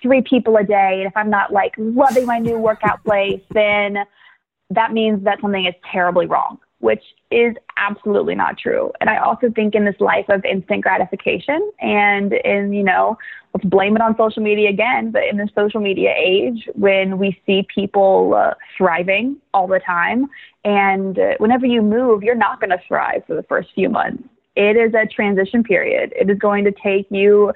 three 0.00 0.22
people 0.22 0.56
a 0.56 0.64
day 0.64 0.98
and 0.98 1.06
if 1.06 1.16
i'm 1.16 1.30
not 1.30 1.52
like 1.52 1.72
loving 1.78 2.26
my 2.26 2.38
new 2.38 2.58
workout 2.58 3.02
place 3.04 3.40
then 3.52 3.96
that 4.70 4.92
means 4.92 5.24
that 5.24 5.40
something 5.40 5.64
is 5.64 5.74
terribly 5.90 6.26
wrong 6.26 6.58
which 6.82 7.02
is 7.30 7.54
absolutely 7.76 8.34
not 8.34 8.58
true. 8.58 8.90
And 9.00 9.08
I 9.08 9.18
also 9.18 9.50
think 9.50 9.76
in 9.76 9.84
this 9.84 9.94
life 10.00 10.26
of 10.28 10.44
instant 10.44 10.82
gratification 10.82 11.70
and 11.80 12.32
in, 12.32 12.72
you 12.72 12.82
know, 12.82 13.16
let's 13.54 13.64
blame 13.64 13.94
it 13.94 14.02
on 14.02 14.16
social 14.16 14.42
media 14.42 14.68
again, 14.68 15.12
but 15.12 15.22
in 15.30 15.36
the 15.36 15.48
social 15.54 15.80
media 15.80 16.12
age 16.16 16.68
when 16.74 17.18
we 17.18 17.40
see 17.46 17.64
people 17.72 18.34
uh, 18.34 18.54
thriving 18.76 19.36
all 19.54 19.68
the 19.68 19.78
time 19.78 20.26
and 20.64 21.20
uh, 21.20 21.34
whenever 21.38 21.66
you 21.66 21.82
move, 21.82 22.24
you're 22.24 22.34
not 22.34 22.58
going 22.58 22.70
to 22.70 22.80
thrive 22.88 23.22
for 23.28 23.36
the 23.36 23.44
first 23.44 23.68
few 23.76 23.88
months. 23.88 24.24
It 24.56 24.76
is 24.76 24.92
a 24.92 25.06
transition 25.06 25.62
period. 25.62 26.12
It 26.16 26.28
is 26.28 26.38
going 26.38 26.64
to 26.64 26.72
take 26.72 27.06
you 27.10 27.52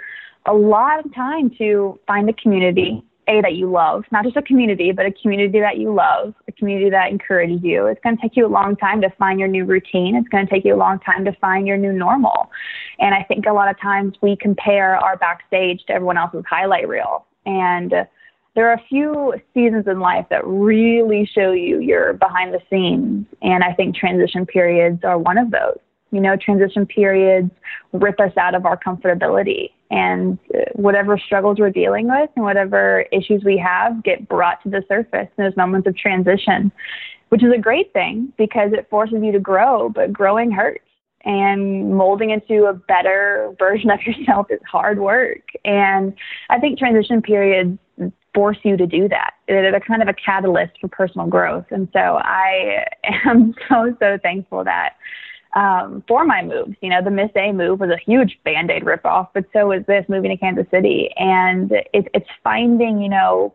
a 0.47 0.55
lot 0.55 1.05
of 1.05 1.12
time 1.12 1.51
to 1.59 1.99
find 2.07 2.31
a 2.31 2.33
community, 2.33 3.03
a 3.29 3.41
that 3.41 3.55
you 3.55 3.70
love, 3.70 4.05
not 4.12 4.24
just 4.24 4.37
a 4.37 4.43
community, 4.43 4.93
but 4.93 5.07
a 5.07 5.12
community 5.12 5.61
that 5.61 5.79
you 5.79 5.93
love, 5.93 6.35
a 6.49 6.53
community 6.53 6.91
that 6.91 7.11
encourages 7.11 7.62
you. 7.62 7.87
It's 7.87 8.01
going 8.03 8.16
to 8.16 8.22
take 8.22 8.37
you 8.37 8.47
a 8.47 8.49
long 8.49 8.77
time 8.77 9.01
to 9.03 9.11
find 9.18 9.39
your 9.39 9.49
new 9.49 9.64
routine. 9.64 10.16
It's 10.16 10.29
going 10.29 10.47
to 10.47 10.53
take 10.53 10.64
you 10.64 10.74
a 10.74 10.77
long 10.77 10.99
time 11.01 11.24
to 11.24 11.33
find 11.41 11.66
your 11.66 11.77
new 11.77 11.93
normal. 11.93 12.51
And 12.99 13.14
I 13.14 13.22
think 13.24 13.47
a 13.47 13.53
lot 13.53 13.68
of 13.68 13.81
times 13.81 14.14
we 14.22 14.37
compare 14.37 14.97
our 14.97 15.16
backstage 15.16 15.85
to 15.87 15.93
everyone 15.93 16.18
else's 16.18 16.45
highlight 16.49 16.89
reel. 16.89 17.27
And 17.45 17.93
there 18.55 18.70
are 18.70 18.74
a 18.74 18.83
few 18.89 19.35
seasons 19.53 19.87
in 19.87 20.01
life 20.01 20.27
that 20.31 20.47
really 20.47 21.29
show 21.35 21.53
you 21.53 21.81
your 21.81 22.14
behind 22.14 22.55
the 22.55 22.61
scenes. 22.70 23.27
And 23.43 23.62
I 23.62 23.74
think 23.74 23.95
transition 23.95 24.47
periods 24.47 25.05
are 25.05 25.18
one 25.18 25.37
of 25.37 25.51
those. 25.51 25.79
You 26.12 26.20
know, 26.20 26.36
transition 26.36 26.86
periods 26.86 27.50
rip 27.92 28.20
us 28.20 28.32
out 28.36 28.54
of 28.54 28.64
our 28.64 28.78
comfortability 28.78 29.70
and 29.90 30.38
uh, 30.54 30.61
whatever 30.74 31.18
struggles 31.18 31.59
we're 31.59 31.70
dealing 31.70 32.09
with 32.09 32.30
and 32.36 32.44
whatever 32.44 33.04
issues 33.12 33.44
we 33.44 33.57
have 33.59 34.02
get 34.02 34.28
brought 34.28 34.62
to 34.62 34.70
the 34.70 34.82
surface 34.88 35.28
in 35.36 35.44
those 35.44 35.57
moments 35.57 35.86
of 35.86 35.96
transition, 35.96 36.72
which 37.28 37.42
is 37.42 37.52
a 37.52 37.59
great 37.59 37.92
thing 37.92 38.32
because 38.36 38.72
it 38.72 38.88
forces 38.90 39.18
you 39.22 39.32
to 39.32 39.40
grow, 39.40 39.88
but 39.88 40.12
growing 40.12 40.50
hurts. 40.50 40.82
And 41.24 41.92
molding 41.96 42.30
into 42.30 42.66
a 42.66 42.72
better 42.72 43.52
version 43.59 43.90
of 43.90 44.00
yourself 44.02 44.46
is 44.48 44.61
hard 44.70 45.00
work. 45.00 45.42
And 45.64 46.14
I 46.50 46.61
think 46.61 46.78
transition 46.78 47.20
periods 47.20 47.80
force 48.32 48.59
you 48.62 48.76
to 48.76 48.86
do 48.86 49.09
that. 49.09 49.32
They're 49.48 49.80
kind 49.80 50.02
of 50.02 50.09
a 50.09 50.12
catalyst 50.12 50.74
for 50.80 50.88
personal 50.88 51.26
growth. 51.26 51.64
And 51.70 51.88
so 51.92 52.20
I 52.22 52.84
am 53.24 53.54
so, 53.68 53.96
so 53.98 54.18
thankful 54.22 54.62
that 54.64 54.96
um, 55.57 56.04
for 56.07 56.24
my 56.24 56.42
moves. 56.42 56.76
You 56.82 56.90
know, 56.90 57.02
the 57.02 57.11
Miss 57.11 57.30
A 57.34 57.50
move 57.50 57.80
was 57.80 57.90
a 57.90 57.98
huge 57.98 58.38
band 58.44 58.70
aid 58.70 58.84
ripoff, 58.84 59.28
but 59.34 59.46
so 59.52 59.68
was 59.68 59.82
this 59.88 60.04
moving 60.09 60.30
to 60.30 60.36
Kansas 60.36 60.66
City. 60.70 61.11
And 61.16 61.72
it, 61.72 62.09
it's 62.14 62.28
finding, 62.44 63.00
you 63.00 63.09
know, 63.09 63.54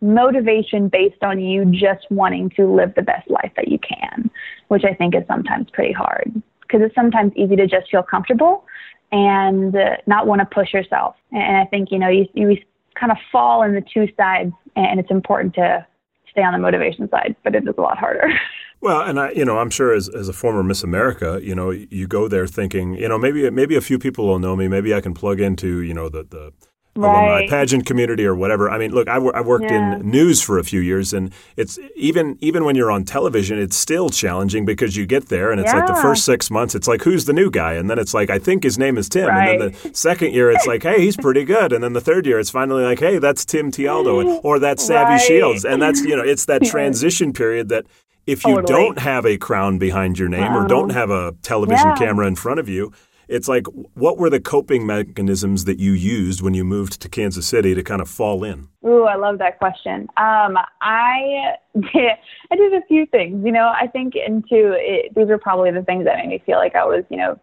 motivation 0.00 0.88
based 0.88 1.22
on 1.22 1.40
you 1.40 1.64
just 1.66 2.06
wanting 2.10 2.50
to 2.50 2.72
live 2.72 2.94
the 2.94 3.02
best 3.02 3.28
life 3.28 3.52
that 3.56 3.68
you 3.68 3.78
can, 3.78 4.30
which 4.68 4.84
I 4.84 4.94
think 4.94 5.14
is 5.14 5.22
sometimes 5.26 5.68
pretty 5.72 5.92
hard 5.92 6.32
because 6.62 6.80
it's 6.80 6.94
sometimes 6.94 7.32
easy 7.36 7.56
to 7.56 7.66
just 7.66 7.90
feel 7.90 8.02
comfortable 8.02 8.64
and 9.10 9.76
uh, 9.76 9.96
not 10.06 10.26
want 10.26 10.40
to 10.40 10.46
push 10.46 10.72
yourself. 10.72 11.16
And 11.32 11.56
I 11.56 11.66
think, 11.66 11.90
you 11.90 11.98
know, 11.98 12.08
you, 12.08 12.26
you 12.34 12.56
kind 12.98 13.12
of 13.12 13.18
fall 13.30 13.62
in 13.62 13.74
the 13.74 13.82
two 13.92 14.08
sides 14.16 14.52
and 14.76 14.98
it's 14.98 15.10
important 15.10 15.54
to 15.54 15.86
stay 16.30 16.42
on 16.42 16.52
the 16.52 16.58
motivation 16.58 17.10
side, 17.10 17.36
but 17.44 17.54
it 17.54 17.64
is 17.64 17.74
a 17.76 17.80
lot 17.80 17.98
harder. 17.98 18.28
Well, 18.82 19.00
and 19.02 19.18
I, 19.20 19.30
you 19.30 19.44
know, 19.44 19.58
I'm 19.58 19.70
sure 19.70 19.94
as, 19.94 20.08
as 20.08 20.28
a 20.28 20.32
former 20.32 20.62
Miss 20.64 20.82
America, 20.82 21.38
you 21.40 21.54
know, 21.54 21.70
you 21.70 22.06
go 22.08 22.26
there 22.26 22.48
thinking, 22.48 22.94
you 22.94 23.08
know, 23.08 23.16
maybe 23.16 23.48
maybe 23.50 23.76
a 23.76 23.80
few 23.80 23.98
people 23.98 24.26
will 24.26 24.40
know 24.40 24.56
me. 24.56 24.66
Maybe 24.66 24.92
I 24.92 25.00
can 25.00 25.14
plug 25.14 25.40
into, 25.40 25.80
you 25.82 25.94
know, 25.94 26.08
the 26.08 26.24
the 26.24 26.52
right. 26.96 27.08
alumni 27.14 27.48
pageant 27.48 27.86
community 27.86 28.26
or 28.26 28.34
whatever. 28.34 28.68
I 28.68 28.78
mean, 28.78 28.90
look, 28.90 29.08
I, 29.08 29.18
I 29.18 29.40
worked 29.40 29.70
Yeah. 29.70 29.98
in 30.00 30.10
news 30.10 30.42
for 30.42 30.58
a 30.58 30.64
few 30.64 30.80
years, 30.80 31.12
and 31.12 31.32
it's 31.56 31.78
even 31.94 32.36
even 32.40 32.64
when 32.64 32.74
you're 32.74 32.90
on 32.90 33.04
television, 33.04 33.56
it's 33.56 33.76
still 33.76 34.10
challenging 34.10 34.64
because 34.64 34.96
you 34.96 35.06
get 35.06 35.28
there 35.28 35.52
and 35.52 35.60
it's 35.60 35.72
like 35.72 35.86
the 35.86 35.94
first 35.94 36.24
six 36.24 36.50
months, 36.50 36.74
it's 36.74 36.88
like 36.88 37.02
who's 37.02 37.24
the 37.26 37.32
new 37.32 37.52
guy, 37.52 37.74
and 37.74 37.88
then 37.88 38.00
it's 38.00 38.12
like 38.14 38.30
I 38.30 38.40
think 38.40 38.64
his 38.64 38.78
name 38.80 38.98
is 38.98 39.08
Tim, 39.08 39.30
and 39.30 39.60
then 39.60 39.70
the 39.70 39.90
second 39.94 40.34
year 40.34 40.50
it's 40.50 40.66
like 40.66 40.82
hey 40.82 41.00
he's 41.00 41.16
pretty 41.16 41.44
good, 41.44 41.72
and 41.72 41.84
then 41.84 41.92
the 41.92 42.00
third 42.00 42.26
year 42.26 42.40
it's 42.40 42.50
finally 42.50 42.82
like 42.82 42.98
hey 42.98 43.18
that's 43.18 43.44
Tim 43.44 43.70
Tialdo 43.70 44.40
or 44.44 44.58
that's 44.58 44.84
Savvy 44.84 45.12
Right. 45.12 45.20
Shields, 45.20 45.64
and 45.64 45.80
that's 45.80 46.00
you 46.00 46.16
know 46.16 46.24
it's 46.24 46.46
that 46.46 46.64
transition 46.74 47.32
period 47.32 47.68
that. 47.68 47.86
If 48.26 48.44
you 48.44 48.56
Totally. 48.56 48.72
don't 48.84 48.98
have 48.98 49.26
a 49.26 49.36
crown 49.36 49.78
behind 49.78 50.18
your 50.18 50.28
name 50.28 50.52
or 50.54 50.66
don't 50.66 50.90
have 50.90 51.10
a 51.10 51.32
television 51.42 51.88
Yeah. 51.88 51.94
camera 51.96 52.26
in 52.26 52.36
front 52.36 52.60
of 52.60 52.68
you, 52.68 52.92
it's 53.28 53.48
like 53.48 53.66
what 53.94 54.18
were 54.18 54.30
the 54.30 54.40
coping 54.40 54.86
mechanisms 54.86 55.64
that 55.64 55.78
you 55.78 55.92
used 55.92 56.42
when 56.42 56.54
you 56.54 56.64
moved 56.64 57.00
to 57.00 57.08
Kansas 57.08 57.46
City 57.46 57.74
to 57.74 57.82
kind 57.82 58.00
of 58.02 58.08
fall 58.08 58.44
in? 58.44 58.68
Ooh, 58.86 59.04
I 59.04 59.16
love 59.16 59.38
that 59.38 59.58
question. 59.58 60.02
Um, 60.16 60.56
I 60.82 61.54
did, 61.74 62.12
I 62.52 62.56
did 62.56 62.74
a 62.74 62.82
few 62.86 63.06
things. 63.06 63.44
You 63.44 63.52
know, 63.52 63.72
I 63.74 63.86
think 63.86 64.14
into 64.14 64.72
it, 64.78 65.14
these 65.16 65.28
are 65.30 65.38
probably 65.38 65.70
the 65.70 65.82
things 65.82 66.04
that 66.04 66.16
made 66.16 66.28
me 66.28 66.42
feel 66.44 66.58
like 66.58 66.76
I 66.76 66.84
was, 66.84 67.04
you 67.08 67.16
know, 67.16 67.38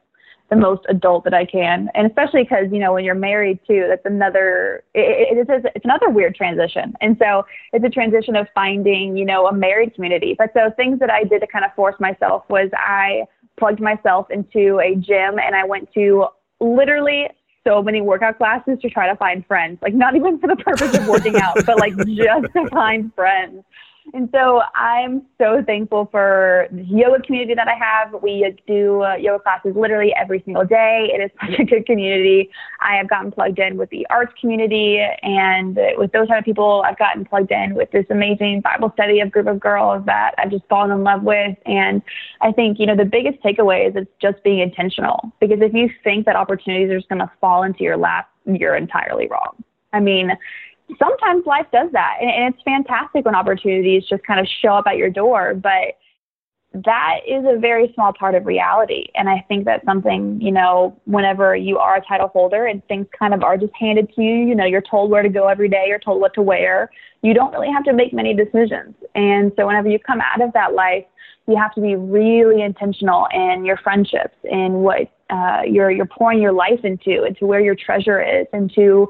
the 0.50 0.56
most 0.56 0.86
adult 0.90 1.24
that 1.26 1.34
I 1.34 1.46
can, 1.46 1.90
and 1.94 2.08
especially 2.08 2.44
because 2.44 2.68
you 2.72 2.80
know 2.80 2.94
when 2.94 3.04
you're 3.04 3.16
married 3.16 3.60
too, 3.68 3.86
that's 3.88 4.06
another. 4.06 4.84
It, 4.94 5.38
it 5.38 5.50
is 5.50 5.66
it's 5.76 5.86
another 5.86 6.10
weird 6.10 6.36
transition, 6.36 6.94
and 7.02 7.18
so 7.20 7.46
it's 7.74 7.86
a 7.86 7.90
transition 7.90 8.36
of 8.36 8.48
finding 8.54 9.16
you 9.16 9.26
know 9.26 9.48
a 9.48 9.54
married 9.54 9.94
community. 9.96 10.36
But 10.38 10.52
so 10.54 10.72
things 10.76 11.00
that 11.00 11.10
I 11.10 11.24
did 11.24 11.42
to 11.42 11.48
kind 11.48 11.66
of 11.66 11.74
force 11.76 11.96
myself 12.00 12.44
was 12.50 12.70
I 12.74 13.26
plugged 13.60 13.82
myself 13.82 14.32
into 14.32 14.80
a 14.80 14.96
gym 14.96 15.38
and 15.38 15.56
I 15.56 15.66
went 15.66 15.92
to 15.94 16.28
literally 16.60 17.28
so 17.68 17.84
many 17.84 18.02
workout 18.02 18.38
classes 18.38 18.80
to 18.82 18.90
try 18.90 19.08
to 19.08 19.16
find 19.18 19.46
friends. 19.46 19.78
Like 19.82 19.94
not 19.94 20.16
even 20.16 20.40
for 20.40 20.48
the 20.48 20.56
purpose 20.56 20.98
of 20.98 21.08
working 21.08 21.36
out, 21.36 21.58
but 21.66 21.78
like 21.78 21.96
just 22.08 22.54
to 22.54 22.68
find 22.70 23.14
friends. 23.14 23.64
And 24.14 24.30
so 24.34 24.62
I'm 24.76 25.24
so 25.38 25.64
thankful 25.66 26.08
for 26.12 26.68
the 26.72 26.84
yoga 26.84 27.22
community 27.22 27.54
that 27.56 27.68
I 27.68 27.76
have. 27.76 28.22
We 28.22 28.56
do 28.66 29.04
uh, 29.04 29.16
yoga 29.16 29.44
classes 29.44 29.76
literally 29.76 30.14
every 30.16 30.42
single 30.46 30.66
day. 30.66 31.10
It 31.14 31.22
is 31.22 31.32
such 31.42 31.60
a 31.60 31.64
good 31.66 31.86
community. 31.86 32.50
I 32.80 32.96
have 32.96 33.10
gotten 33.10 33.32
plugged 33.32 33.60
in 33.60 33.78
with 33.78 33.90
the 33.90 34.08
arts 34.10 34.34
community 34.40 35.00
and 35.22 35.78
with 35.98 36.12
those 36.12 36.28
kind 36.28 36.40
of 36.40 36.46
people, 36.46 36.84
I've 36.86 36.98
gotten 36.98 37.26
plugged 37.26 37.52
in 37.52 37.76
with 37.76 37.92
this 37.92 38.06
amazing 38.10 38.62
Bible 38.62 38.92
study 38.94 39.20
of 39.20 39.32
group 39.32 39.48
of 39.48 39.60
girls 39.60 40.06
that 40.06 40.34
I've 40.38 40.52
just 40.52 40.66
fallen 40.70 40.92
in 40.92 41.04
love 41.04 41.24
with. 41.24 41.58
And 41.66 42.02
I 42.42 42.52
think, 42.52 42.80
you 42.80 42.86
know, 42.86 42.96
the 42.96 43.06
biggest 43.06 43.42
takeaway 43.44 43.90
is 43.90 43.96
it's 43.96 44.12
just 44.22 44.44
being 44.44 44.60
intentional 44.60 45.32
because 45.40 45.60
if 45.62 45.74
you 45.74 45.90
think 46.04 46.26
that 46.26 46.36
opportunities 46.36 46.90
are 46.90 46.98
just 46.98 47.10
going 47.10 47.20
to 47.20 47.32
fall 47.40 47.64
into 47.64 47.84
your 47.84 47.98
lap, 47.98 48.30
you're 48.46 48.76
entirely 48.76 49.28
wrong. 49.28 49.64
I 49.94 50.00
mean, 50.00 50.32
sometimes 50.98 51.46
life 51.46 51.68
does 51.72 51.92
that 51.92 52.18
and, 52.22 52.30
and 52.30 52.54
it's 52.54 52.64
fantastic 52.64 53.26
when 53.26 53.36
opportunities 53.36 54.04
just 54.10 54.24
kind 54.24 54.40
of 54.40 54.48
show 54.62 54.70
up 54.70 54.86
at 54.88 54.98
your 54.98 55.10
door 55.10 55.54
but 55.54 55.98
that 56.72 57.22
is 57.28 57.44
a 57.48 57.58
very 57.58 57.92
small 57.96 58.14
part 58.14 58.36
of 58.36 58.46
reality 58.46 59.06
and 59.16 59.28
i 59.28 59.44
think 59.48 59.66
that's 59.66 59.84
something 59.86 60.40
you 60.42 60.52
know 60.52 60.96
whenever 61.06 61.56
you 61.56 61.78
are 61.78 61.98
a 61.98 62.02
title 62.06 62.28
holder 62.28 62.68
and 62.68 62.86
things 62.88 63.08
kind 63.18 63.34
of 63.34 63.44
are 63.44 63.58
just 63.58 63.74
handed 63.80 64.12
to 64.14 64.22
you 64.22 64.36
you 64.48 64.56
know 64.56 64.66
you're 64.66 64.82
told 64.82 65.10
where 65.10 65.24
to 65.24 65.30
go 65.30 65.48
every 65.48 65.68
day 65.68 65.86
you're 65.88 66.00
told 66.00 66.22
what 66.22 66.34
to 66.34 66.42
wear 66.42 66.90
you 67.22 67.34
don't 67.34 67.52
really 67.52 67.72
have 67.72 67.84
to 67.84 67.94
make 67.94 68.14
many 68.14 68.34
decisions. 68.34 68.96
And 69.16 69.52
so 69.58 69.68
whenever 69.68 69.90
you 69.90 70.00
come 70.00 70.22
out 70.22 70.42
of 70.42 70.54
that 70.54 70.74
life 70.74 71.06
you 71.48 71.58
have 71.58 71.74
to 71.74 71.82
be 71.82 71.96
really 71.96 72.62
intentional 72.62 73.28
in 73.34 73.66
your 73.66 73.78
friendships 73.78 74.36
and 74.44 74.84
what 74.84 75.12
uh, 75.32 75.62
you're 75.68 75.90
you're 75.90 76.06
pouring 76.06 76.40
your 76.40 76.52
life 76.52 76.80
into 76.84 77.24
into 77.24 77.48
where 77.48 77.60
your 77.60 77.74
treasure 77.74 78.22
is 78.22 78.46
into 78.54 79.08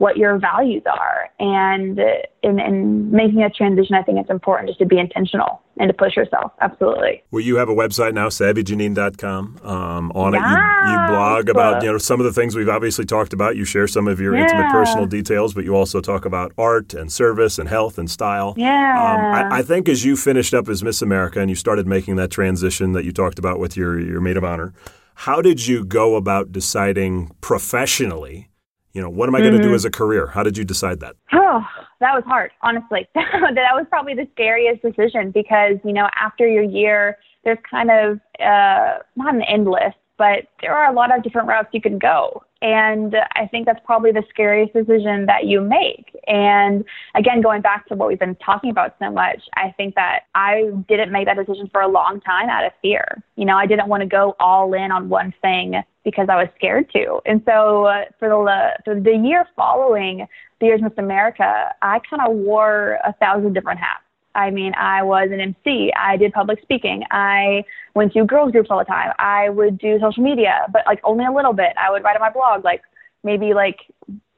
what 0.00 0.16
your 0.16 0.38
values 0.38 0.82
are. 0.86 1.28
And 1.38 2.00
in, 2.42 2.58
in 2.58 3.10
making 3.10 3.42
a 3.42 3.50
transition, 3.50 3.94
I 3.94 4.02
think 4.02 4.18
it's 4.18 4.30
important 4.30 4.70
just 4.70 4.78
to 4.78 4.86
be 4.86 4.98
intentional 4.98 5.60
and 5.78 5.90
to 5.90 5.92
push 5.92 6.16
yourself. 6.16 6.52
Absolutely. 6.62 7.22
Well, 7.30 7.42
you 7.42 7.56
have 7.56 7.68
a 7.68 7.74
website 7.74 8.14
now, 8.14 8.28
savvyjanine.com. 8.28 9.60
Um, 9.62 10.10
on 10.12 10.32
yeah. 10.32 10.38
it, 10.38 10.86
you, 10.86 10.92
you, 10.92 11.08
blog 11.08 11.48
about 11.50 11.82
you 11.82 11.92
know 11.92 11.98
some 11.98 12.18
of 12.18 12.24
the 12.24 12.32
things 12.32 12.56
we've 12.56 12.70
obviously 12.70 13.04
talked 13.04 13.34
about. 13.34 13.56
You 13.56 13.66
share 13.66 13.86
some 13.86 14.08
of 14.08 14.18
your 14.18 14.34
yeah. 14.34 14.44
intimate 14.44 14.70
personal 14.70 15.04
details, 15.04 15.52
but 15.52 15.64
you 15.64 15.76
also 15.76 16.00
talk 16.00 16.24
about 16.24 16.52
art 16.56 16.94
and 16.94 17.12
service 17.12 17.58
and 17.58 17.68
health 17.68 17.98
and 17.98 18.10
style. 18.10 18.54
Yeah. 18.56 18.68
Um, 18.70 19.52
I, 19.52 19.58
I, 19.58 19.62
think 19.62 19.86
as 19.86 20.02
you 20.02 20.16
finished 20.16 20.54
up 20.54 20.70
as 20.70 20.82
Miss 20.82 21.02
America 21.02 21.40
and 21.40 21.50
you 21.50 21.56
started 21.56 21.86
making 21.86 22.16
that 22.16 22.30
transition 22.30 22.92
that 22.92 23.04
you 23.04 23.12
talked 23.12 23.38
about 23.38 23.58
with 23.58 23.76
your, 23.76 24.00
your 24.00 24.22
maid 24.22 24.38
of 24.38 24.44
honor, 24.44 24.72
how 25.14 25.42
did 25.42 25.66
you 25.66 25.84
go 25.84 26.16
about 26.16 26.52
deciding 26.52 27.36
professionally 27.42 28.49
you 28.92 29.00
know, 29.00 29.08
what 29.08 29.28
am 29.28 29.34
I 29.34 29.40
going 29.40 29.52
to 29.52 29.58
mm-hmm. 29.58 29.68
do 29.68 29.74
as 29.74 29.84
a 29.84 29.90
career? 29.90 30.26
How 30.26 30.42
did 30.42 30.56
you 30.56 30.64
decide 30.64 31.00
that? 31.00 31.16
Oh, 31.32 31.64
that 32.00 32.14
was 32.14 32.24
hard, 32.26 32.50
honestly. 32.62 33.06
that 33.14 33.74
was 33.74 33.86
probably 33.88 34.14
the 34.14 34.26
scariest 34.32 34.82
decision 34.82 35.30
because, 35.30 35.76
you 35.84 35.92
know, 35.92 36.08
after 36.20 36.48
your 36.48 36.62
year, 36.62 37.18
there's 37.44 37.58
kind 37.70 37.90
of 37.90 38.20
uh, 38.44 38.98
not 39.16 39.34
an 39.34 39.42
end 39.42 39.66
list, 39.66 39.96
but 40.20 40.48
there 40.60 40.76
are 40.76 40.92
a 40.92 40.94
lot 40.94 41.16
of 41.16 41.22
different 41.22 41.48
routes 41.48 41.70
you 41.72 41.80
can 41.80 41.98
go. 41.98 42.42
And 42.60 43.16
I 43.36 43.46
think 43.46 43.64
that's 43.64 43.80
probably 43.86 44.12
the 44.12 44.22
scariest 44.28 44.74
decision 44.74 45.24
that 45.24 45.46
you 45.46 45.62
make. 45.62 46.14
And 46.26 46.84
again, 47.14 47.40
going 47.40 47.62
back 47.62 47.86
to 47.86 47.94
what 47.94 48.06
we've 48.06 48.18
been 48.18 48.36
talking 48.36 48.70
about 48.70 48.96
so 48.98 49.10
much, 49.10 49.40
I 49.56 49.72
think 49.78 49.94
that 49.94 50.24
I 50.34 50.72
didn't 50.88 51.10
make 51.10 51.24
that 51.24 51.38
decision 51.38 51.70
for 51.72 51.80
a 51.80 51.88
long 51.88 52.20
time 52.20 52.50
out 52.50 52.66
of 52.66 52.72
fear. 52.82 53.22
You 53.36 53.46
know, 53.46 53.56
I 53.56 53.64
didn't 53.64 53.88
want 53.88 54.02
to 54.02 54.06
go 54.06 54.36
all 54.38 54.74
in 54.74 54.92
on 54.92 55.08
one 55.08 55.32
thing 55.40 55.82
because 56.04 56.26
I 56.28 56.36
was 56.36 56.48
scared 56.54 56.90
to. 56.92 57.20
And 57.24 57.40
so 57.46 57.86
uh, 57.86 58.04
for 58.18 58.28
the 58.28 58.70
for 58.84 59.00
the 59.00 59.16
year 59.16 59.46
following 59.56 60.26
the 60.60 60.66
year's 60.66 60.82
Miss 60.82 60.92
America, 60.98 61.72
I 61.80 61.98
kind 62.10 62.20
of 62.20 62.36
wore 62.36 62.98
a 63.06 63.14
thousand 63.14 63.54
different 63.54 63.80
hats. 63.80 64.04
I 64.34 64.50
mean, 64.50 64.72
I 64.74 65.02
was 65.02 65.30
an 65.32 65.40
MC. 65.40 65.92
I 65.98 66.16
did 66.16 66.32
public 66.32 66.60
speaking. 66.62 67.02
I 67.10 67.64
went 67.94 68.12
to 68.12 68.24
girls 68.24 68.52
groups 68.52 68.68
all 68.70 68.78
the 68.78 68.84
time. 68.84 69.12
I 69.18 69.48
would 69.48 69.78
do 69.78 69.98
social 70.00 70.22
media, 70.22 70.66
but 70.72 70.82
like 70.86 71.00
only 71.04 71.24
a 71.24 71.32
little 71.32 71.52
bit. 71.52 71.72
I 71.76 71.90
would 71.90 72.04
write 72.04 72.16
on 72.16 72.20
my 72.20 72.30
blog 72.30 72.64
like 72.64 72.82
maybe 73.24 73.54
like 73.54 73.78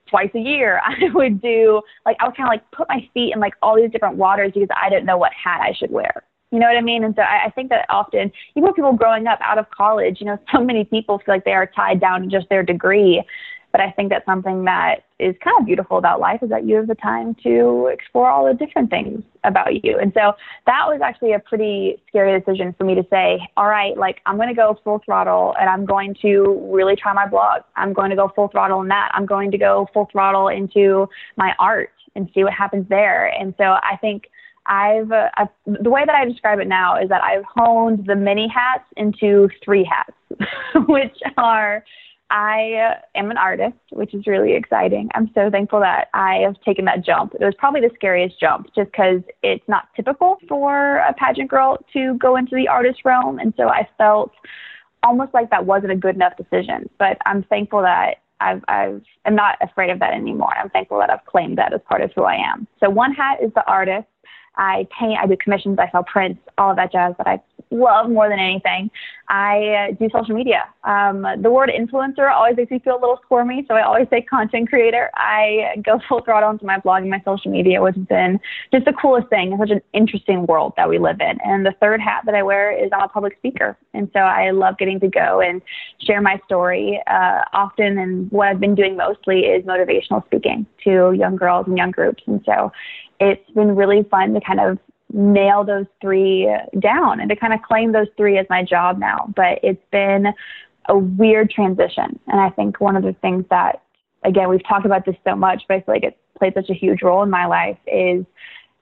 twice 0.09 0.31
a 0.35 0.39
year. 0.39 0.81
I 0.85 1.11
would 1.13 1.43
do 1.43 1.83
like 2.07 2.17
I 2.21 2.27
would 2.27 2.37
kind 2.37 2.49
of 2.49 2.53
like 2.53 2.71
put 2.71 2.89
my 2.89 3.09
feet 3.13 3.33
in 3.35 3.41
like 3.41 3.55
all 3.63 3.77
these 3.77 3.91
different 3.91 4.17
waters 4.17 4.53
because 4.55 4.69
I 4.81 4.89
didn't 4.89 5.07
know 5.07 5.19
what 5.19 5.33
hat 5.33 5.61
I 5.61 5.73
should 5.73 5.91
wear. 5.91 6.23
You 6.53 6.59
know 6.59 6.67
what 6.67 6.77
I 6.77 6.83
mean? 6.83 7.03
And 7.03 7.15
so 7.17 7.23
I, 7.23 7.47
I 7.47 7.51
think 7.51 7.71
that 7.71 7.87
often, 7.89 8.31
even 8.55 8.75
people 8.75 8.93
growing 8.93 9.27
up 9.27 9.39
out 9.43 9.57
of 9.59 9.71
college, 9.71 10.19
you 10.21 10.27
know, 10.27 10.39
so 10.55 10.63
many 10.63 10.85
people 10.85 11.19
feel 11.19 11.35
like 11.35 11.45
they 11.45 11.55
are 11.55 11.67
tied 11.67 12.01
down 12.01 12.23
to 12.23 12.29
just 12.29 12.49
their 12.51 12.63
degree. 12.63 13.25
But 13.73 13.81
I 13.81 13.91
think 13.91 14.11
that 14.11 14.25
something 14.27 14.65
that 14.65 15.05
is 15.19 15.35
kind 15.43 15.59
of 15.59 15.67
beautiful 15.67 15.97
about 15.97 16.21
life 16.21 16.43
is 16.43 16.51
that 16.51 16.67
you 16.67 16.77
have 16.77 16.87
the 16.87 16.95
time 16.95 17.35
to 17.43 17.89
explore 17.93 18.29
all 18.29 18.47
the 18.47 18.55
different 18.55 18.91
things 18.91 19.23
about 19.45 19.85
you. 19.85 19.99
And 19.99 20.13
so 20.15 20.33
that 20.67 20.85
was 20.87 21.01
actually 21.03 21.33
a 21.33 21.39
pretty 21.39 22.03
scary 22.09 22.39
decision 22.39 22.75
for 22.77 22.85
me 22.85 22.95
to 22.95 23.07
say, 23.09 23.41
all 23.57 23.69
right, 23.69 23.97
like 23.97 24.21
I'm 24.27 24.37
going 24.37 24.49
to 24.49 24.55
go 24.55 24.79
full 24.85 25.01
throttle 25.05 25.55
and 25.59 25.71
I'm 25.71 25.87
going 25.87 26.15
to 26.23 26.69
really 26.71 26.97
try 26.97 27.13
my 27.13 27.27
blog. 27.27 27.63
I'm 27.77 27.93
going 27.93 28.11
to 28.11 28.17
go 28.17 28.31
full 28.35 28.49
throttle 28.49 28.83
in 28.83 28.89
that. 28.89 29.11
I'm 29.15 29.27
going 29.27 29.51
to 29.53 29.59
go 29.59 29.89
full 29.95 30.09
throttle 30.13 30.49
into 30.49 31.09
my 31.37 31.55
art 31.59 31.93
and 32.15 32.29
see 32.35 32.45
what 32.45 32.53
happens 32.53 32.87
there. 32.89 33.29
And 33.29 33.55
so 33.57 33.65
I 33.65 33.97
think 34.01 34.25
I've, 34.67 35.11
uh, 35.11 35.29
I've 35.37 35.49
the 35.67 35.91
way 35.91 36.03
that 36.05 36.15
I 36.15 36.25
describe 36.25 36.61
it 36.61 36.69
now 36.69 37.01
is 37.01 37.09
that 37.09 37.23
I've 37.23 37.45
honed 37.55 38.07
the 38.07 38.15
mini 38.15 38.49
hats 38.49 38.85
into 38.97 39.49
three 39.65 39.85
hats, 39.85 40.13
which 40.89 41.17
are 41.37 41.85
I 42.33 42.95
am 43.15 43.31
an 43.31 43.37
artist, 43.37 43.77
which 43.91 44.15
is 44.15 44.27
really 44.27 44.55
exciting. 44.55 45.11
I'm 45.15 45.31
so 45.35 45.51
thankful 45.51 45.81
that 45.81 46.09
I 46.15 46.37
have 46.37 46.59
taken 46.63 46.87
that 46.87 47.05
jump. 47.05 47.35
It 47.35 47.45
was 47.45 47.55
probably 47.59 47.83
the 47.83 47.91
scariest 47.95 48.41
jump 48.41 48.69
just 48.75 48.91
because 48.91 49.21
it's 49.43 49.69
not 49.69 49.89
typical 49.95 50.39
for 50.49 50.97
a 50.97 51.13
pageant 51.13 51.51
girl 51.51 51.77
to 51.93 52.17
go 52.17 52.37
into 52.37 52.57
the 52.57 52.69
artist 52.69 53.01
realm. 53.05 53.39
And 53.39 53.53
so 53.59 53.69
I 53.69 53.87
felt 53.99 54.33
almost 55.03 55.35
like 55.35 55.51
that 55.51 55.67
wasn't 55.67 55.93
a 55.93 55.97
good 55.97 56.15
enough 56.15 56.33
decision. 56.39 56.89
But 56.99 57.19
I'm 57.27 57.43
thankful 57.43 57.83
that 57.83 58.23
I've, 58.41 58.65
I've, 58.67 59.03
I'm 59.27 59.35
not 59.35 59.59
afraid 59.61 59.91
of 59.91 59.99
that 59.99 60.15
anymore. 60.15 60.55
I'm 60.57 60.71
thankful 60.71 61.01
that 61.01 61.11
I've 61.11 61.27
claimed 61.27 61.59
that 61.59 61.75
as 61.75 61.81
part 61.87 62.01
of 62.01 62.13
who 62.17 62.23
I 62.23 62.37
am. 62.37 62.67
So 62.81 62.89
one 62.89 63.13
hat 63.13 63.43
is 63.43 63.53
the 63.55 63.65
artist. 63.67 64.09
I 64.57 64.87
paint, 64.99 65.19
I 65.23 65.27
do 65.27 65.37
commissions, 65.37 65.79
I 65.79 65.91
sell 65.91 66.05
prints, 66.05 66.41
all 66.59 66.71
of 66.71 66.77
that 66.77 66.93
jazz 66.93 67.15
that 67.19 67.27
I 67.27 67.41
love 67.73 68.11
more 68.11 68.29
than 68.29 68.39
anything. 68.39 68.91
I 69.29 69.89
uh, 69.91 69.95
do 69.99 70.09
social 70.13 70.35
media. 70.35 70.65
Um, 70.85 71.25
the 71.41 71.51
word 71.51 71.71
influencer 71.71 72.31
always 72.31 72.57
makes 72.57 72.71
me 72.71 72.79
feel 72.81 72.95
a 72.95 73.01
little 73.01 73.19
squirmy, 73.25 73.65
so 73.67 73.75
I 73.75 73.83
always 73.83 74.07
say 74.11 74.21
content 74.21 74.69
creator. 74.69 75.11
I 75.15 75.77
go 75.83 75.99
full 76.09 76.21
throttle 76.21 76.51
into 76.51 76.67
my 76.67 76.79
blog 76.79 77.03
and 77.03 77.11
my 77.11 77.23
social 77.25 77.51
media, 77.51 77.81
which 77.81 77.97
has 77.97 78.05
been 78.07 78.39
just 78.73 78.85
the 78.85 78.93
coolest 78.93 79.29
thing. 79.29 79.53
It's 79.53 79.61
such 79.61 79.71
an 79.71 79.81
interesting 79.95 80.45
world 80.47 80.75
that 80.77 80.89
we 80.89 80.99
live 80.99 81.21
in. 81.21 81.39
And 81.45 81.65
the 81.65 81.73
third 81.81 82.01
hat 82.01 82.23
that 82.27 82.35
I 82.35 82.43
wear 82.43 82.73
is 82.73 82.91
I'm 82.93 83.03
a 83.03 83.09
public 83.09 83.37
speaker, 83.39 83.77
and 83.95 84.11
so 84.13 84.21
I 84.21 84.51
love 84.51 84.77
getting 84.77 85.01
to 85.01 85.09
go 85.09 85.41
and 85.41 85.63
share 86.03 86.21
my 86.21 86.39
story. 86.45 87.01
Uh, 87.07 87.43
often, 87.55 87.99
and 87.99 88.31
what 88.31 88.49
I've 88.49 88.61
been 88.61 88.75
doing 88.75 88.97
mostly 88.97 89.41
is 89.41 89.65
motivational 89.65 90.25
speaking 90.27 90.67
to 90.85 91.13
young 91.13 91.37
girls 91.37 91.67
and 91.67 91.79
young 91.79 91.91
groups, 91.91 92.23
and 92.27 92.43
so 92.45 92.71
it's 93.23 93.51
been 93.51 93.77
really 93.77 94.03
fun 94.11 94.35
to 94.35 94.41
kind 94.41 94.61
of 94.61 94.79
nail 95.13 95.63
those 95.63 95.87
three 96.01 96.53
down 96.79 97.21
and 97.21 97.29
to 97.29 97.37
kind 97.37 97.53
of 97.53 97.63
claim 97.63 97.93
those 97.93 98.09
three 98.17 98.37
as 98.39 98.47
my 98.51 98.65
job 98.65 98.99
now. 98.99 99.33
But 99.37 99.61
it's 99.63 99.85
been 99.93 100.35
a 100.89 100.99
weird 100.99 101.51
transition. 101.51 102.19
And 102.27 102.41
I 102.41 102.51
think 102.51 102.81
one 102.81 102.97
of 102.97 103.05
the 103.05 103.13
things 103.15 103.45
that, 103.51 103.83
again, 104.25 104.49
we've 104.49 104.67
talked 104.67 104.87
about 104.87 105.07
this 105.07 105.15
so 105.25 105.37
much, 105.37 105.63
but 105.69 105.75
I 105.75 105.81
feel 105.83 105.95
like 105.95 106.03
it's 106.03 106.17
played 106.37 106.55
such 106.55 106.71
a 106.71 106.75
huge 106.75 107.03
role 107.03 107.23
in 107.23 107.31
my 107.31 107.47
life 107.47 107.79
is 107.87 108.25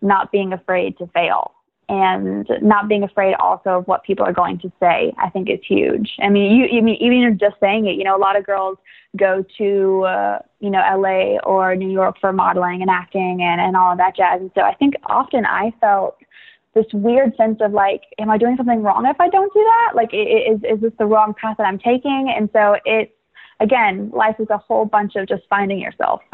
not 0.01 0.33
being 0.33 0.55
afraid 0.55 0.97
to 0.99 1.07
fail 1.09 1.53
and 1.91 2.49
not 2.63 2.89
being 2.89 3.03
afraid 3.03 3.35
also 3.35 3.71
of 3.71 3.89
what 3.89 4.05
people 4.05 4.25
are 4.25 4.33
going 4.33 4.61
to 4.61 4.71
say, 4.79 5.13
I 5.19 5.29
think 5.29 5.51
is 5.51 5.59
huge. 5.67 6.13
I 6.23 6.29
mean, 6.29 6.57
you, 6.57 6.67
you 6.71 6.83
mean, 6.83 6.97
even 7.01 7.37
just 7.37 7.57
saying 7.59 7.87
it, 7.87 7.97
you 7.97 8.05
know, 8.05 8.17
a 8.17 8.19
lot 8.19 8.39
of 8.39 8.47
girls 8.47 8.79
go 9.17 9.45
to, 9.59 10.03
uh, 10.05 10.39
you 10.61 10.71
know, 10.71 10.79
LA 10.79 11.39
or 11.41 11.75
New 11.75 11.91
York 11.91 12.15
for 12.21 12.33
modeling 12.33 12.81
and 12.81 12.89
acting 12.89 13.43
and, 13.43 13.61
and 13.61 13.77
all 13.77 13.91
of 13.91 13.99
that 13.99 14.17
jazz. 14.17 14.41
And 14.41 14.53
so 14.55 14.61
I 14.61 14.75
think 14.75 14.95
often 15.07 15.45
I 15.45 15.73
felt 15.81 16.17
this 16.77 16.87
weird 16.93 17.37
sense 17.37 17.59
of 17.61 17.73
like, 17.73 18.03
am 18.21 18.31
I 18.31 18.39
doing 18.39 18.57
something 18.57 18.85
wrong 18.85 19.05
if 19.07 19.21
I 19.21 19.29
don't 19.29 19.53
do 19.53 19.61
that? 19.61 19.93
Like, 19.97 20.11
is, 20.13 20.61
is 20.63 20.81
this 20.81 20.93
the 20.97 21.07
wrong 21.07 21.35
path 21.43 21.57
that 21.59 21.67
I'm 21.67 21.81
taking? 21.81 22.33
And 22.37 22.49
so 22.53 22.77
it's, 22.85 23.11
again, 23.59 24.11
life 24.15 24.37
is 24.39 24.47
a 24.51 24.59
whole 24.59 24.85
bunch 24.85 25.17
of 25.17 25.27
just 25.27 25.43
finding 25.51 25.81
yourself. 25.81 26.21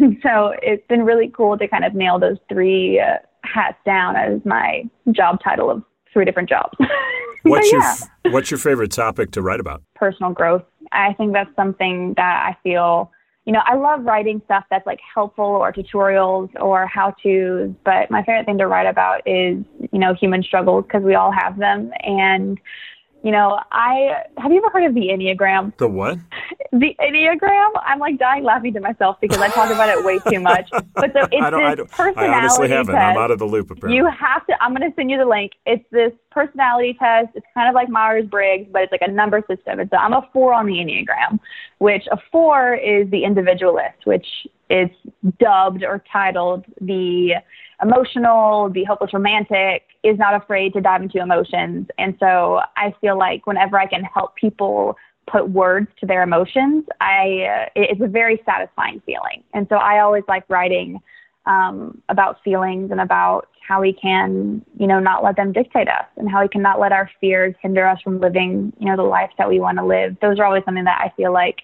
and 0.00 0.16
so 0.22 0.54
it's 0.62 0.86
been 0.86 1.02
really 1.02 1.30
cool 1.36 1.58
to 1.58 1.68
kind 1.68 1.84
of 1.84 1.94
nail 1.94 2.18
those 2.18 2.38
three, 2.48 2.98
uh, 2.98 3.18
hats 3.44 3.78
down 3.84 4.16
as 4.16 4.40
my 4.44 4.88
job 5.12 5.38
title 5.42 5.70
of 5.70 5.82
three 6.12 6.24
different 6.24 6.48
jobs. 6.48 6.76
what's 7.42 7.70
yeah. 7.72 7.96
your 8.24 8.32
What's 8.32 8.50
your 8.50 8.58
favorite 8.58 8.90
topic 8.90 9.32
to 9.32 9.42
write 9.42 9.60
about? 9.60 9.82
Personal 9.94 10.32
growth. 10.32 10.62
I 10.92 11.12
think 11.14 11.32
that's 11.32 11.54
something 11.56 12.14
that 12.16 12.46
I 12.48 12.56
feel. 12.62 13.10
You 13.44 13.52
know, 13.52 13.60
I 13.66 13.74
love 13.74 14.04
writing 14.04 14.40
stuff 14.46 14.64
that's 14.70 14.86
like 14.86 15.00
helpful 15.14 15.44
or 15.44 15.70
tutorials 15.70 16.48
or 16.58 16.86
how 16.86 17.14
tos, 17.22 17.70
but 17.84 18.10
my 18.10 18.22
favorite 18.22 18.46
thing 18.46 18.56
to 18.56 18.66
write 18.66 18.86
about 18.86 19.20
is, 19.26 19.58
you 19.92 19.98
know, 19.98 20.14
human 20.14 20.42
struggles 20.42 20.84
because 20.86 21.02
we 21.02 21.14
all 21.14 21.30
have 21.30 21.58
them. 21.58 21.90
And 22.00 22.58
you 23.24 23.30
know, 23.30 23.58
I 23.72 24.22
have 24.36 24.52
you 24.52 24.58
ever 24.58 24.68
heard 24.68 24.84
of 24.84 24.94
the 24.94 25.08
Enneagram? 25.08 25.74
The 25.78 25.88
what? 25.88 26.18
The 26.72 26.94
Enneagram. 27.00 27.70
I'm 27.82 27.98
like 27.98 28.18
dying 28.18 28.44
laughing 28.44 28.74
to 28.74 28.80
myself 28.80 29.16
because 29.18 29.38
I 29.38 29.48
talk 29.48 29.70
about 29.70 29.88
it 29.88 30.04
way 30.04 30.18
too 30.28 30.40
much. 30.40 30.68
But 30.70 31.14
so 31.14 31.26
it's 31.32 31.42
I 31.42 31.48
don't, 31.48 31.60
this 31.60 31.72
I 31.72 31.74
don't, 31.74 31.90
personality 31.90 32.34
I 32.34 32.38
honestly 32.38 32.68
haven't. 32.68 32.94
Test. 32.94 33.16
I'm 33.16 33.16
out 33.16 33.30
of 33.30 33.38
the 33.38 33.46
loop. 33.46 33.70
Apparently, 33.70 33.96
you 33.96 34.04
have 34.04 34.46
to. 34.46 34.62
I'm 34.62 34.74
going 34.74 34.88
to 34.88 34.94
send 34.94 35.10
you 35.10 35.16
the 35.16 35.24
link. 35.24 35.52
It's 35.64 35.84
this 35.90 36.12
personality 36.30 36.98
test. 37.00 37.28
It's 37.34 37.46
kind 37.54 37.66
of 37.66 37.74
like 37.74 37.88
Myers 37.88 38.26
Briggs, 38.26 38.68
but 38.70 38.82
it's 38.82 38.92
like 38.92 39.00
a 39.00 39.10
number 39.10 39.42
system. 39.48 39.80
And 39.80 39.88
so 39.88 39.96
I'm 39.96 40.12
a 40.12 40.28
four 40.34 40.52
on 40.52 40.66
the 40.66 40.74
Enneagram, 40.74 41.40
which 41.78 42.06
a 42.12 42.18
four 42.30 42.74
is 42.74 43.10
the 43.10 43.24
individualist, 43.24 44.04
which 44.04 44.26
is 44.68 44.90
dubbed 45.40 45.82
or 45.82 46.04
titled 46.12 46.66
the 46.78 47.36
emotional, 47.84 48.68
be 48.68 48.84
hopeless 48.84 49.12
romantic, 49.12 49.84
is 50.02 50.18
not 50.18 50.34
afraid 50.34 50.72
to 50.72 50.80
dive 50.80 51.02
into 51.02 51.20
emotions. 51.20 51.86
And 51.98 52.16
so 52.18 52.60
I 52.76 52.94
feel 53.00 53.16
like 53.18 53.46
whenever 53.46 53.78
I 53.78 53.86
can 53.86 54.02
help 54.04 54.34
people 54.36 54.96
put 55.30 55.50
words 55.50 55.88
to 56.00 56.06
their 56.06 56.22
emotions, 56.22 56.84
I 57.00 57.24
uh, 57.42 57.68
it's 57.76 58.00
a 58.00 58.08
very 58.08 58.40
satisfying 58.44 59.00
feeling. 59.06 59.42
And 59.52 59.66
so 59.68 59.76
I 59.76 60.00
always 60.00 60.24
like 60.28 60.44
writing 60.48 61.00
um, 61.46 62.02
about 62.08 62.42
feelings 62.42 62.90
and 62.90 63.00
about 63.00 63.48
how 63.66 63.80
we 63.80 63.92
can, 63.92 64.62
you 64.78 64.86
know, 64.86 65.00
not 65.00 65.24
let 65.24 65.36
them 65.36 65.52
dictate 65.52 65.88
us 65.88 66.06
and 66.16 66.30
how 66.30 66.42
we 66.42 66.48
can 66.48 66.62
not 66.62 66.78
let 66.78 66.92
our 66.92 67.10
fears 67.20 67.54
hinder 67.62 67.86
us 67.86 68.00
from 68.02 68.20
living, 68.20 68.72
you 68.78 68.86
know, 68.86 68.96
the 68.96 69.02
life 69.02 69.30
that 69.38 69.48
we 69.48 69.58
want 69.58 69.78
to 69.78 69.84
live. 69.84 70.16
Those 70.20 70.38
are 70.38 70.44
always 70.44 70.64
something 70.64 70.84
that 70.84 71.00
I 71.00 71.12
feel 71.16 71.32
like 71.32 71.62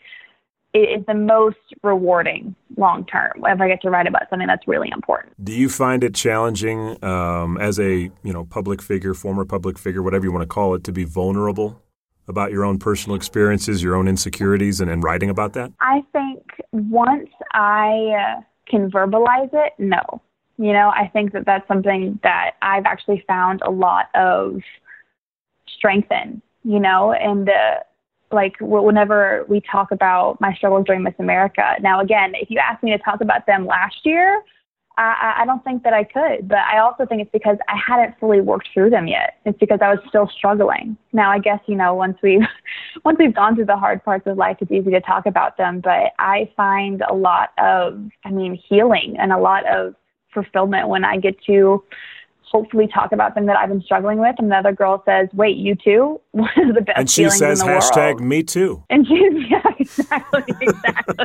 is 0.72 1.04
the 1.06 1.14
most 1.14 1.56
rewarding 1.82 2.54
long 2.76 3.04
term 3.06 3.32
whenever 3.36 3.64
I 3.64 3.68
get 3.68 3.82
to 3.82 3.90
write 3.90 4.06
about 4.06 4.28
something 4.30 4.46
that's 4.46 4.66
really 4.68 4.88
important. 4.92 5.32
Do 5.44 5.52
you 5.52 5.68
find 5.68 6.04
it 6.04 6.14
challenging 6.14 7.02
um, 7.04 7.58
as 7.58 7.78
a 7.78 8.10
you 8.22 8.32
know 8.32 8.44
public 8.44 8.80
figure, 8.82 9.14
former 9.14 9.44
public 9.44 9.78
figure, 9.78 10.02
whatever 10.02 10.24
you 10.24 10.32
want 10.32 10.42
to 10.42 10.48
call 10.48 10.74
it, 10.74 10.84
to 10.84 10.92
be 10.92 11.04
vulnerable 11.04 11.82
about 12.28 12.52
your 12.52 12.64
own 12.64 12.78
personal 12.78 13.16
experiences, 13.16 13.82
your 13.82 13.96
own 13.96 14.06
insecurities, 14.06 14.80
and, 14.80 14.90
and 14.90 15.02
writing 15.02 15.30
about 15.30 15.52
that? 15.54 15.72
I 15.80 16.02
think 16.12 16.42
once 16.72 17.28
I 17.52 18.42
can 18.68 18.90
verbalize 18.90 19.50
it, 19.52 19.72
no. 19.78 20.22
You 20.56 20.72
know, 20.72 20.90
I 20.90 21.08
think 21.08 21.32
that 21.32 21.46
that's 21.46 21.66
something 21.66 22.20
that 22.22 22.52
I've 22.62 22.84
actually 22.84 23.24
found 23.26 23.62
a 23.62 23.70
lot 23.70 24.08
of 24.14 24.60
strength 25.66 26.10
in, 26.10 26.42
you 26.64 26.78
know, 26.78 27.12
and 27.12 27.48
uh, 27.48 27.76
like 28.32 28.54
whenever 28.60 29.44
we 29.48 29.60
talk 29.60 29.90
about 29.90 30.40
my 30.40 30.54
struggles 30.54 30.86
during 30.86 31.02
Miss 31.02 31.14
America. 31.18 31.74
Now, 31.80 32.00
again, 32.00 32.32
if 32.34 32.50
you 32.50 32.58
asked 32.58 32.82
me 32.82 32.90
to 32.92 32.98
talk 32.98 33.20
about 33.20 33.46
them 33.46 33.66
last 33.66 34.04
year, 34.04 34.42
I, 35.00 35.36
I 35.38 35.44
don't 35.46 35.64
think 35.64 35.82
that 35.84 35.94
I 35.94 36.04
could, 36.04 36.46
but 36.46 36.58
I 36.58 36.78
also 36.78 37.06
think 37.06 37.22
it's 37.22 37.30
because 37.32 37.56
I 37.68 37.76
hadn't 37.76 38.18
fully 38.20 38.40
worked 38.40 38.68
through 38.74 38.90
them 38.90 39.06
yet. 39.06 39.38
It's 39.46 39.58
because 39.58 39.78
I 39.80 39.88
was 39.88 39.98
still 40.08 40.28
struggling. 40.28 40.96
Now, 41.12 41.30
I 41.30 41.38
guess 41.38 41.60
you 41.66 41.74
know 41.74 41.94
once 41.94 42.18
we've 42.22 42.42
once 43.04 43.16
we've 43.18 43.34
gone 43.34 43.54
through 43.54 43.66
the 43.66 43.76
hard 43.76 44.04
parts 44.04 44.26
of 44.26 44.36
life, 44.36 44.58
it's 44.60 44.70
easy 44.70 44.90
to 44.90 45.00
talk 45.00 45.26
about 45.26 45.56
them. 45.56 45.80
But 45.80 46.12
I 46.18 46.50
find 46.56 47.02
a 47.08 47.14
lot 47.14 47.50
of, 47.58 47.98
I 48.24 48.30
mean, 48.30 48.54
healing 48.54 49.16
and 49.18 49.32
a 49.32 49.38
lot 49.38 49.66
of 49.66 49.94
fulfillment 50.34 50.88
when 50.88 51.04
I 51.04 51.16
get 51.16 51.42
to 51.44 51.82
hopefully 52.50 52.88
talk 52.92 53.12
about 53.12 53.30
something 53.30 53.46
that 53.46 53.56
I've 53.56 53.68
been 53.68 53.82
struggling 53.82 54.18
with. 54.18 54.34
And 54.38 54.50
the 54.50 54.56
other 54.56 54.72
girl 54.72 55.02
says, 55.06 55.28
"Wait, 55.32 55.56
you 55.56 55.74
too?" 55.74 56.20
One 56.32 56.50
of 56.56 56.74
the 56.74 56.80
best. 56.80 56.98
And 56.98 57.10
she 57.10 57.28
says, 57.30 57.62
"Hashtag 57.62 58.14
world. 58.14 58.20
me 58.22 58.42
too." 58.42 58.82
And 58.90 59.06
she's 59.06 59.32
yeah, 59.50 59.62
exactly, 59.78 60.44
exactly. 60.60 61.16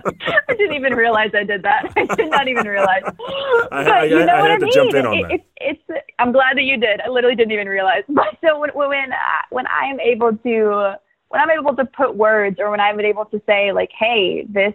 I 0.48 0.54
didn't 0.54 0.76
even 0.76 0.94
realize 0.94 1.32
I 1.34 1.44
did 1.44 1.64
that. 1.64 1.92
I 1.96 2.06
did 2.16 2.30
not 2.30 2.48
even 2.48 2.68
realize. 2.68 3.04
I, 3.06 3.84
but 3.84 3.88
I, 3.92 4.04
you 4.06 4.26
know 4.26 4.34
I, 4.34 4.38
I 4.38 4.42
what 4.42 4.52
I 4.52 4.58
mean? 4.58 4.68
to 4.68 4.74
jump 4.74 4.94
in 4.94 5.06
on 5.06 5.18
it, 5.18 5.22
that. 5.24 5.32
It's, 5.32 5.46
it's. 5.90 6.06
I'm 6.20 6.32
glad 6.32 6.58
that 6.58 6.64
you 6.64 6.78
did. 6.78 7.02
I 7.02 7.10
literally 7.10 7.36
didn't 7.36 7.52
even 7.52 7.68
realize. 7.68 8.04
But 8.10 8.38
so 8.44 8.60
when 8.60 8.70
when 8.72 9.12
I, 9.12 9.16
uh, 9.16 9.42
when 9.50 9.66
I 9.68 9.88
am 9.88 10.00
able 10.00 10.32
to 10.38 10.96
when 11.30 11.42
I'm 11.42 11.50
able 11.50 11.76
to 11.76 11.86
put 11.86 12.16
words 12.16 12.58
or 12.60 12.72
when 12.72 12.80
I'm 12.80 13.00
able 13.00 13.26
to 13.26 13.42
say 13.46 13.72
like, 13.72 13.90
"Hey, 13.98 14.46
this 14.48 14.74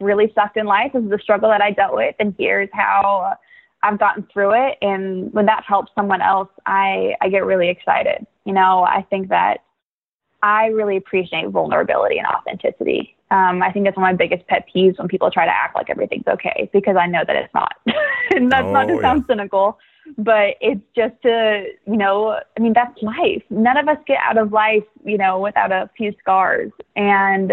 really 0.00 0.32
sucked 0.34 0.56
in 0.56 0.66
life. 0.66 0.92
This 0.92 1.04
is 1.04 1.12
a 1.12 1.18
struggle 1.18 1.50
that 1.50 1.62
I 1.62 1.70
dealt 1.70 1.94
with, 1.94 2.14
and 2.18 2.34
here's 2.38 2.70
how." 2.72 3.34
I've 3.84 3.98
gotten 3.98 4.26
through 4.32 4.52
it. 4.54 4.78
And 4.80 5.32
when 5.34 5.44
that 5.46 5.62
helps 5.66 5.92
someone 5.94 6.22
else, 6.22 6.48
I, 6.64 7.14
I 7.20 7.28
get 7.28 7.44
really 7.44 7.68
excited. 7.68 8.26
You 8.46 8.54
know, 8.54 8.82
I 8.82 9.06
think 9.10 9.28
that 9.28 9.58
I 10.42 10.66
really 10.66 10.96
appreciate 10.96 11.48
vulnerability 11.50 12.18
and 12.18 12.26
authenticity. 12.26 13.14
Um, 13.30 13.62
I 13.62 13.70
think 13.72 13.84
that's 13.84 13.96
one 13.96 14.10
of 14.10 14.12
my 14.14 14.16
biggest 14.16 14.46
pet 14.46 14.66
peeves 14.74 14.98
when 14.98 15.08
people 15.08 15.30
try 15.30 15.44
to 15.44 15.50
act 15.50 15.74
like 15.74 15.90
everything's 15.90 16.26
okay 16.26 16.70
because 16.72 16.96
I 16.96 17.06
know 17.06 17.24
that 17.26 17.36
it's 17.36 17.52
not. 17.52 17.74
and 18.30 18.50
that's 18.50 18.66
oh, 18.66 18.72
not 18.72 18.86
to 18.88 19.00
sound 19.02 19.24
yeah. 19.28 19.34
cynical, 19.34 19.78
but 20.16 20.56
it's 20.60 20.82
just 20.96 21.14
to, 21.22 21.64
you 21.86 21.96
know, 21.96 22.40
I 22.56 22.60
mean, 22.60 22.72
that's 22.74 23.02
life. 23.02 23.42
None 23.50 23.76
of 23.76 23.88
us 23.88 23.98
get 24.06 24.18
out 24.18 24.38
of 24.38 24.52
life, 24.52 24.84
you 25.04 25.18
know, 25.18 25.40
without 25.40 25.72
a 25.72 25.90
few 25.96 26.14
scars. 26.20 26.70
And 26.96 27.52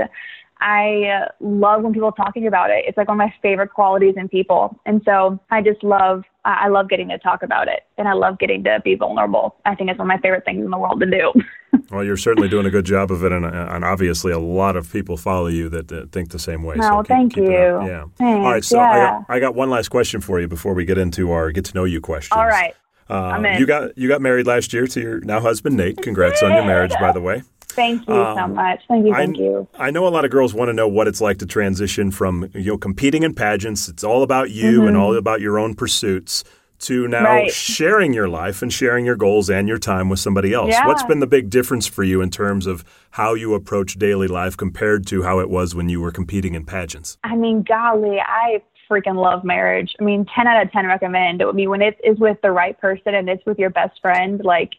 I 0.62 1.28
love 1.40 1.82
when 1.82 1.92
people 1.92 2.10
are 2.10 2.24
talking 2.26 2.46
about 2.46 2.70
it. 2.70 2.86
It's 2.88 2.96
like 2.96 3.08
one 3.08 3.20
of 3.20 3.28
my 3.28 3.34
favorite 3.42 3.74
qualities 3.74 4.14
in 4.16 4.30
people. 4.30 4.80
And 4.86 5.02
so 5.04 5.40
I 5.50 5.62
just 5.62 5.84
love, 5.84 6.24
I 6.46 6.68
love 6.68 6.88
getting 6.88 7.10
to 7.10 7.18
talk 7.18 7.42
about 7.42 7.68
it 7.68 7.82
and 7.98 8.08
I 8.08 8.14
love 8.14 8.38
getting 8.38 8.64
to 8.66 8.80
be 8.84 8.94
vulnerable. 8.94 9.56
I 9.66 9.74
think 9.74 9.90
it's 9.90 9.98
one 9.98 10.10
of 10.10 10.16
my 10.16 10.22
favorite 10.22 10.46
things 10.46 10.64
in 10.64 10.70
the 10.70 10.78
world 10.78 11.00
to 11.00 11.08
do. 11.08 11.34
well, 11.92 12.04
you're 12.04 12.16
certainly 12.16 12.48
doing 12.48 12.68
a 12.68 12.70
good 12.70 12.86
job 12.86 13.12
of 13.12 13.24
it. 13.24 13.32
And, 13.32 13.44
and 13.44 13.84
obviously 13.84 14.32
a 14.32 14.40
lot 14.40 14.76
of 14.76 14.92
people 14.92 15.18
follow 15.18 15.48
you 15.48 15.68
that, 15.70 15.88
that 15.88 16.12
think 16.12 16.30
the 16.30 16.40
same 16.40 16.62
way. 16.62 16.76
Oh, 16.80 16.82
so 16.82 16.98
keep, 17.02 17.08
thank 17.08 17.34
keep 17.34 17.46
you. 17.46 17.50
Yeah. 17.50 18.06
Thanks. 18.18 18.46
All 18.46 18.52
right. 18.52 18.64
So 18.64 18.78
yeah. 18.78 18.92
I, 18.92 18.98
got, 18.98 19.26
I 19.30 19.40
got 19.40 19.56
one 19.56 19.72
last 19.72 19.90
question 19.90 20.22
for 20.22 20.40
you 20.40 20.48
before 20.48 20.76
we 20.76 20.86
get 20.86 21.00
into 21.00 21.32
our 21.32 21.52
get 21.52 21.66
to 21.66 21.74
know 21.74 21.86
you 21.86 22.02
questions. 22.02 22.38
All 22.38 22.46
right. 22.46 22.76
Uh, 23.10 23.44
you 23.58 23.66
got 23.66 23.98
you 23.98 24.08
got 24.08 24.22
married 24.22 24.48
last 24.48 24.72
year 24.72 24.88
to 24.88 25.02
your 25.02 25.20
now 25.20 25.42
husband 25.42 25.76
Nate. 25.76 25.98
Congrats 26.02 26.42
on 26.44 26.52
your 26.52 26.64
marriage, 26.64 26.94
by 26.98 27.12
the 27.12 27.20
way. 27.20 27.44
Thank 27.72 28.08
you 28.08 28.14
um, 28.14 28.38
so 28.38 28.48
much. 28.48 28.82
Thank 28.88 29.06
you. 29.06 29.14
Thank 29.14 29.38
I, 29.38 29.42
you. 29.42 29.68
I 29.76 29.92
know 29.92 30.08
a 30.08 30.10
lot 30.10 30.26
of 30.26 30.32
girls 30.32 30.54
want 30.54 30.70
to 30.70 30.74
know 30.74 30.88
what 30.88 31.08
it's 31.08 31.22
like 31.22 31.40
to 31.40 31.46
transition 31.46 32.12
from 32.12 32.50
you 32.54 32.72
know 32.72 32.78
competing 32.78 33.24
in 33.24 33.34
pageants. 33.34 33.88
It's 33.90 34.04
all 34.04 34.24
about 34.24 34.52
you 34.52 34.80
mm-hmm. 34.80 34.88
and 34.90 34.98
all 34.98 35.16
about 35.16 35.42
your 35.42 35.60
own 35.60 35.76
pursuits 35.76 36.44
to 36.82 37.08
now 37.08 37.24
right. 37.24 37.52
sharing 37.52 38.12
your 38.12 38.28
life 38.28 38.62
and 38.62 38.74
sharing 38.74 39.06
your 39.06 39.16
goals 39.16 39.50
and 39.50 39.68
your 39.68 39.78
time 39.78 40.10
with 40.10 40.20
somebody 40.20 40.54
else. 40.54 40.72
Yeah. 40.72 40.88
What's 40.88 41.04
been 41.04 41.20
the 41.20 41.28
big 41.28 41.50
difference 41.50 41.86
for 41.86 42.04
you 42.04 42.22
in 42.22 42.32
terms 42.32 42.66
of 42.66 42.84
how 43.12 43.36
you 43.36 43.54
approach 43.54 44.00
daily 44.00 44.28
life 44.28 44.58
compared 44.58 45.06
to 45.08 45.22
how 45.22 45.40
it 45.40 45.50
was 45.50 45.76
when 45.76 45.90
you 45.90 46.02
were 46.02 46.12
competing 46.12 46.56
in 46.56 46.66
pageants? 46.66 47.18
I 47.24 47.36
mean, 47.36 47.64
golly, 47.64 48.20
I 48.20 48.64
freaking 48.90 49.22
love 49.22 49.44
marriage. 49.44 49.96
I 50.00 50.04
mean, 50.04 50.26
10 50.36 50.48
out 50.48 50.66
of 50.66 50.72
10 50.72 50.86
recommend. 50.88 51.42
it. 51.42 51.48
I 51.48 51.52
mean, 51.52 51.70
when 51.70 51.82
it 51.82 51.98
is 52.04 52.20
with 52.20 52.38
the 52.42 52.52
right 52.52 52.80
person 52.80 53.14
and 53.14 53.30
it's 53.30 53.46
with 53.46 53.58
your 53.58 53.70
best 53.70 54.02
friend, 54.02 54.42
like 54.44 54.72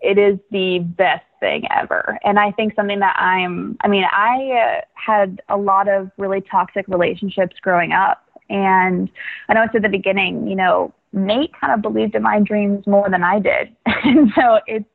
it 0.00 0.18
is 0.18 0.38
the 0.50 0.80
best 0.80 1.24
thing 1.40 1.64
ever. 1.70 2.18
And 2.24 2.38
I 2.38 2.52
think 2.52 2.74
something 2.74 3.00
that 3.00 3.16
I'm, 3.18 3.76
I 3.80 3.88
mean, 3.88 4.04
I 4.04 4.78
uh, 4.78 4.80
had 4.94 5.42
a 5.48 5.56
lot 5.56 5.88
of 5.88 6.10
really 6.18 6.40
toxic 6.40 6.86
relationships 6.88 7.56
growing 7.60 7.92
up. 7.92 8.24
And 8.48 9.10
I 9.48 9.54
know 9.54 9.62
it's 9.62 9.74
at 9.74 9.82
the 9.82 9.88
beginning, 9.88 10.46
you 10.46 10.56
know, 10.56 10.92
Nate 11.12 11.52
kind 11.60 11.72
of 11.72 11.82
believed 11.82 12.14
in 12.14 12.22
my 12.22 12.40
dreams 12.40 12.86
more 12.86 13.08
than 13.10 13.22
I 13.22 13.40
did. 13.40 13.74
and 13.86 14.30
so 14.34 14.60
it's 14.66 14.86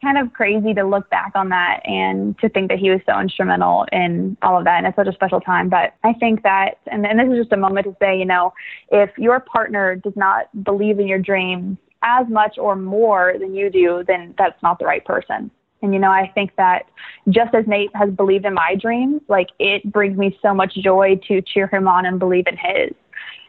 kind 0.00 0.18
of 0.18 0.32
crazy 0.32 0.72
to 0.74 0.84
look 0.84 1.08
back 1.10 1.32
on 1.34 1.50
that 1.50 1.80
and 1.84 2.38
to 2.38 2.48
think 2.48 2.70
that 2.70 2.78
he 2.78 2.90
was 2.90 3.00
so 3.06 3.18
instrumental 3.20 3.86
in 3.92 4.36
all 4.42 4.58
of 4.58 4.64
that. 4.64 4.78
And 4.78 4.86
it's 4.86 4.96
such 4.96 5.06
a 5.06 5.12
special 5.12 5.40
time. 5.40 5.68
But 5.68 5.94
I 6.04 6.14
think 6.14 6.42
that, 6.42 6.78
and, 6.86 7.06
and 7.06 7.18
this 7.18 7.28
is 7.28 7.44
just 7.44 7.52
a 7.52 7.56
moment 7.56 7.86
to 7.86 7.96
say, 8.00 8.18
you 8.18 8.24
know, 8.24 8.52
if 8.90 9.10
your 9.18 9.40
partner 9.40 9.96
does 9.96 10.14
not 10.16 10.46
believe 10.64 10.98
in 10.98 11.06
your 11.06 11.18
dreams 11.18 11.76
as 12.02 12.26
much 12.28 12.56
or 12.58 12.76
more 12.76 13.34
than 13.38 13.54
you 13.54 13.70
do, 13.70 14.02
then 14.06 14.34
that's 14.38 14.60
not 14.62 14.78
the 14.78 14.86
right 14.86 15.04
person. 15.04 15.50
And, 15.82 15.92
you 15.92 15.98
know, 15.98 16.10
I 16.10 16.30
think 16.34 16.52
that 16.56 16.86
just 17.28 17.54
as 17.54 17.66
Nate 17.66 17.90
has 17.94 18.10
believed 18.10 18.44
in 18.44 18.54
my 18.54 18.76
dreams, 18.80 19.22
like 19.28 19.48
it 19.58 19.90
brings 19.90 20.16
me 20.16 20.38
so 20.42 20.54
much 20.54 20.74
joy 20.74 21.18
to 21.28 21.42
cheer 21.42 21.66
him 21.66 21.88
on 21.88 22.06
and 22.06 22.18
believe 22.18 22.46
in 22.46 22.56
his. 22.56 22.92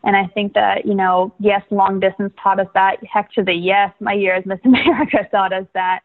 And 0.04 0.16
I 0.16 0.28
think 0.28 0.54
that, 0.54 0.86
you 0.86 0.96
know, 0.96 1.34
yes, 1.40 1.62
long 1.70 2.00
distance 2.00 2.34
taught 2.42 2.60
us 2.60 2.68
that. 2.74 2.98
Heck 3.06 3.32
to 3.34 3.44
the 3.44 3.54
yes, 3.54 3.94
my 4.00 4.14
year 4.14 4.36
as 4.36 4.46
Miss 4.46 4.60
America 4.66 5.28
taught 5.30 5.54
us 5.54 5.68
that. 5.74 6.02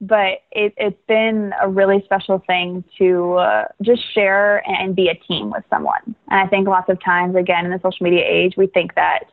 But 0.00 0.40
it, 0.50 0.72
it's 0.78 0.96
been 1.08 1.52
a 1.60 1.68
really 1.68 2.00
special 2.06 2.42
thing 2.46 2.84
to 2.96 3.34
uh, 3.34 3.64
just 3.82 4.00
share 4.14 4.66
and 4.66 4.96
be 4.96 5.08
a 5.08 5.14
team 5.14 5.50
with 5.50 5.62
someone. 5.68 6.14
And 6.30 6.40
I 6.40 6.46
think 6.46 6.66
lots 6.66 6.88
of 6.88 7.02
times, 7.04 7.36
again, 7.36 7.66
in 7.66 7.70
the 7.70 7.80
social 7.82 8.02
media 8.02 8.24
age, 8.26 8.54
we 8.56 8.66
think 8.66 8.94
that 8.94 9.24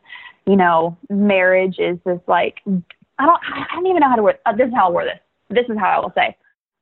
you 0.45 0.55
know, 0.55 0.97
marriage 1.09 1.75
is 1.77 1.97
this 2.05 2.19
like, 2.27 2.57
I 2.65 3.25
don't, 3.25 3.41
I 3.43 3.75
don't 3.75 3.87
even 3.87 3.99
know 3.99 4.09
how 4.09 4.15
to 4.15 4.23
word, 4.23 4.39
uh, 4.45 4.55
this 4.55 4.67
is 4.67 4.73
how 4.73 4.87
I'll 4.87 4.93
word 4.93 5.07
this. 5.07 5.19
This 5.51 5.65
is 5.69 5.77
how 5.77 5.89
I 5.89 5.99
will 5.99 6.13
say. 6.15 6.35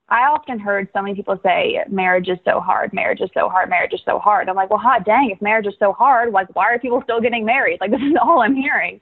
I 0.09 0.25
often 0.25 0.59
heard 0.59 0.87
so 0.93 1.01
many 1.01 1.13
people 1.13 1.39
say 1.43 1.83
marriage 1.89 2.29
is 2.29 2.39
so 2.43 2.59
hard, 2.59 2.93
marriage 2.93 3.21
is 3.21 3.29
so 3.33 3.47
hard, 3.47 3.69
marriage 3.69 3.93
is 3.93 4.01
so 4.05 4.17
hard. 4.17 4.49
I'm 4.49 4.55
like, 4.55 4.69
well, 4.69 4.79
hot 4.79 5.05
dang, 5.05 5.29
if 5.29 5.41
marriage 5.41 5.67
is 5.67 5.75
so 5.77 5.93
hard, 5.93 6.33
like, 6.33 6.53
why 6.55 6.73
are 6.73 6.79
people 6.79 7.01
still 7.03 7.21
getting 7.21 7.45
married? 7.45 7.79
Like, 7.79 7.91
this 7.95 8.01
is 8.01 8.15
all 8.19 8.41
I'm 8.41 8.55
hearing. 8.55 9.01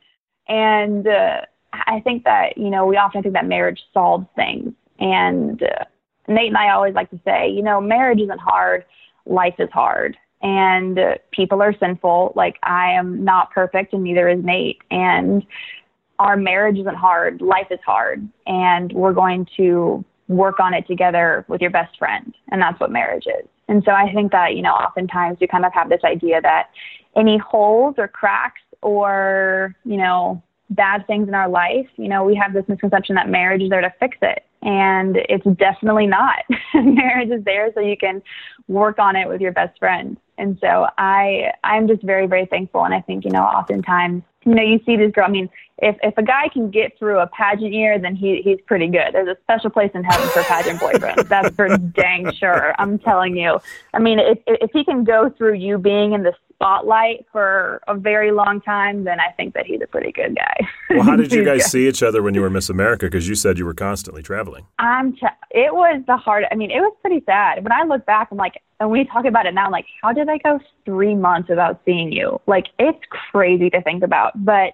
And 0.49 1.07
uh, 1.07 1.41
I 1.74 2.01
think 2.01 2.24
that, 2.26 2.57
you 2.57 2.70
know, 2.70 2.86
we 2.86 2.97
often 2.97 3.22
think 3.22 3.34
that 3.34 3.47
marriage 3.47 3.82
solves 3.93 4.26
things. 4.36 4.74
And 4.99 5.63
uh, 5.63 5.86
Nate 6.28 6.47
and 6.47 6.57
I 6.57 6.72
always 6.72 6.93
like 6.93 7.09
to 7.11 7.20
say, 7.24 7.49
you 7.49 7.61
know, 7.61 7.80
marriage 7.80 8.20
isn't 8.20 8.39
hard, 8.39 8.84
life 9.26 9.55
is 9.59 9.70
hard 9.72 10.18
and 10.41 10.99
uh, 10.99 11.15
people 11.32 11.61
are 11.61 11.74
sinful. 11.80 12.34
Like 12.36 12.57
I 12.63 12.91
am 12.91 13.24
not 13.24 13.51
perfect 13.51 13.93
and 13.93 14.03
neither 14.03 14.30
is 14.30 14.43
Nate. 14.43 14.82
And 14.91 15.45
our 16.20 16.38
marriage 16.38 16.78
isn't 16.78 16.95
hard. 16.95 17.41
Life 17.41 17.68
is 17.72 17.80
hard. 17.86 18.28
And 18.45 18.91
we're 18.93 19.13
going 19.13 19.47
to 19.57 20.03
work 20.28 20.59
on 20.59 20.74
it 20.74 20.88
together 20.88 21.45
with 21.47 21.61
your 21.61 21.72
best 21.72 21.97
friend. 21.97 22.34
And 22.49 22.61
that's 22.61 22.80
what 22.80 22.91
marriage 22.91 23.26
is. 23.28 23.47
And 23.68 23.84
so 23.86 23.91
I 23.91 24.11
think 24.13 24.32
that, 24.32 24.55
you 24.55 24.61
know, 24.61 24.74
oftentimes 24.74 25.38
we 25.39 25.47
kind 25.47 25.65
of 25.65 25.74
have 25.74 25.89
this 25.89 26.01
idea 26.03 26.41
that 26.41 26.70
any 27.15 27.38
holes 27.38 27.95
or 27.97 28.07
cracks 28.07 28.61
or, 28.82 29.76
you 29.84 29.97
know, 29.97 30.41
bad 30.70 31.05
things 31.07 31.28
in 31.28 31.34
our 31.34 31.49
life, 31.49 31.88
you 31.95 32.07
know, 32.07 32.24
we 32.24 32.36
have 32.36 32.53
this 32.53 32.65
misconception 32.68 33.15
that 33.15 33.30
marriage 33.30 33.61
is 33.61 33.70
there 33.70 33.82
to 33.82 33.93
fix 33.99 34.18
it. 34.22 34.43
And 34.61 35.18
it's 35.30 35.45
definitely 35.57 36.07
not. 36.07 36.39
marriage 36.74 37.30
is 37.30 37.43
there 37.43 37.72
so 37.74 37.80
you 37.80 37.95
can 37.95 38.22
work 38.68 38.99
on 38.99 39.15
it 39.15 39.28
with 39.28 39.39
your 39.39 39.51
best 39.51 39.78
friend. 39.80 40.18
And 40.38 40.57
so 40.59 40.88
I 40.97 41.51
I'm 41.63 41.88
just 41.88 42.03
very 42.03 42.28
very 42.28 42.45
thankful. 42.45 42.84
And 42.84 42.93
I 42.93 43.01
think 43.01 43.24
you 43.24 43.32
know 43.32 43.43
oftentimes 43.43 44.24
you 44.48 44.56
know 44.56 44.64
you 44.64 44.80
see 44.86 44.95
these 44.95 45.12
girls. 45.12 45.28
I 45.28 45.32
mean, 45.32 45.50
if 45.80 45.98
if 46.02 46.18
a 46.18 46.24
guy 46.24 46.48
can 46.48 46.72
get 46.72 46.98
through 46.98 47.20
a 47.20 47.28
pageant 47.28 47.74
year, 47.74 48.00
then 48.00 48.16
he 48.16 48.41
he's 48.41 48.60
pretty 48.66 48.88
good. 48.88 49.14
There's 49.14 49.28
a 49.28 49.38
special 49.43 49.70
place 49.70 49.91
in 49.93 50.06
heaven 50.06 50.28
for 50.30 50.41
pageant 50.43 50.80
boyfriends. 50.80 51.28
That's 51.28 51.54
for 51.54 51.78
dang 51.78 52.32
sure. 52.32 52.74
I'm 52.80 52.98
telling 52.98 53.36
you. 53.36 53.60
I 53.93 54.00
mean, 54.00 54.20
if 54.20 54.39
if 54.48 54.72
he 54.72 54.86
can 54.86 55.04
go 55.04 55.30
through 55.30 55.56
you 55.56 55.78
being 55.78 56.14
in 56.14 56.24
the 56.24 56.34
spotlight 56.58 57.26
for 57.32 57.82
a 57.88 57.95
very 57.95 58.32
long 58.32 58.60
time, 58.62 59.03
then 59.03 59.20
I 59.20 59.32
think 59.34 59.53
that 59.53 59.66
he's 59.68 59.80
a 59.84 59.88
pretty 59.88 60.12
good 60.12 60.36
guy. 60.36 60.68
Well, 60.89 61.03
how 61.03 61.16
did 61.16 61.32
you 61.34 61.45
guys 61.45 61.66
see 61.66 61.88
each 61.88 62.01
other 62.01 62.24
when 62.24 62.34
you 62.34 62.41
were 62.41 62.49
Miss 62.49 62.70
America? 62.70 63.05
Because 63.05 63.28
you 63.28 63.36
said 63.36 63.58
you 63.58 63.66
were 63.66 63.76
constantly 63.76 64.24
traveling. 64.24 64.66
I'm. 64.80 65.14
T- 65.14 65.28
it 65.51 65.74
was 65.74 66.01
the 66.08 66.18
hard. 66.18 66.45
I 66.51 66.55
mean, 66.55 66.72
it 66.72 66.80
was 66.80 66.95
pretty 67.01 67.24
sad. 67.26 67.64
When 67.64 67.72
I 67.72 67.84
look 67.84 68.05
back, 68.05 68.30
I'm 68.32 68.38
like, 68.38 68.62
and 68.80 68.89
we 68.89 69.05
talk 69.05 69.26
about 69.26 69.45
it 69.45 69.53
now, 69.53 69.66
I'm 69.66 69.72
like, 69.72 69.86
how 70.01 70.14
did 70.14 70.30
I 70.30 70.38
go 70.39 70.60
three 70.86 71.16
months 71.16 71.49
without 71.49 71.82
seeing 71.86 72.12
you? 72.12 72.41
Like, 72.47 72.66
it's 72.80 72.99
crazy 73.32 73.70
to 73.70 73.82
think 73.82 74.03
about, 74.03 74.34
but 74.43 74.74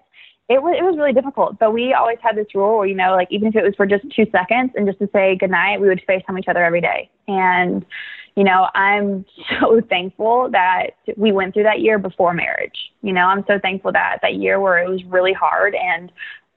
it 0.50 0.62
was 0.62 0.76
it 0.78 0.84
was 0.84 0.98
really 0.98 1.14
difficult. 1.14 1.60
But 1.60 1.74
we 1.74 1.94
always 1.94 2.18
had 2.22 2.38
this 2.38 2.48
rule 2.56 2.78
where, 2.78 2.88
you 2.88 2.96
know, 2.96 3.16
like 3.16 3.28
even 3.32 3.50
if 3.50 3.56
it 3.56 3.64
was 3.64 3.76
for 3.76 3.86
just 3.86 4.04
two 4.16 4.26
seconds 4.32 4.72
and 4.76 4.88
just 4.88 5.00
to 5.00 5.10
say 5.14 5.36
goodnight, 5.36 5.82
we 5.82 5.88
would 5.88 6.02
FaceTime 6.08 6.40
each 6.40 6.48
other 6.48 6.64
every 6.64 6.82
day. 6.82 7.10
And, 7.28 7.86
you 8.36 8.44
know, 8.44 8.68
I'm 8.74 9.26
so 9.60 9.82
thankful 9.90 10.50
that 10.52 10.92
we 11.18 11.32
went 11.32 11.54
through 11.54 11.64
that 11.64 11.82
year 11.82 12.00
before 12.00 12.34
marriage. 12.34 12.92
You 13.02 13.14
know, 13.14 13.26
I'm 13.26 13.44
so 13.48 13.60
thankful 13.60 13.92
that 13.92 14.20
that 14.22 14.36
year 14.36 14.60
where 14.60 14.84
it 14.84 14.90
was 14.90 15.04
really 15.06 15.34
hard 15.34 15.76
and 15.76 16.12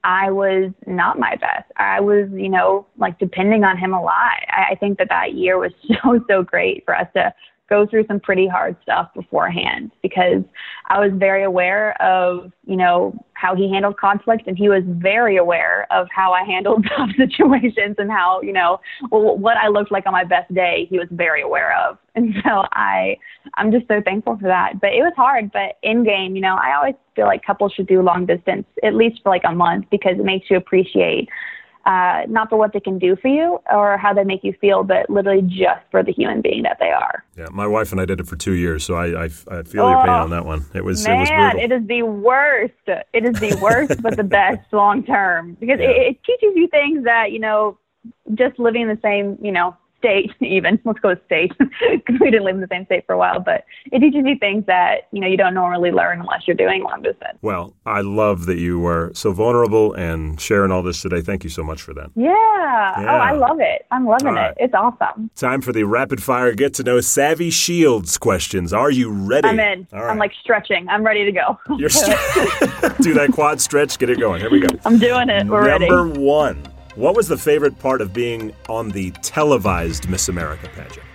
I 0.05 0.31
was 0.31 0.71
not 0.87 1.19
my 1.19 1.35
best. 1.35 1.71
I 1.77 2.01
was, 2.01 2.29
you 2.33 2.49
know, 2.49 2.87
like 2.97 3.19
depending 3.19 3.65
on 3.65 3.77
him 3.77 3.93
a 3.93 4.01
lot. 4.01 4.39
I, 4.49 4.73
I 4.73 4.75
think 4.77 4.99
that 4.99 5.09
that 5.09 5.35
year 5.35 5.59
was 5.59 5.73
so, 6.05 6.25
so 6.29 6.43
great 6.43 6.85
for 6.85 6.97
us 6.97 7.09
to 7.15 7.35
go 7.69 7.87
through 7.87 8.07
some 8.07 8.21
pretty 8.21 8.47
hard 8.47 8.77
stuff 8.83 9.09
beforehand 9.15 9.91
because 10.03 10.43
I 10.89 11.01
was 11.01 11.11
very 11.15 11.43
aware 11.43 12.01
of, 12.01 12.53
you 12.65 12.77
know, 12.77 13.15
how 13.35 13.55
he 13.55 13.71
handled 13.71 13.99
conflict 13.99 14.45
and 14.47 14.57
he 14.57 14.69
was 14.69 14.83
very 14.87 15.37
aware 15.37 15.87
of 15.91 16.07
how 16.15 16.33
I 16.33 16.45
handled 16.45 16.87
tough 16.97 17.11
situations 17.17 17.97
and 17.99 18.11
how, 18.11 18.41
you 18.43 18.53
know, 18.53 18.81
well, 19.11 19.37
what 19.37 19.57
I 19.57 19.69
looked 19.69 19.91
like 19.91 20.07
on 20.07 20.13
my 20.13 20.25
best 20.25 20.53
day, 20.55 20.87
he 20.89 20.99
was 20.99 21.09
very 21.11 21.43
aware 21.43 21.77
of. 21.87 21.99
And 22.17 22.35
so 22.43 22.65
I, 22.73 23.19
I'm 23.57 23.71
just 23.71 23.87
so 23.89 24.01
thankful 24.03 24.39
for 24.39 24.49
that. 24.49 24.81
But 24.81 24.95
it 24.95 25.03
was 25.03 25.13
hard, 25.17 25.53
but 25.53 25.77
in 25.83 26.03
game, 26.03 26.35
you 26.35 26.41
know, 26.41 26.55
I 26.55 26.75
always 26.75 26.95
feel 27.15 27.27
like 27.27 27.45
couples 27.45 27.75
should 27.75 27.87
do 27.87 28.01
long 28.01 28.25
distance 28.25 28.65
at 28.83 28.95
least 28.95 29.21
for 29.23 29.29
like 29.29 29.43
a 29.45 29.55
month 29.55 29.85
because 29.91 30.15
it 30.19 30.25
makes 30.25 30.49
you 30.49 30.57
appreciate 30.57 31.29
uh, 31.87 32.23
not 32.29 32.51
for 32.51 32.57
what 32.57 32.73
they 32.73 32.81
can 32.81 32.99
do 32.99 33.15
for 33.17 33.29
you 33.29 33.61
or 33.71 33.97
how 33.97 34.13
they 34.13 34.25
make 34.25 34.43
you 34.43 34.53
feel, 34.61 34.83
but 34.83 35.09
literally 35.09 35.43
just 35.43 35.81
for 35.91 36.03
the 36.03 36.13
human 36.13 36.43
being 36.43 36.65
that 36.65 36.79
they 36.81 36.91
are. 36.91 37.25
Yeah, 37.37 37.47
my 37.53 37.67
wife 37.67 37.93
and 37.93 38.01
I 38.01 38.05
did 38.05 38.19
it 38.19 38.27
for 38.27 38.35
two 38.35 38.55
years, 38.55 38.85
so 38.85 38.97
I, 38.97 39.07
I, 39.07 39.25
I 39.25 39.63
feel 39.63 39.83
oh, 39.83 39.91
your 39.91 40.01
pain 40.01 40.11
on 40.11 40.31
that 40.31 40.45
one. 40.45 40.67
It 40.75 40.85
was 40.85 41.07
man, 41.07 41.17
it 41.17 41.21
was 41.21 41.29
brutal. 41.31 41.61
it 41.61 41.73
is 41.73 41.87
the 41.87 42.03
worst. 42.03 42.75
It 42.87 43.25
is 43.25 43.41
the 43.41 43.59
worst, 43.63 44.03
but 44.03 44.17
the 44.17 44.25
best 44.37 44.73
long 44.73 45.05
term 45.05 45.57
because 45.61 45.79
yeah. 45.81 45.91
it, 45.91 46.07
it 46.09 46.25
teaches 46.25 46.57
you 46.57 46.67
things 46.69 47.05
that 47.05 47.31
you 47.31 47.39
know 47.39 47.79
just 48.35 48.59
living 48.59 48.83
in 48.83 48.89
the 48.89 48.99
same 49.03 49.39
you 49.41 49.53
know 49.53 49.77
state 50.07 50.33
even 50.41 50.79
let's 50.85 51.01
go 51.01 51.11
with 51.11 51.25
state. 51.27 51.53
Because 51.59 52.17
we 52.21 52.31
didn't 52.31 52.45
live 52.45 52.55
in 52.55 52.61
the 52.61 52.69
same 52.71 52.85
state 52.87 53.05
for 53.07 53.15
a 53.15 53.19
while 53.19 53.41
but 53.41 53.65
it 53.93 54.01
teaches 54.01 54.23
you 54.25 54.37
things 54.39 54.65
that 54.67 55.09
you 55.13 55.21
know 55.21 55.27
you 55.27 55.37
don't 55.37 55.55
normally 55.55 55.91
learn 55.91 56.21
unless 56.21 56.43
you're 56.47 56.57
doing 56.57 56.83
long 56.83 57.03
distance 57.03 57.39
well 57.43 57.75
i 57.85 58.01
love 58.01 58.47
that 58.47 58.59
you 58.59 58.79
were 58.79 59.11
so 59.15 59.33
vulnerable 59.33 59.93
and 59.95 60.41
sharing 60.41 60.71
all 60.71 60.83
this 60.83 61.03
today. 61.03 61.21
Thank 61.21 61.45
you 61.45 61.51
so 61.51 61.63
much 61.63 61.83
for 61.83 61.95
that. 61.95 62.11
Yeah, 62.15 62.31
yeah. 62.31 63.13
oh 63.13 63.17
i 63.17 63.33
love 63.33 63.59
it. 63.61 63.87
I'm 63.91 64.07
loving 64.07 64.35
right. 64.35 64.51
it. 64.51 64.57
it's 64.61 64.75
awesome. 64.75 65.31
Time 65.35 65.61
for 65.61 65.73
the 65.73 65.85
rapid 65.85 66.23
fire 66.23 66.55
get 66.55 66.75
to 66.75 66.83
know 66.83 67.01
savvy 67.01 67.51
shields 67.51 68.19
questions. 68.19 68.73
Are 68.73 68.91
you 68.91 69.11
ready? 69.11 69.49
I'm 69.49 69.59
in. 69.59 69.87
Right. 69.93 70.11
i'm 70.11 70.19
like 70.19 70.33
stretching. 70.41 70.89
I'm 70.89 71.05
ready 71.05 71.25
to 71.25 71.33
go. 71.33 71.59
You're 71.77 71.89
st- 71.91 72.17
do 73.01 73.15
that 73.15 73.31
quad 73.33 73.61
stretch. 73.61 73.99
Get 73.99 74.11
it 74.11 74.19
going. 74.19 74.41
Here 74.41 74.51
we 74.51 74.61
go. 74.61 74.69
I'm 74.85 74.99
doing 74.99 75.29
it. 75.29 75.47
We're 75.47 75.67
ready. 75.67 75.89
number 75.89 76.09
ready. 76.09 76.21
one 76.21 76.76
what 76.97 77.15
was 77.15 77.29
the 77.29 77.37
favorite 77.37 77.79
part 77.79 78.01
of 78.01 78.13
being 78.13 78.53
on 78.69 78.89
the 78.89 79.11
televised 79.23 80.09
Miss 80.09 80.29
America 80.29 80.69
pageant? 80.75 81.07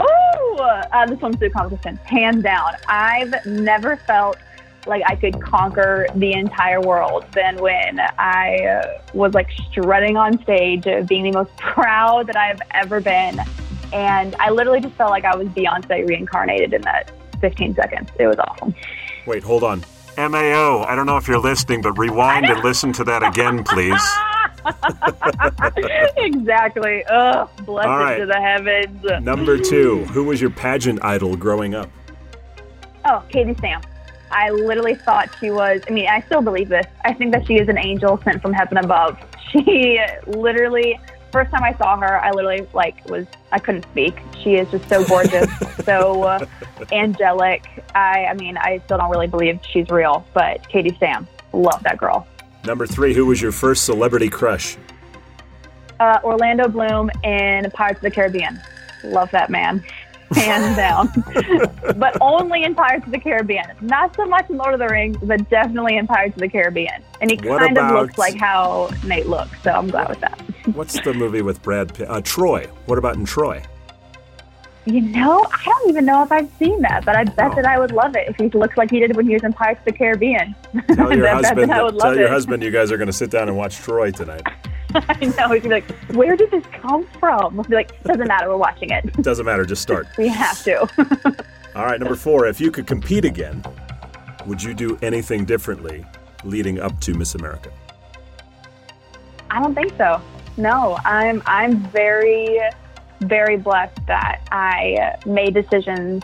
Oh, 0.00 0.56
uh, 0.90 1.06
the 1.06 1.16
swimsuit 1.16 1.52
competition, 1.52 1.96
hands 1.96 2.42
down. 2.42 2.72
I've 2.88 3.34
never 3.46 3.96
felt 3.96 4.38
like 4.86 5.02
I 5.06 5.16
could 5.16 5.40
conquer 5.40 6.06
the 6.14 6.32
entire 6.32 6.80
world 6.80 7.26
than 7.32 7.56
when 7.56 8.00
I 8.18 8.56
uh, 8.64 9.02
was 9.12 9.34
like 9.34 9.50
strutting 9.70 10.16
on 10.16 10.42
stage, 10.42 10.86
uh, 10.86 11.02
being 11.02 11.24
the 11.24 11.32
most 11.32 11.54
proud 11.58 12.26
that 12.26 12.36
I've 12.36 12.60
ever 12.70 13.00
been. 13.00 13.40
And 13.92 14.34
I 14.36 14.50
literally 14.50 14.80
just 14.80 14.94
felt 14.94 15.10
like 15.10 15.24
I 15.24 15.36
was 15.36 15.46
Beyonce 15.48 16.08
reincarnated 16.08 16.72
in 16.72 16.82
that 16.82 17.12
15 17.40 17.74
seconds. 17.74 18.10
It 18.18 18.26
was 18.26 18.38
awesome. 18.38 18.74
Wait, 19.26 19.42
hold 19.42 19.62
on. 19.62 19.84
MAO, 20.16 20.84
I 20.84 20.94
don't 20.94 21.06
know 21.06 21.16
if 21.16 21.28
you're 21.28 21.38
listening, 21.38 21.82
but 21.82 21.92
rewind 21.98 22.46
and 22.46 22.62
listen 22.62 22.92
to 22.94 23.04
that 23.04 23.22
again, 23.22 23.64
please. 23.64 24.02
exactly. 26.16 27.04
Ugh, 27.04 27.48
blessed 27.64 27.88
right. 27.88 28.18
to 28.18 28.26
the 28.26 28.40
heavens. 28.40 29.04
Number 29.22 29.58
two, 29.58 30.04
who 30.06 30.24
was 30.24 30.40
your 30.40 30.50
pageant 30.50 31.04
idol 31.04 31.36
growing 31.36 31.74
up? 31.74 31.90
Oh, 33.04 33.22
Katie 33.28 33.54
Stam. 33.54 33.82
I 34.30 34.50
literally 34.50 34.94
thought 34.94 35.28
she 35.38 35.50
was, 35.50 35.82
I 35.88 35.92
mean, 35.92 36.08
I 36.08 36.20
still 36.22 36.42
believe 36.42 36.68
this. 36.68 36.86
I 37.04 37.12
think 37.12 37.32
that 37.32 37.46
she 37.46 37.54
is 37.54 37.68
an 37.68 37.78
angel 37.78 38.20
sent 38.24 38.42
from 38.42 38.52
heaven 38.52 38.78
above. 38.78 39.18
She 39.54 40.00
literally, 40.26 40.98
first 41.34 41.50
time 41.50 41.64
I 41.64 41.74
saw 41.74 41.96
her, 41.96 42.24
I 42.24 42.30
literally, 42.30 42.64
like, 42.74 43.04
was, 43.10 43.26
I 43.50 43.58
couldn't 43.58 43.82
speak. 43.90 44.20
She 44.40 44.54
is 44.54 44.70
just 44.70 44.88
so 44.88 45.04
gorgeous, 45.04 45.50
so 45.84 46.22
uh, 46.22 46.46
angelic. 46.92 47.66
I, 47.92 48.26
I 48.26 48.34
mean, 48.34 48.56
I 48.56 48.80
still 48.84 48.98
don't 48.98 49.10
really 49.10 49.26
believe 49.26 49.58
she's 49.68 49.90
real, 49.90 50.24
but 50.32 50.68
Katie 50.68 50.94
Stam, 50.94 51.26
love 51.52 51.82
that 51.82 51.98
girl. 51.98 52.28
Number 52.64 52.86
three, 52.86 53.14
who 53.14 53.26
was 53.26 53.42
your 53.42 53.50
first 53.50 53.84
celebrity 53.84 54.28
crush? 54.28 54.76
Uh, 55.98 56.20
Orlando 56.22 56.68
Bloom 56.68 57.10
in 57.24 57.68
Pirates 57.72 57.98
of 57.98 58.02
the 58.02 58.12
Caribbean. 58.12 58.60
Love 59.02 59.32
that 59.32 59.50
man, 59.50 59.84
hands 60.36 60.76
down. 60.76 61.08
but 61.98 62.16
only 62.20 62.64
in 62.64 62.74
Pirates 62.74 63.06
of 63.06 63.12
the 63.12 63.18
Caribbean. 63.18 63.66
Not 63.80 64.14
so 64.16 64.26
much 64.26 64.48
in 64.50 64.56
Lord 64.56 64.74
of 64.74 64.80
the 64.80 64.88
Rings, 64.88 65.16
but 65.22 65.48
definitely 65.50 65.96
in 65.96 66.06
Pirates 66.06 66.36
of 66.36 66.40
the 66.40 66.48
Caribbean. 66.48 67.02
And 67.20 67.30
he 67.30 67.36
what 67.48 67.60
kind 67.60 67.76
about, 67.76 67.94
of 67.94 68.02
looks 68.02 68.18
like 68.18 68.36
how 68.38 68.90
Nate 69.04 69.26
looks, 69.26 69.62
so 69.62 69.72
I'm 69.72 69.88
glad 69.88 70.08
with 70.08 70.20
that. 70.20 70.40
what's 70.74 71.00
the 71.00 71.14
movie 71.14 71.42
with 71.42 71.62
Brad 71.62 71.94
Pitt? 71.94 72.08
Uh, 72.08 72.20
Troy. 72.20 72.66
What 72.86 72.98
about 72.98 73.16
in 73.16 73.24
Troy? 73.24 73.62
You 74.86 75.00
know, 75.00 75.46
I 75.50 75.62
don't 75.64 75.88
even 75.88 76.04
know 76.04 76.22
if 76.22 76.30
I've 76.30 76.50
seen 76.58 76.82
that, 76.82 77.06
but 77.06 77.16
I 77.16 77.24
bet 77.24 77.52
oh. 77.52 77.54
that 77.54 77.64
I 77.64 77.78
would 77.78 77.92
love 77.92 78.16
it 78.16 78.28
if 78.28 78.36
he 78.36 78.50
looks 78.50 78.76
like 78.76 78.90
he 78.90 79.00
did 79.00 79.16
when 79.16 79.26
he 79.26 79.32
was 79.32 79.42
in 79.42 79.52
Pirates 79.54 79.80
of 79.80 79.86
the 79.86 79.92
Caribbean. 79.92 80.54
Tell 80.94 81.10
your 81.16 81.28
husband. 81.28 81.70
tell 81.70 82.16
your 82.16 82.28
husband 82.28 82.62
you 82.62 82.70
guys 82.70 82.92
are 82.92 82.98
going 82.98 83.06
to 83.06 83.12
sit 83.12 83.30
down 83.30 83.48
and 83.48 83.56
watch 83.56 83.76
Troy 83.76 84.10
tonight. 84.10 84.46
I 85.08 85.32
know. 85.38 85.52
He's 85.52 85.64
like, 85.64 85.90
"Where 86.12 86.36
did 86.36 86.50
this 86.50 86.64
come 86.72 87.06
from?" 87.18 87.56
We'll 87.56 87.64
be 87.64 87.74
like, 87.74 88.02
"Doesn't 88.04 88.28
matter. 88.28 88.48
We're 88.48 88.56
watching 88.56 88.90
it." 88.90 89.12
Doesn't 89.22 89.44
matter. 89.44 89.64
Just 89.64 89.82
start. 89.82 90.06
we 90.16 90.28
have 90.28 90.62
to. 90.64 90.80
All 91.74 91.84
right, 91.84 91.98
number 91.98 92.16
four. 92.16 92.46
If 92.46 92.60
you 92.60 92.70
could 92.70 92.86
compete 92.86 93.24
again, 93.24 93.64
would 94.46 94.62
you 94.62 94.74
do 94.74 94.96
anything 95.02 95.44
differently 95.44 96.04
leading 96.44 96.78
up 96.78 97.00
to 97.00 97.14
Miss 97.14 97.34
America? 97.34 97.72
I 99.50 99.60
don't 99.60 99.74
think 99.74 99.96
so. 99.96 100.20
No, 100.56 100.98
I'm. 101.04 101.42
I'm 101.46 101.78
very 101.88 102.60
very 103.20 103.56
blessed 103.56 104.06
that 104.06 104.40
I 104.52 105.16
made 105.26 105.54
decisions, 105.54 106.22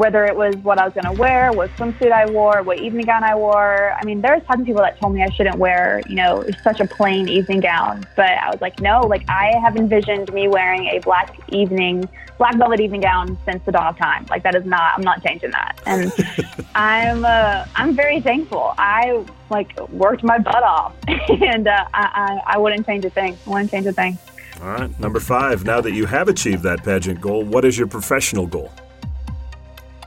whether 0.00 0.24
it 0.24 0.34
was 0.34 0.56
what 0.56 0.78
I 0.78 0.86
was 0.86 0.94
going 0.94 1.14
to 1.14 1.20
wear, 1.20 1.52
what 1.52 1.68
swimsuit 1.76 2.10
I 2.10 2.24
wore, 2.24 2.62
what 2.62 2.78
evening 2.78 3.04
gown 3.04 3.22
I 3.22 3.34
wore. 3.34 3.92
I 3.92 4.02
mean, 4.06 4.22
there's 4.22 4.42
tons 4.44 4.60
of 4.60 4.66
people 4.66 4.80
that 4.80 4.98
told 4.98 5.12
me 5.12 5.22
I 5.22 5.28
shouldn't 5.28 5.58
wear, 5.58 6.00
you 6.08 6.14
know, 6.14 6.42
such 6.64 6.80
a 6.80 6.86
plain 6.86 7.28
evening 7.28 7.60
gown. 7.60 8.06
But 8.16 8.30
I 8.30 8.48
was 8.48 8.62
like, 8.62 8.80
no, 8.80 9.02
like 9.02 9.28
I 9.28 9.52
have 9.62 9.76
envisioned 9.76 10.32
me 10.32 10.48
wearing 10.48 10.86
a 10.86 11.00
black 11.00 11.38
evening, 11.50 12.08
black 12.38 12.56
velvet 12.56 12.80
evening 12.80 13.02
gown 13.02 13.36
since 13.44 13.62
the 13.66 13.72
dawn 13.72 13.88
of 13.88 13.98
time. 13.98 14.24
Like 14.30 14.42
that 14.44 14.54
is 14.54 14.64
not, 14.64 14.94
I'm 14.96 15.02
not 15.02 15.22
changing 15.22 15.50
that. 15.50 15.78
And 15.84 16.10
I'm, 16.74 17.26
uh, 17.26 17.66
I'm 17.76 17.94
very 17.94 18.22
thankful. 18.22 18.72
I 18.78 19.22
like 19.50 19.78
worked 19.90 20.24
my 20.24 20.38
butt 20.38 20.62
off 20.62 20.94
and 21.08 21.68
uh, 21.68 21.84
I, 21.92 22.40
I, 22.46 22.54
I 22.54 22.58
wouldn't 22.58 22.86
change 22.86 23.04
a 23.04 23.10
thing. 23.10 23.36
I 23.46 23.50
wouldn't 23.50 23.70
change 23.70 23.84
a 23.84 23.92
thing. 23.92 24.16
All 24.62 24.68
right, 24.68 24.98
number 24.98 25.20
five. 25.20 25.64
Now 25.64 25.82
that 25.82 25.92
you 25.92 26.06
have 26.06 26.28
achieved 26.28 26.62
that 26.62 26.84
pageant 26.84 27.20
goal, 27.20 27.44
what 27.44 27.66
is 27.66 27.76
your 27.76 27.86
professional 27.86 28.46
goal? 28.46 28.72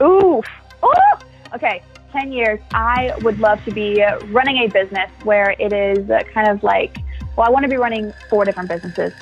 Ooh, 0.04 0.42
oh, 0.84 1.20
okay. 1.56 1.82
10 2.12 2.32
years, 2.32 2.60
I 2.74 3.12
would 3.22 3.40
love 3.40 3.64
to 3.66 3.72
be 3.72 4.04
running 4.28 4.58
a 4.58 4.68
business 4.68 5.10
where 5.24 5.56
it 5.58 5.74
is 5.74 6.08
kind 6.32 6.48
of 6.48 6.64
like, 6.64 6.98
well, 7.36 7.48
I 7.48 7.50
want 7.50 7.64
to 7.64 7.70
be 7.70 7.78
running 7.78 8.14
four 8.30 8.46
different 8.46 8.70
businesses. 8.70 9.14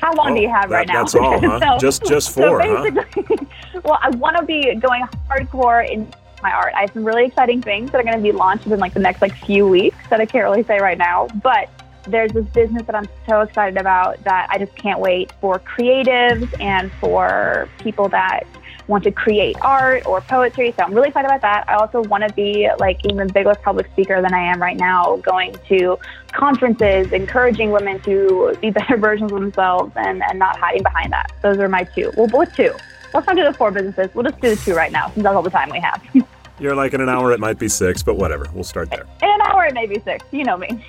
How 0.00 0.14
long 0.14 0.30
oh, 0.30 0.34
do 0.34 0.40
you 0.40 0.48
oh, 0.48 0.52
have 0.52 0.70
that, 0.70 0.76
right 0.76 0.88
now? 0.88 1.02
That's 1.02 1.14
all, 1.14 1.40
huh? 1.40 1.60
so, 1.78 1.78
just 1.78 2.04
just 2.06 2.34
four, 2.34 2.62
so 2.62 2.82
basically, 2.82 3.36
huh? 3.36 3.80
well, 3.84 3.98
I 4.00 4.10
want 4.10 4.36
to 4.36 4.44
be 4.44 4.74
going 4.76 5.04
hardcore 5.28 5.88
in 5.88 6.10
my 6.42 6.52
art. 6.52 6.72
I 6.74 6.82
have 6.82 6.92
some 6.92 7.04
really 7.04 7.26
exciting 7.26 7.60
things 7.60 7.90
that 7.90 8.00
are 8.00 8.04
going 8.04 8.16
to 8.16 8.22
be 8.22 8.32
launched 8.32 8.66
in 8.66 8.78
like 8.78 8.94
the 8.94 9.00
next 9.00 9.20
like 9.20 9.36
few 9.36 9.66
weeks 9.66 9.98
that 10.08 10.20
I 10.20 10.26
can't 10.26 10.44
really 10.44 10.64
say 10.64 10.78
right 10.78 10.96
now, 10.96 11.28
but 11.42 11.68
there's 12.04 12.32
this 12.32 12.46
business 12.46 12.82
that 12.86 12.94
I'm 12.94 13.08
so 13.28 13.42
excited 13.42 13.76
about 13.76 14.22
that 14.24 14.48
I 14.50 14.58
just 14.58 14.74
can't 14.74 15.00
wait 15.00 15.32
for 15.40 15.58
creatives 15.58 16.48
and 16.60 16.90
for 16.92 17.68
people 17.78 18.08
that 18.08 18.44
want 18.90 19.04
to 19.04 19.10
create 19.10 19.56
art 19.62 20.04
or 20.04 20.20
poetry. 20.20 20.74
So 20.76 20.82
I'm 20.82 20.92
really 20.92 21.08
excited 21.08 21.26
about 21.26 21.40
that. 21.40 21.64
I 21.68 21.76
also 21.76 22.02
want 22.02 22.26
to 22.28 22.34
be 22.34 22.68
like 22.78 23.04
even 23.06 23.28
bigger 23.28 23.54
public 23.54 23.90
speaker 23.92 24.20
than 24.20 24.34
I 24.34 24.42
am 24.42 24.60
right 24.60 24.76
now, 24.76 25.16
going 25.16 25.54
to 25.68 25.98
conferences, 26.32 27.12
encouraging 27.12 27.70
women 27.70 28.00
to 28.00 28.56
be 28.60 28.70
better 28.70 28.96
versions 28.98 29.32
of 29.32 29.40
themselves 29.40 29.92
and, 29.96 30.22
and 30.28 30.38
not 30.38 30.58
hiding 30.58 30.82
behind 30.82 31.12
that. 31.12 31.32
Those 31.40 31.58
are 31.58 31.68
my 31.68 31.84
two. 31.84 32.12
Well, 32.16 32.26
both 32.26 32.54
two. 32.54 32.74
Let's 33.14 33.26
not 33.26 33.36
do 33.36 33.44
the 33.44 33.54
four 33.54 33.70
businesses. 33.70 34.14
We'll 34.14 34.24
just 34.24 34.40
do 34.40 34.54
the 34.54 34.62
two 34.62 34.74
right 34.74 34.92
now 34.92 35.08
since 35.10 35.22
that's 35.22 35.34
all 35.34 35.42
the 35.42 35.50
time 35.50 35.70
we 35.70 35.80
have. 35.80 36.02
You're 36.60 36.74
like 36.74 36.92
in 36.92 37.00
an 37.00 37.08
hour, 37.08 37.32
it 37.32 37.40
might 37.40 37.58
be 37.58 37.68
six, 37.68 38.02
but 38.02 38.16
whatever. 38.16 38.46
We'll 38.52 38.64
start 38.64 38.90
there. 38.90 39.06
In 39.22 39.30
an 39.30 39.40
hour, 39.42 39.64
it 39.64 39.72
may 39.72 39.86
be 39.86 39.98
six. 40.00 40.26
You 40.30 40.44
know 40.44 40.58
me. 40.58 40.84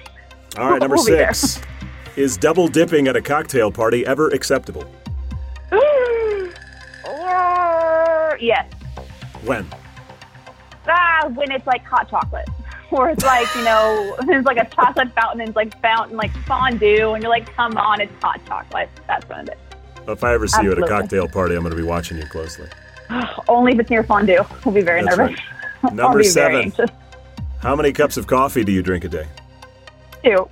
All 0.58 0.72
right, 0.72 0.80
number 0.82 0.96
we'll 0.96 1.06
six. 1.06 1.62
Is 2.18 2.36
double 2.36 2.68
dipping 2.68 3.08
at 3.08 3.16
a 3.16 3.22
cocktail 3.22 3.72
party 3.72 4.06
ever 4.06 4.28
acceptable? 4.30 4.86
Yes. 8.42 8.72
When? 9.46 9.66
Ah, 10.88 11.30
when 11.34 11.52
it's 11.52 11.68
like 11.68 11.84
hot 11.84 12.10
chocolate. 12.10 12.48
Or 12.92 13.10
it's 13.10 13.24
like, 13.24 13.48
you 13.56 13.64
know, 13.64 14.18
there's 14.26 14.44
like 14.44 14.58
a 14.58 14.66
chocolate 14.66 15.14
fountain 15.14 15.40
and 15.40 15.48
it's 15.48 15.56
like 15.56 15.82
fountain, 15.82 16.18
like 16.18 16.36
fondue, 16.46 17.14
and 17.14 17.24
you're 17.24 17.30
like, 17.30 17.46
come 17.56 17.78
on, 17.78 18.02
it's 18.02 18.12
hot 18.22 18.42
chocolate. 18.46 18.90
That's 19.08 19.26
what 19.30 19.48
it 19.48 19.54
is. 19.54 20.10
If 20.10 20.26
I 20.26 20.34
ever 20.34 20.46
see 20.46 20.58
Absolutely. 20.58 20.82
you 20.82 20.86
at 20.88 20.92
a 20.92 21.02
cocktail 21.02 21.30
party, 21.30 21.56
I'm 21.56 21.62
going 21.62 21.72
to 21.72 21.82
be 21.82 21.88
watching 21.88 22.18
you 22.18 22.26
closely. 22.26 22.68
Only 23.48 23.72
if 23.72 23.80
it's 23.80 23.90
near 23.90 24.04
fondue. 24.04 24.44
We'll 24.66 24.76
be 24.76 24.82
very 24.82 25.06
That's 25.06 25.16
nervous. 25.16 25.40
I'll 25.84 25.92
Number 25.92 26.18
be 26.18 26.26
seven. 26.26 26.74
How 27.62 27.78
many 27.78 27.94
cups 27.94 28.18
of 28.18 28.28
coffee 28.28 28.66
do 28.66 28.74
you 28.74 28.82
drink 28.84 29.06
a 29.06 29.08
day? 29.08 29.28
Two. 30.26 30.50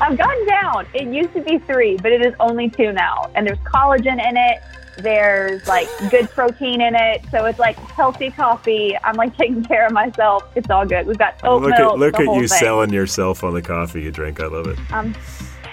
I've 0.00 0.16
gone 0.16 0.46
down. 0.46 0.86
It 0.94 1.12
used 1.12 1.32
to 1.34 1.42
be 1.42 1.58
three, 1.58 1.96
but 1.96 2.12
it 2.12 2.24
is 2.24 2.34
only 2.40 2.70
two 2.70 2.92
now. 2.92 3.30
And 3.34 3.46
there's 3.46 3.58
collagen 3.58 4.24
in 4.24 4.36
it. 4.36 4.62
There's 4.98 5.66
like 5.66 5.88
good 6.10 6.28
protein 6.30 6.80
in 6.80 6.94
it. 6.94 7.22
So 7.30 7.46
it's 7.46 7.58
like 7.58 7.76
healthy 7.76 8.30
coffee. 8.30 8.96
I'm 9.04 9.16
like 9.16 9.36
taking 9.36 9.64
care 9.64 9.86
of 9.86 9.92
myself. 9.92 10.44
It's 10.54 10.68
all 10.70 10.84
good. 10.86 11.06
We've 11.06 11.18
got 11.18 11.42
oat 11.44 11.62
look 11.62 11.70
milk. 11.78 11.92
at 11.94 11.98
look 11.98 12.14
at 12.16 12.24
you 12.34 12.46
thing. 12.46 12.48
selling 12.48 12.92
yourself 12.92 13.42
on 13.42 13.54
the 13.54 13.62
coffee 13.62 14.02
you 14.02 14.10
drink. 14.10 14.40
I 14.40 14.46
love 14.46 14.66
it. 14.66 14.78
I'm 14.92 15.14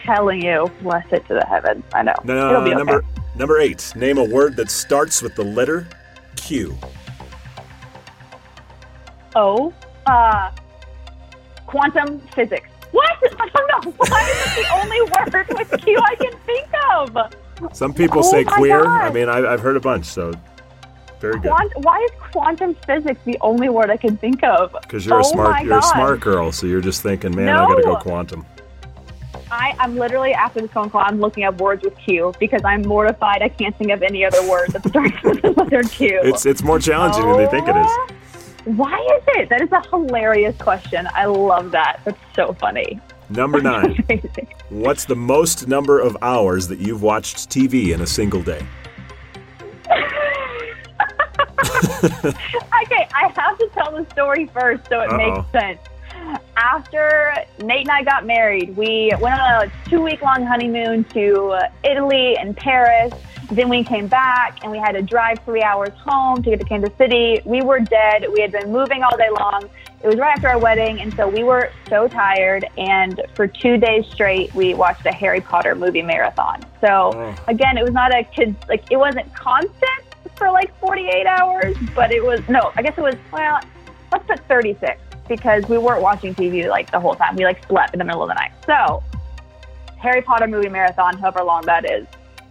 telling 0.06 0.42
you, 0.44 0.72
bless 0.82 1.06
it 1.12 1.28
to 1.28 1.34
the 1.34 1.46
heavens. 1.46 1.84
I 1.94 2.04
know. 2.04 2.14
No, 2.24 2.50
It'll 2.50 2.62
be 2.64 2.70
okay. 2.70 2.78
number 2.78 3.04
number 3.36 3.60
eight. 3.60 3.92
Name 3.96 4.18
a 4.18 4.24
word 4.24 4.56
that 4.56 4.72
starts 4.72 5.22
with 5.22 5.36
the 5.36 5.44
letter 5.44 5.88
Q. 6.36 6.78
Oh, 9.36 9.74
uh, 10.06 10.52
quantum 11.68 12.20
physics. 12.34 12.70
What? 12.92 13.18
I 13.40 13.50
don't 13.50 13.86
know. 13.86 13.92
Why 13.98 14.22
is 14.30 14.58
it 14.58 14.64
the 14.64 14.74
only 14.76 15.02
word 15.34 15.48
with 15.70 15.82
Q 15.84 16.00
I 16.04 16.16
can 16.16 16.34
think 16.46 16.68
of? 16.96 17.34
Some 17.74 17.94
people 17.94 18.20
Oh 18.20 18.32
say 18.32 18.44
queer. 18.44 18.84
God. 18.84 19.02
I 19.02 19.12
mean, 19.12 19.30
I, 19.30 19.54
I've 19.54 19.62
heard 19.62 19.78
a 19.78 19.80
bunch, 19.80 20.06
so 20.06 20.34
very 21.20 21.40
good. 21.40 21.52
Quant- 21.52 21.74
why 21.78 22.00
is 22.00 22.12
quantum 22.32 22.76
physics 22.86 23.20
the 23.26 23.38
only 23.42 23.70
word 23.70 23.90
I 23.90 23.98
can 23.98 24.18
think 24.18 24.44
of? 24.44 24.76
Because 24.82 25.06
you're 25.06 25.20
a 25.20 25.26
Oh 25.26 25.32
smart 25.32 25.64
you're 25.64 25.78
a 25.78 25.82
smart 25.82 26.20
girl, 26.22 26.52
so 26.52 26.68
you're 26.68 26.82
just 26.82 27.02
thinking, 27.02 27.36
man, 27.36 27.50
I 27.50 27.66
got 27.66 27.76
to 27.76 27.84
go 27.84 27.96
quantum. 27.98 28.46
I, 29.52 29.76
I'm 29.80 29.96
literally 29.96 30.34
after 30.34 30.62
this 30.62 30.72
phone 30.72 30.90
call, 30.90 31.02
I'm 31.02 31.20
looking 31.20 31.44
up 31.44 31.60
words 31.60 31.84
with 31.84 31.98
Q 31.98 32.34
because 32.40 32.62
I'm 32.64 32.84
mortified. 32.84 33.42
I 33.42 33.50
can't 33.50 33.76
think 33.78 33.92
of 33.92 34.04
any 34.04 34.24
other 34.24 34.48
word 34.48 34.70
that 34.72 34.88
starts 34.88 35.16
with 35.24 35.42
the 35.42 35.52
letter 35.52 35.84
Q. 35.84 36.20
It's 36.24 36.46
it's 36.46 36.62
more 36.62 36.80
challenging 36.80 37.24
than 37.24 37.38
they 37.38 37.48
think 37.48 37.68
it 37.68 37.76
is. 37.76 37.88
Oh, 37.88 38.08
Why 38.66 38.96
is 39.18 39.24
it? 39.40 39.50
That 39.50 39.62
is 39.62 39.72
a 39.72 39.82
hilarious 39.90 40.56
question. 40.58 41.08
I 41.16 41.26
love 41.26 41.72
that. 41.72 42.02
That's 42.06 42.20
so 42.36 42.54
funny. 42.60 43.00
Number 43.30 43.62
nine. 43.74 44.04
What's 44.70 45.06
the 45.06 45.16
most 45.16 45.68
number 45.68 46.00
of 46.00 46.18
hours 46.22 46.68
that 46.68 46.80
you've 46.80 47.04
watched 47.04 47.50
TV 47.50 47.94
in 47.94 48.02
a 48.02 48.08
single 48.08 48.42
day? 48.42 48.66
okay, 52.04 53.08
I 53.14 53.32
have 53.36 53.58
to 53.58 53.70
tell 53.74 53.92
the 53.92 54.06
story 54.12 54.48
first 54.48 54.88
so 54.90 55.02
it 55.02 55.10
Uh-oh. 55.12 55.18
makes 55.18 55.52
sense. 55.52 55.80
After 56.58 57.34
Nate 57.64 57.82
and 57.82 57.92
I 57.92 58.04
got 58.04 58.26
married, 58.26 58.76
we 58.76 59.12
went 59.20 59.40
on 59.40 59.68
a 59.68 59.90
two 59.90 60.02
week 60.02 60.22
long 60.22 60.46
honeymoon 60.46 61.04
to 61.06 61.58
Italy 61.84 62.38
and 62.38 62.56
Paris. 62.56 63.14
Then 63.52 63.70
we 63.70 63.84
came 63.84 64.08
back 64.08 64.60
and 64.64 64.72
we 64.72 64.78
had 64.78 64.92
to 64.92 65.02
drive 65.02 65.40
three 65.46 65.64
hours 65.64 65.92
home 66.06 66.44
to 66.44 66.50
get 66.52 66.60
to 66.60 66.66
Kansas 66.66 66.92
City. 66.98 67.42
We 67.46 67.62
were 67.62 67.80
dead. 67.80 68.26
We 68.32 68.42
had 68.42 68.52
been 68.52 68.72
moving 68.72 69.02
all 69.04 69.18
day 69.18 69.30
long. 69.40 69.70
It 70.02 70.08
was 70.08 70.16
right 70.16 70.34
after 70.36 70.48
our 70.48 70.58
wedding, 70.60 71.02
and 71.02 71.14
so 71.16 71.28
we 71.28 71.44
were 71.44 71.72
so 71.90 72.08
tired. 72.08 72.66
And 72.78 73.22
for 73.36 73.48
two 73.48 73.78
days 73.78 74.06
straight, 74.08 74.54
we 74.56 74.74
watched 74.74 75.06
a 75.06 75.12
Harry 75.12 75.42
Potter 75.42 75.76
movie 75.76 76.02
marathon. 76.02 76.64
So 76.80 77.12
Oh. 77.14 77.36
again, 77.48 77.78
it 77.78 77.84
was 77.84 77.92
not 77.94 78.14
a 78.16 78.24
kid 78.24 78.56
like 78.70 78.84
it 78.92 78.98
wasn't 78.98 79.34
constant 79.36 80.04
for 80.36 80.50
like 80.52 80.72
48 80.80 81.26
hours, 81.26 81.76
but 81.94 82.12
it 82.14 82.24
was 82.24 82.40
no, 82.48 82.72
I 82.78 82.82
guess 82.82 82.98
it 82.98 83.02
was 83.02 83.16
well, 83.34 83.60
let's 84.12 84.26
put 84.26 84.40
36 84.48 85.02
because 85.28 85.68
we 85.68 85.78
weren't 85.78 86.02
watching 86.02 86.34
TV 86.34 86.70
like 86.70 86.90
the 86.92 87.00
whole 87.00 87.16
time. 87.16 87.36
We 87.36 87.44
like 87.44 87.66
slept 87.68 87.94
in 87.94 88.00
the 88.00 88.06
middle 88.06 88.24
of 88.24 88.30
the 88.30 88.36
night. 88.36 88.52
So 88.66 89.04
Harry 89.98 90.22
Potter 90.22 90.48
movie 90.48 90.70
marathon, 90.70 91.18
however 91.18 91.44
long 91.44 91.64
that 91.64 91.84
is, 91.92 92.08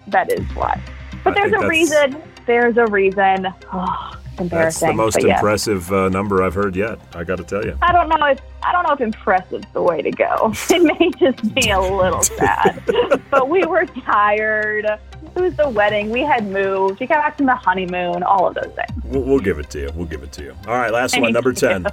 that 0.09 0.31
is 0.31 0.45
why. 0.55 0.79
But 1.25 1.31
I 1.31 1.41
there's 1.41 1.49
a 1.53 1.57
that's- 1.57 1.71
reason. 1.71 2.23
There's 2.47 2.77
a 2.77 2.87
reason. 2.87 3.47
Oh, 3.73 4.11
That's 4.39 4.81
the 4.81 4.93
most 4.93 5.23
yeah. 5.23 5.35
impressive 5.35 5.93
uh, 5.93 6.09
number 6.09 6.43
I've 6.43 6.55
heard 6.55 6.77
yet. 6.77 6.99
I 7.15 7.25
got 7.25 7.37
to 7.39 7.45
tell 7.45 7.65
you. 7.65 7.77
I 7.83 7.93
don't 7.93 8.09
know 8.09 8.27
if 8.27 8.41
I 8.63 8.73
don't 8.73 8.85
know 8.85 8.93
if 8.93 9.01
impressive's 9.01 9.67
the 9.73 9.83
way 9.83 10.03
to 10.03 10.11
go. 10.11 10.53
It 10.71 10.83
may 10.83 11.11
just 11.19 11.55
be 11.55 11.71
a 11.71 11.81
little 11.81 12.23
sad. 12.39 12.83
but 13.31 13.49
we 13.49 13.65
were 13.65 13.87
tired. 13.87 14.85
It 14.85 15.41
was 15.41 15.55
the 15.57 15.69
wedding. 15.69 16.11
We 16.11 16.21
had 16.21 16.47
moved. 16.47 17.01
We 17.01 17.07
got 17.07 17.23
back 17.23 17.37
from 17.37 17.47
the 17.47 17.55
honeymoon. 17.55 18.23
All 18.23 18.47
of 18.47 18.55
those 18.55 18.73
things. 18.75 19.05
We'll, 19.05 19.23
we'll 19.23 19.41
give 19.41 19.59
it 19.59 19.71
to 19.71 19.81
you. 19.81 19.91
We'll 19.95 20.07
give 20.07 20.23
it 20.23 20.33
to 20.33 20.43
you. 20.43 20.55
All 20.67 20.75
right, 20.75 20.93
last 20.93 21.19
one, 21.19 21.33
number 21.33 21.51
you. 21.51 21.57
10. 21.57 21.87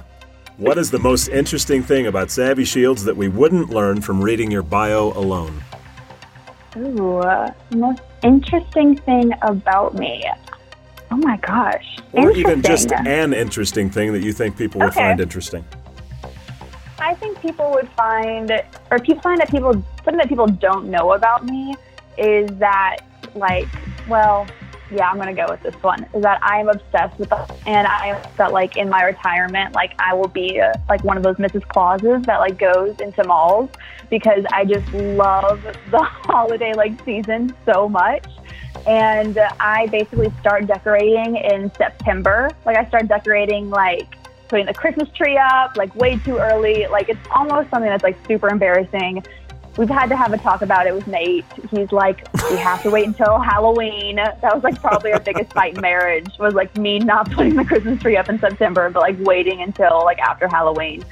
What 0.58 0.78
is 0.78 0.90
the 0.90 0.98
most 0.98 1.28
interesting 1.28 1.82
thing 1.82 2.06
about 2.06 2.30
Savvy 2.30 2.64
Shields 2.64 3.04
that 3.04 3.16
we 3.16 3.28
wouldn't 3.28 3.70
learn 3.70 4.00
from 4.00 4.22
reading 4.22 4.50
your 4.50 4.62
bio 4.62 5.12
alone? 5.12 5.62
Ooh, 6.76 7.18
uh, 7.18 7.52
the 7.70 7.76
most 7.76 8.00
interesting 8.22 8.96
thing 8.96 9.32
about 9.42 9.94
me. 9.94 10.24
Oh 11.10 11.16
my 11.16 11.36
gosh. 11.38 11.98
Or 12.12 12.32
even 12.32 12.62
just 12.62 12.92
an 12.92 13.32
interesting 13.32 13.90
thing 13.90 14.12
that 14.12 14.22
you 14.22 14.32
think 14.32 14.56
people 14.56 14.80
would 14.80 14.90
Okay. 14.90 15.00
find 15.00 15.20
interesting. 15.20 15.64
I 16.98 17.14
think 17.14 17.40
people 17.40 17.70
would 17.72 17.88
find, 17.90 18.50
or 18.90 18.98
people 18.98 19.22
find 19.22 19.40
that 19.40 19.50
people, 19.50 19.72
something 19.72 20.16
that 20.16 20.28
people 20.28 20.46
don't 20.46 20.88
know 20.88 21.12
about 21.12 21.44
me 21.44 21.76
is 22.18 22.48
that, 22.58 22.98
like, 23.34 23.68
well, 24.08 24.46
yeah, 24.90 25.08
I'm 25.08 25.16
gonna 25.16 25.34
go 25.34 25.46
with 25.48 25.62
this 25.62 25.74
one. 25.82 26.06
Is 26.14 26.22
that 26.22 26.38
I 26.42 26.60
am 26.60 26.68
obsessed 26.68 27.18
with, 27.18 27.28
the, 27.28 27.54
and 27.66 27.86
I 27.86 28.22
that 28.36 28.52
like 28.52 28.76
in 28.76 28.88
my 28.88 29.02
retirement, 29.02 29.74
like 29.74 29.92
I 29.98 30.14
will 30.14 30.28
be 30.28 30.60
uh, 30.60 30.72
like 30.88 31.02
one 31.02 31.16
of 31.16 31.22
those 31.24 31.36
Mrs. 31.36 31.66
Clauses 31.66 32.22
that 32.26 32.38
like 32.38 32.56
goes 32.58 32.94
into 33.00 33.24
malls 33.24 33.68
because 34.10 34.44
I 34.52 34.64
just 34.64 34.86
love 34.92 35.62
the 35.90 36.02
holiday 36.02 36.72
like 36.74 37.04
season 37.04 37.54
so 37.64 37.88
much. 37.88 38.24
And 38.86 39.38
I 39.60 39.86
basically 39.86 40.32
start 40.40 40.66
decorating 40.66 41.36
in 41.36 41.72
September. 41.74 42.50
Like 42.64 42.76
I 42.76 42.86
start 42.86 43.08
decorating 43.08 43.70
like 43.70 44.16
putting 44.48 44.66
the 44.66 44.74
Christmas 44.74 45.08
tree 45.10 45.36
up 45.36 45.76
like 45.76 45.94
way 45.96 46.18
too 46.18 46.38
early. 46.38 46.86
Like 46.86 47.08
it's 47.08 47.20
almost 47.34 47.70
something 47.70 47.90
that's 47.90 48.04
like 48.04 48.16
super 48.26 48.48
embarrassing. 48.48 49.24
We've 49.76 49.90
had 49.90 50.08
to 50.08 50.16
have 50.16 50.32
a 50.32 50.38
talk 50.38 50.62
about 50.62 50.86
it 50.86 50.94
with 50.94 51.06
Nate. 51.06 51.44
He's 51.70 51.92
like, 51.92 52.26
we 52.50 52.56
have 52.56 52.82
to 52.84 52.90
wait 52.90 53.06
until 53.06 53.38
Halloween. 53.38 54.16
That 54.16 54.40
was 54.42 54.64
like 54.64 54.80
probably 54.80 55.12
our 55.12 55.20
biggest 55.20 55.52
fight 55.52 55.74
in 55.74 55.82
marriage 55.82 56.30
was 56.38 56.54
like 56.54 56.74
me 56.78 56.98
not 56.98 57.30
putting 57.30 57.56
the 57.56 57.64
Christmas 57.64 58.00
tree 58.00 58.16
up 58.16 58.30
in 58.30 58.38
September, 58.38 58.88
but 58.88 59.00
like 59.00 59.16
waiting 59.20 59.60
until 59.60 60.02
like 60.04 60.18
after 60.18 60.48
Halloween. 60.48 61.04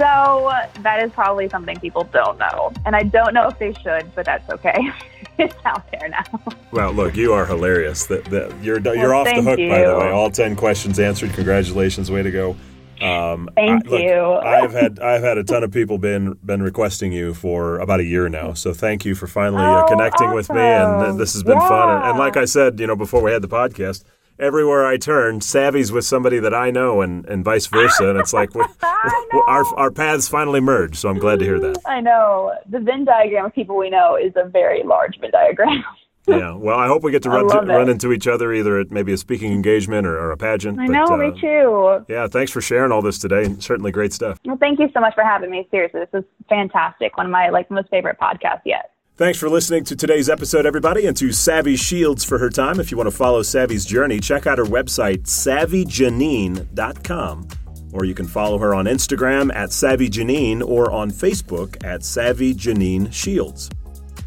So 0.00 0.06
uh, 0.06 0.66
that 0.80 1.02
is 1.04 1.12
probably 1.12 1.46
something 1.50 1.78
people 1.78 2.04
don't 2.04 2.38
know. 2.38 2.72
And 2.86 2.96
I 2.96 3.02
don't 3.02 3.34
know 3.34 3.48
if 3.48 3.58
they 3.58 3.74
should, 3.74 4.10
but 4.14 4.24
that's 4.24 4.48
okay. 4.48 4.78
it's 5.38 5.54
out 5.66 5.84
there 5.90 6.08
now. 6.08 6.24
Well, 6.70 6.92
look, 6.92 7.16
you 7.16 7.34
are 7.34 7.44
hilarious. 7.44 8.06
That, 8.06 8.24
that 8.26 8.50
you're 8.62 8.80
you're 8.80 9.14
off 9.14 9.26
the 9.26 9.42
hook, 9.42 9.58
by 9.58 9.84
the 9.84 9.98
way. 9.98 10.10
All 10.10 10.30
ten 10.30 10.56
questions 10.56 10.98
answered. 10.98 11.34
Congratulations, 11.34 12.10
way 12.10 12.22
to 12.22 12.30
go. 12.30 12.56
Um, 13.02 13.50
Thank 13.54 13.86
I, 13.86 13.90
look, 13.90 14.00
you. 14.00 14.20
I've 14.20 14.72
had 14.72 15.00
I've 15.00 15.22
had 15.22 15.36
a 15.36 15.44
ton 15.44 15.64
of 15.64 15.70
people 15.70 15.98
been 15.98 16.32
been 16.44 16.62
requesting 16.62 17.12
you 17.12 17.34
for 17.34 17.78
about 17.78 18.00
a 18.00 18.04
year 18.04 18.30
now. 18.30 18.54
So 18.54 18.72
thank 18.72 19.04
you 19.04 19.14
for 19.14 19.26
finally 19.26 19.62
uh, 19.62 19.84
Oh, 19.84 19.86
connecting 19.86 20.32
with 20.32 20.48
me, 20.50 20.60
and 20.60 20.92
awesome. 20.92 21.18
this 21.18 21.34
has 21.34 21.42
been 21.42 21.60
fun. 21.60 21.96
And, 21.96 22.04
and 22.10 22.18
like 22.18 22.38
I 22.38 22.46
said, 22.46 22.80
you 22.80 22.86
know, 22.86 22.96
before 22.96 23.22
we 23.22 23.32
had 23.32 23.42
the 23.42 23.48
podcast, 23.48 24.04
everywhere 24.40 24.86
I 24.86 24.96
turn, 24.96 25.40
Savvy's 25.40 25.92
with 25.92 26.04
somebody 26.04 26.38
that 26.40 26.54
I 26.54 26.70
know, 26.70 27.00
and, 27.00 27.24
and 27.26 27.44
vice 27.44 27.66
versa. 27.66 28.08
And 28.08 28.18
it's 28.18 28.32
like 28.32 28.54
we, 28.54 28.64
I 28.82 29.24
we- 29.32 29.42
our 29.46 29.64
our 29.76 29.90
paths 29.90 30.28
finally 30.28 30.60
merge. 30.60 30.96
So 30.96 31.08
I'm 31.08 31.18
glad 31.18 31.38
to 31.40 31.44
hear 31.44 31.60
that. 31.60 31.78
I 31.86 32.00
know. 32.00 32.52
The 32.68 32.80
Venn 32.80 33.04
diagram 33.04 33.46
of 33.46 33.54
people 33.54 33.76
we 33.76 33.90
know 33.90 34.16
is 34.16 34.32
a 34.36 34.48
very 34.48 34.82
large 34.82 35.18
Venn 35.20 35.30
diagram. 35.30 35.84
Yeah. 36.26 36.54
Well, 36.54 36.78
I 36.78 36.86
hope 36.86 37.02
we 37.02 37.10
get 37.10 37.22
to 37.24 37.30
run 37.30 37.48
to, 37.48 37.60
run 37.60 37.88
into 37.88 38.12
each 38.12 38.28
other 38.28 38.52
either 38.52 38.78
at 38.78 38.90
maybe 38.90 39.12
a 39.12 39.16
speaking 39.16 39.52
engagement 39.52 40.06
or, 40.06 40.16
or 40.18 40.30
a 40.30 40.36
pageant. 40.36 40.78
I 40.78 40.86
but, 40.86 40.92
know, 40.92 41.04
uh, 41.06 41.16
me 41.16 41.40
too. 41.40 42.04
Yeah, 42.08 42.28
thanks 42.28 42.52
for 42.52 42.60
sharing 42.60 42.92
all 42.92 43.02
this 43.02 43.18
today. 43.18 43.54
Certainly 43.58 43.90
great 43.92 44.12
stuff. 44.12 44.38
Well, 44.44 44.58
thank 44.58 44.78
you 44.78 44.88
so 44.94 45.00
much 45.00 45.14
for 45.14 45.24
having 45.24 45.50
me. 45.50 45.66
Seriously, 45.70 46.00
this 46.00 46.22
is 46.22 46.24
fantastic. 46.48 47.16
One 47.16 47.26
of 47.26 47.32
my 47.32 47.48
like 47.48 47.70
most 47.70 47.88
favorite 47.88 48.18
podcasts 48.20 48.62
yet. 48.64 48.92
Thanks 49.20 49.38
for 49.38 49.48
listening 49.50 49.84
to 49.84 49.94
today's 49.94 50.30
episode, 50.30 50.64
everybody, 50.64 51.04
and 51.04 51.14
to 51.18 51.30
Savvy 51.30 51.76
Shields 51.76 52.24
for 52.24 52.38
her 52.38 52.48
time. 52.48 52.80
If 52.80 52.90
you 52.90 52.96
want 52.96 53.10
to 53.10 53.14
follow 53.14 53.42
Savvy's 53.42 53.84
journey, 53.84 54.18
check 54.18 54.46
out 54.46 54.56
her 54.56 54.64
website, 54.64 55.24
savvyjanine.com. 55.24 57.48
Or 57.92 58.06
you 58.06 58.14
can 58.14 58.26
follow 58.26 58.56
her 58.56 58.74
on 58.74 58.86
Instagram 58.86 59.54
at 59.54 59.68
SavvyJanine 59.68 60.66
or 60.66 60.90
on 60.90 61.10
Facebook 61.10 61.84
at 61.84 62.02
Savvy 62.02 62.54
Janine 62.54 63.12
Shields. 63.12 63.68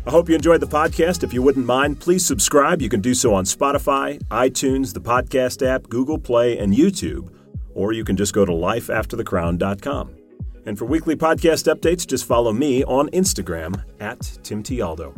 I 0.05 0.11
hope 0.11 0.29
you 0.29 0.35
enjoyed 0.35 0.61
the 0.61 0.67
podcast. 0.67 1.23
If 1.23 1.33
you 1.33 1.41
wouldn't 1.41 1.65
mind, 1.65 1.99
please 1.99 2.23
subscribe. 2.23 2.79
You 2.79 2.89
can 2.89 3.01
do 3.01 3.15
so 3.15 3.33
on 3.33 3.45
Spotify, 3.45 4.21
iTunes, 4.25 4.93
the 4.93 5.01
podcast 5.01 5.65
app, 5.65 5.89
Google 5.89 6.19
Play, 6.19 6.59
and 6.59 6.71
YouTube. 6.71 7.33
Or 7.73 7.93
you 7.93 8.03
can 8.03 8.15
just 8.15 8.35
go 8.35 8.45
to 8.45 8.51
lifeafterthecrown.com. 8.51 10.22
And 10.65 10.77
for 10.77 10.85
weekly 10.85 11.15
podcast 11.15 11.73
updates, 11.73 12.07
just 12.07 12.25
follow 12.25 12.53
me 12.53 12.83
on 12.85 13.09
Instagram 13.09 13.83
at 13.99 14.21
Tim 14.43 14.63
Tialdo. 14.63 15.15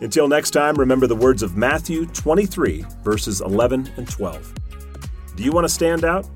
Until 0.00 0.26
next 0.26 0.52
time, 0.52 0.74
remember 0.76 1.06
the 1.06 1.16
words 1.16 1.42
of 1.42 1.56
Matthew 1.56 2.06
23, 2.06 2.86
verses 3.04 3.42
11 3.42 3.92
and 3.98 4.08
12. 4.08 4.54
Do 5.36 5.42
you 5.42 5.52
want 5.52 5.64
to 5.64 5.68
stand 5.68 6.04
out? 6.04 6.26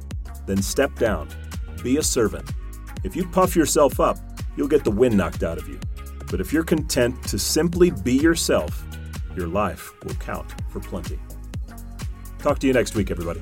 Then 0.46 0.60
step 0.60 0.94
down. 0.96 1.28
be 1.82 1.96
a 1.96 2.02
servant. 2.02 2.50
If 3.02 3.16
you 3.16 3.26
puff 3.28 3.56
yourself 3.56 4.00
up, 4.00 4.18
you'll 4.56 4.68
get 4.68 4.84
the 4.84 4.90
wind 4.90 5.16
knocked 5.16 5.42
out 5.42 5.58
of 5.58 5.68
you. 5.68 5.78
But 6.30 6.40
if 6.40 6.52
you're 6.52 6.64
content 6.64 7.22
to 7.28 7.38
simply 7.38 7.90
be 7.90 8.14
yourself, 8.14 8.84
your 9.36 9.46
life 9.46 9.92
will 10.04 10.14
count 10.14 10.54
for 10.70 10.80
plenty. 10.80 11.18
Talk 12.38 12.58
to 12.60 12.66
you 12.66 12.72
next 12.72 12.94
week, 12.94 13.10
everybody. 13.10 13.40